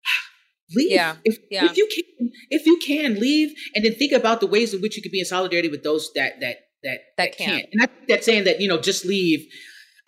leave. 0.77 0.93
Yeah. 0.93 1.17
If, 1.25 1.39
yeah. 1.51 1.65
if 1.65 1.77
you 1.77 1.89
can, 1.93 2.31
if 2.51 2.67
you 2.67 2.79
can 2.79 3.19
leave, 3.19 3.55
and 3.75 3.85
then 3.85 3.95
think 3.95 4.13
about 4.13 4.41
the 4.41 4.47
ways 4.47 4.75
in 4.75 4.83
which 4.83 4.97
you 4.97 5.03
can 5.03 5.11
be 5.11 5.21
in 5.21 5.25
solidarity 5.25 5.69
with 5.69 5.83
those 5.83 6.13
that 6.15 6.41
that 6.41 6.57
that 6.83 6.99
that, 7.17 7.31
that 7.31 7.39
can't. 7.39 7.53
can't. 7.53 7.69
And 7.73 7.83
I 7.83 7.87
think 7.87 8.09
that 8.09 8.23
saying 8.23 8.45
that 8.45 8.61
you 8.61 8.69
know 8.69 8.79
just 8.79 9.07
leave 9.07 9.47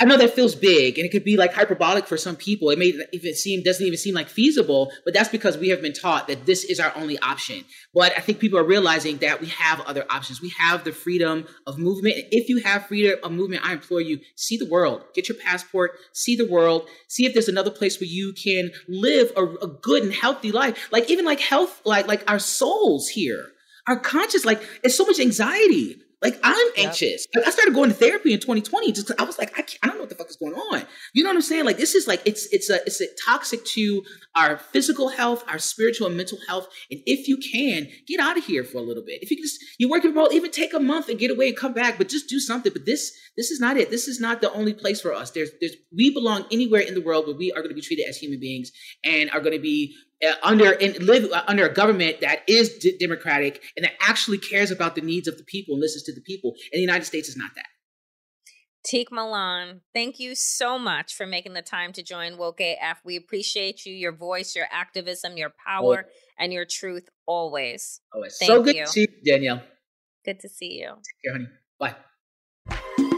I 0.05 0.07
know 0.07 0.19
that 0.19 0.35
feels 0.35 0.55
big 0.55 0.99
and 0.99 1.07
it 1.07 1.09
could 1.09 1.25
be 1.25 1.39
like 1.39 1.55
hyperbolic 1.55 2.07
for 2.07 2.19
some 2.19 2.37
people. 2.37 2.69
It 2.69 2.79
may 2.79 2.93
even 3.15 3.35
seem 3.35 3.63
doesn't 3.63 3.87
even 3.87 3.97
seem 3.97 4.15
like 4.15 4.29
feasible, 4.29 4.93
but 5.03 5.15
that's 5.15 5.31
because 5.31 5.57
we 5.57 5.71
have 5.71 5.81
been 5.81 5.95
taught 5.95 6.29
that 6.29 6.45
this 6.45 6.63
is 6.63 6.79
our 6.79 6.95
only 6.95 7.19
option. 7.21 7.65
But 7.95 8.13
I 8.15 8.21
think 8.21 8.39
people 8.39 8.59
are 8.59 8.65
realizing 8.65 9.17
that 9.19 9.41
we 9.41 9.47
have 9.47 9.81
other 9.81 10.05
options. 10.11 10.43
We 10.43 10.53
have 10.59 10.85
the 10.85 10.93
freedom 10.93 11.47
of 11.67 11.79
movement. 11.79 12.17
If 12.31 12.51
you 12.51 12.59
have 12.59 12.85
freedom 12.85 13.19
of 13.23 13.33
movement, 13.33 13.67
I 13.67 13.73
implore 13.73 14.03
you, 14.03 14.21
see 14.37 14.59
the 14.59 14.69
world. 14.69 15.03
Get 15.15 15.31
your 15.31 15.39
passport, 15.39 15.93
see 16.13 16.37
the 16.37 16.51
world, 16.51 16.87
see 17.09 17.25
if 17.25 17.33
there's 17.33 17.49
another 17.49 17.71
place 17.71 17.99
where 17.99 18.07
you 18.07 18.35
can 18.35 18.73
live 18.87 19.33
a, 19.39 19.47
a 19.47 19.69
good 19.69 20.03
and 20.03 20.13
healthy 20.13 20.53
life. 20.53 20.93
Like 20.93 21.09
even 21.09 21.25
like 21.25 21.41
health, 21.41 21.81
like 21.87 22.07
like 22.07 22.31
our 22.31 22.39
souls 22.39 23.09
here, 23.09 23.47
our 23.89 23.99
conscious, 23.99 24.45
like 24.45 24.61
it's 24.83 24.99
so 24.99 25.07
much 25.07 25.19
anxiety 25.19 25.97
like 26.25 26.41
I'm 26.43 26.69
anxious. 26.79 27.27
Yep. 27.35 27.45
I 27.47 27.51
started 27.51 27.75
going 27.75 27.91
to 27.91 27.95
therapy 27.95 28.33
in 28.33 28.41
2020 28.41 28.93
just 28.93 29.07
because 29.07 29.23
I 29.23 29.27
was 29.27 29.39
like, 29.39 29.53
I, 29.59 29.63
can't, 29.63 29.79
I 29.83 29.87
don't 29.89 29.97
know 29.97 30.03
what 30.03 30.09
the 30.09 30.15
fuck 30.15 30.31
is 30.31 30.37
going 30.37 30.55
on. 30.55 30.83
You 31.13 31.23
know 31.23 31.29
what 31.29 31.37
I'm 31.37 31.43
saying? 31.43 31.67
Like 31.67 31.77
this 31.77 31.95
is 31.95 32.09
like 32.09 32.23
it's 32.25 32.47
it's 32.53 32.71
a 32.71 32.77
it's 32.87 33.01
a 33.01 33.07
toxic 33.27 33.65
to 33.67 34.03
our 34.35 34.57
physical 34.57 35.11
health, 35.11 35.45
our 35.49 35.59
spiritual 35.59 36.07
and 36.07 36.17
mental 36.17 36.39
health. 36.49 36.67
And 36.91 37.01
if 37.07 37.29
you 37.29 37.37
can, 37.37 37.89
get 38.09 38.21
out 38.21 38.39
of 38.39 38.45
here 38.45 38.65
for 38.65 38.79
a 38.79 38.83
little 38.83 39.05
bit. 39.05 39.23
If 39.23 39.31
you 39.31 39.37
can 39.37 39.45
just 39.45 39.63
you 39.79 39.91
work 39.91 40.03
remote, 40.03 40.33
even 40.33 40.51
take 40.51 40.73
a 40.73 40.81
month 40.81 41.09
and 41.11 41.19
get 41.19 41.31
away 41.31 41.49
and 41.49 41.57
come 41.57 41.75
back, 41.75 41.99
but 41.99 42.09
just 42.09 42.29
do 42.29 42.41
something. 42.41 42.73
But 42.73 42.87
this 42.87 43.13
this 43.37 43.51
is 43.51 43.61
not 43.61 43.77
it. 43.77 43.91
This 43.91 44.09
is 44.09 44.19
not 44.19 44.41
the 44.41 44.53
only 44.53 44.73
place 44.73 45.01
for 45.01 45.13
us. 45.13 45.31
There's 45.31 45.51
there's 45.61 45.77
we 45.95 46.11
belong 46.11 46.47
anywhere 46.51 46.81
in 46.81 46.95
the 46.95 47.03
world 47.03 47.27
where 47.27 47.37
we 47.37 47.53
are 47.53 47.61
going 47.61 47.69
to 47.69 47.75
be 47.75 47.83
treated 47.83 48.09
as 48.09 48.17
human 48.17 48.41
beings 48.41 48.73
and 49.05 49.31
are 49.31 49.41
going 49.41 49.55
to 49.55 49.63
be 49.63 49.95
under 50.43 50.73
and 50.73 50.99
live 51.01 51.31
uh, 51.33 51.43
under 51.47 51.67
a 51.67 51.73
government 51.73 52.21
that 52.21 52.43
is 52.49 52.79
d- 52.79 52.97
democratic 52.99 53.63
and 53.77 53.85
that 53.85 53.93
actually 54.01 54.39
cares 54.39 54.71
about 54.71 54.95
the 54.95 55.01
needs 55.01 55.29
of 55.29 55.39
the 55.39 55.45
people 55.45 55.75
and 55.75 55.81
listens 55.81 56.05
to 56.05 56.15
the 56.15 56.21
people. 56.21 56.55
And 56.73 56.79
the 56.79 56.83
United 56.83 57.05
States 57.05 57.29
is 57.29 57.37
not 57.37 57.51
that. 57.57 57.67
Tiq 58.87 59.07
Milan, 59.11 59.81
thank 59.95 60.21
you 60.21 60.35
so 60.35 60.79
much 60.79 61.15
for 61.15 61.27
making 61.27 61.55
the 61.55 61.63
time 61.63 61.93
to 61.95 62.03
join 62.03 62.37
Woke 62.37 62.61
AF. 62.61 63.01
We 63.03 63.17
appreciate 63.17 63.87
you, 63.87 63.95
your 63.95 64.13
voice, 64.13 64.55
your 64.55 64.67
activism, 64.71 65.39
your 65.39 65.55
power, 65.67 66.07
and 66.39 66.53
your 66.53 66.67
truth 66.67 67.09
always. 67.27 68.01
Always. 68.13 68.37
Thank 68.39 68.49
so 68.49 68.63
good 68.63 68.77
you. 68.77 68.85
to 68.85 68.91
see 68.91 69.01
you, 69.01 69.33
Danielle. 69.33 69.63
Good 70.25 70.41
to 70.41 70.49
see 70.51 70.79
you. 70.81 70.89
Take 70.89 71.23
care, 71.25 71.33
honey. 71.33 71.49
Bye. 71.79 71.95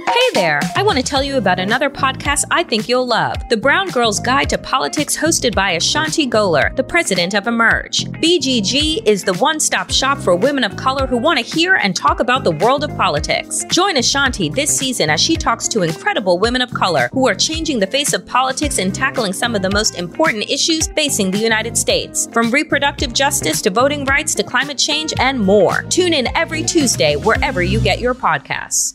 Hey 0.08 0.30
there! 0.34 0.60
I 0.76 0.82
want 0.82 0.98
to 0.98 1.04
tell 1.04 1.22
you 1.22 1.36
about 1.36 1.58
another 1.58 1.90
podcast 1.90 2.44
I 2.50 2.62
think 2.62 2.88
you'll 2.88 3.06
love 3.06 3.36
The 3.48 3.56
Brown 3.56 3.90
Girl's 3.90 4.20
Guide 4.20 4.48
to 4.50 4.58
Politics, 4.58 5.16
hosted 5.16 5.54
by 5.54 5.72
Ashanti 5.72 6.28
Gholar, 6.28 6.74
the 6.76 6.84
president 6.84 7.34
of 7.34 7.46
Emerge. 7.48 8.04
BGG 8.04 9.04
is 9.04 9.24
the 9.24 9.34
one 9.34 9.58
stop 9.58 9.90
shop 9.90 10.18
for 10.18 10.36
women 10.36 10.62
of 10.62 10.76
color 10.76 11.06
who 11.06 11.16
want 11.16 11.38
to 11.38 11.44
hear 11.44 11.74
and 11.76 11.94
talk 11.94 12.20
about 12.20 12.44
the 12.44 12.52
world 12.52 12.84
of 12.84 12.96
politics. 12.96 13.64
Join 13.64 13.96
Ashanti 13.96 14.48
this 14.48 14.76
season 14.76 15.10
as 15.10 15.20
she 15.20 15.36
talks 15.36 15.66
to 15.68 15.82
incredible 15.82 16.38
women 16.38 16.62
of 16.62 16.70
color 16.70 17.08
who 17.12 17.26
are 17.26 17.34
changing 17.34 17.80
the 17.80 17.86
face 17.86 18.12
of 18.12 18.24
politics 18.24 18.78
and 18.78 18.94
tackling 18.94 19.32
some 19.32 19.54
of 19.54 19.62
the 19.62 19.70
most 19.70 19.96
important 19.96 20.48
issues 20.48 20.86
facing 20.88 21.30
the 21.30 21.38
United 21.38 21.76
States, 21.76 22.28
from 22.32 22.50
reproductive 22.52 23.12
justice 23.12 23.60
to 23.62 23.70
voting 23.70 24.04
rights 24.04 24.34
to 24.36 24.44
climate 24.44 24.78
change 24.78 25.12
and 25.18 25.38
more. 25.40 25.82
Tune 25.90 26.14
in 26.14 26.28
every 26.36 26.62
Tuesday 26.62 27.16
wherever 27.16 27.60
you 27.62 27.80
get 27.80 27.98
your 27.98 28.14
podcasts. 28.14 28.94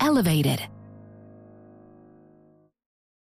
elevated. 0.00 0.60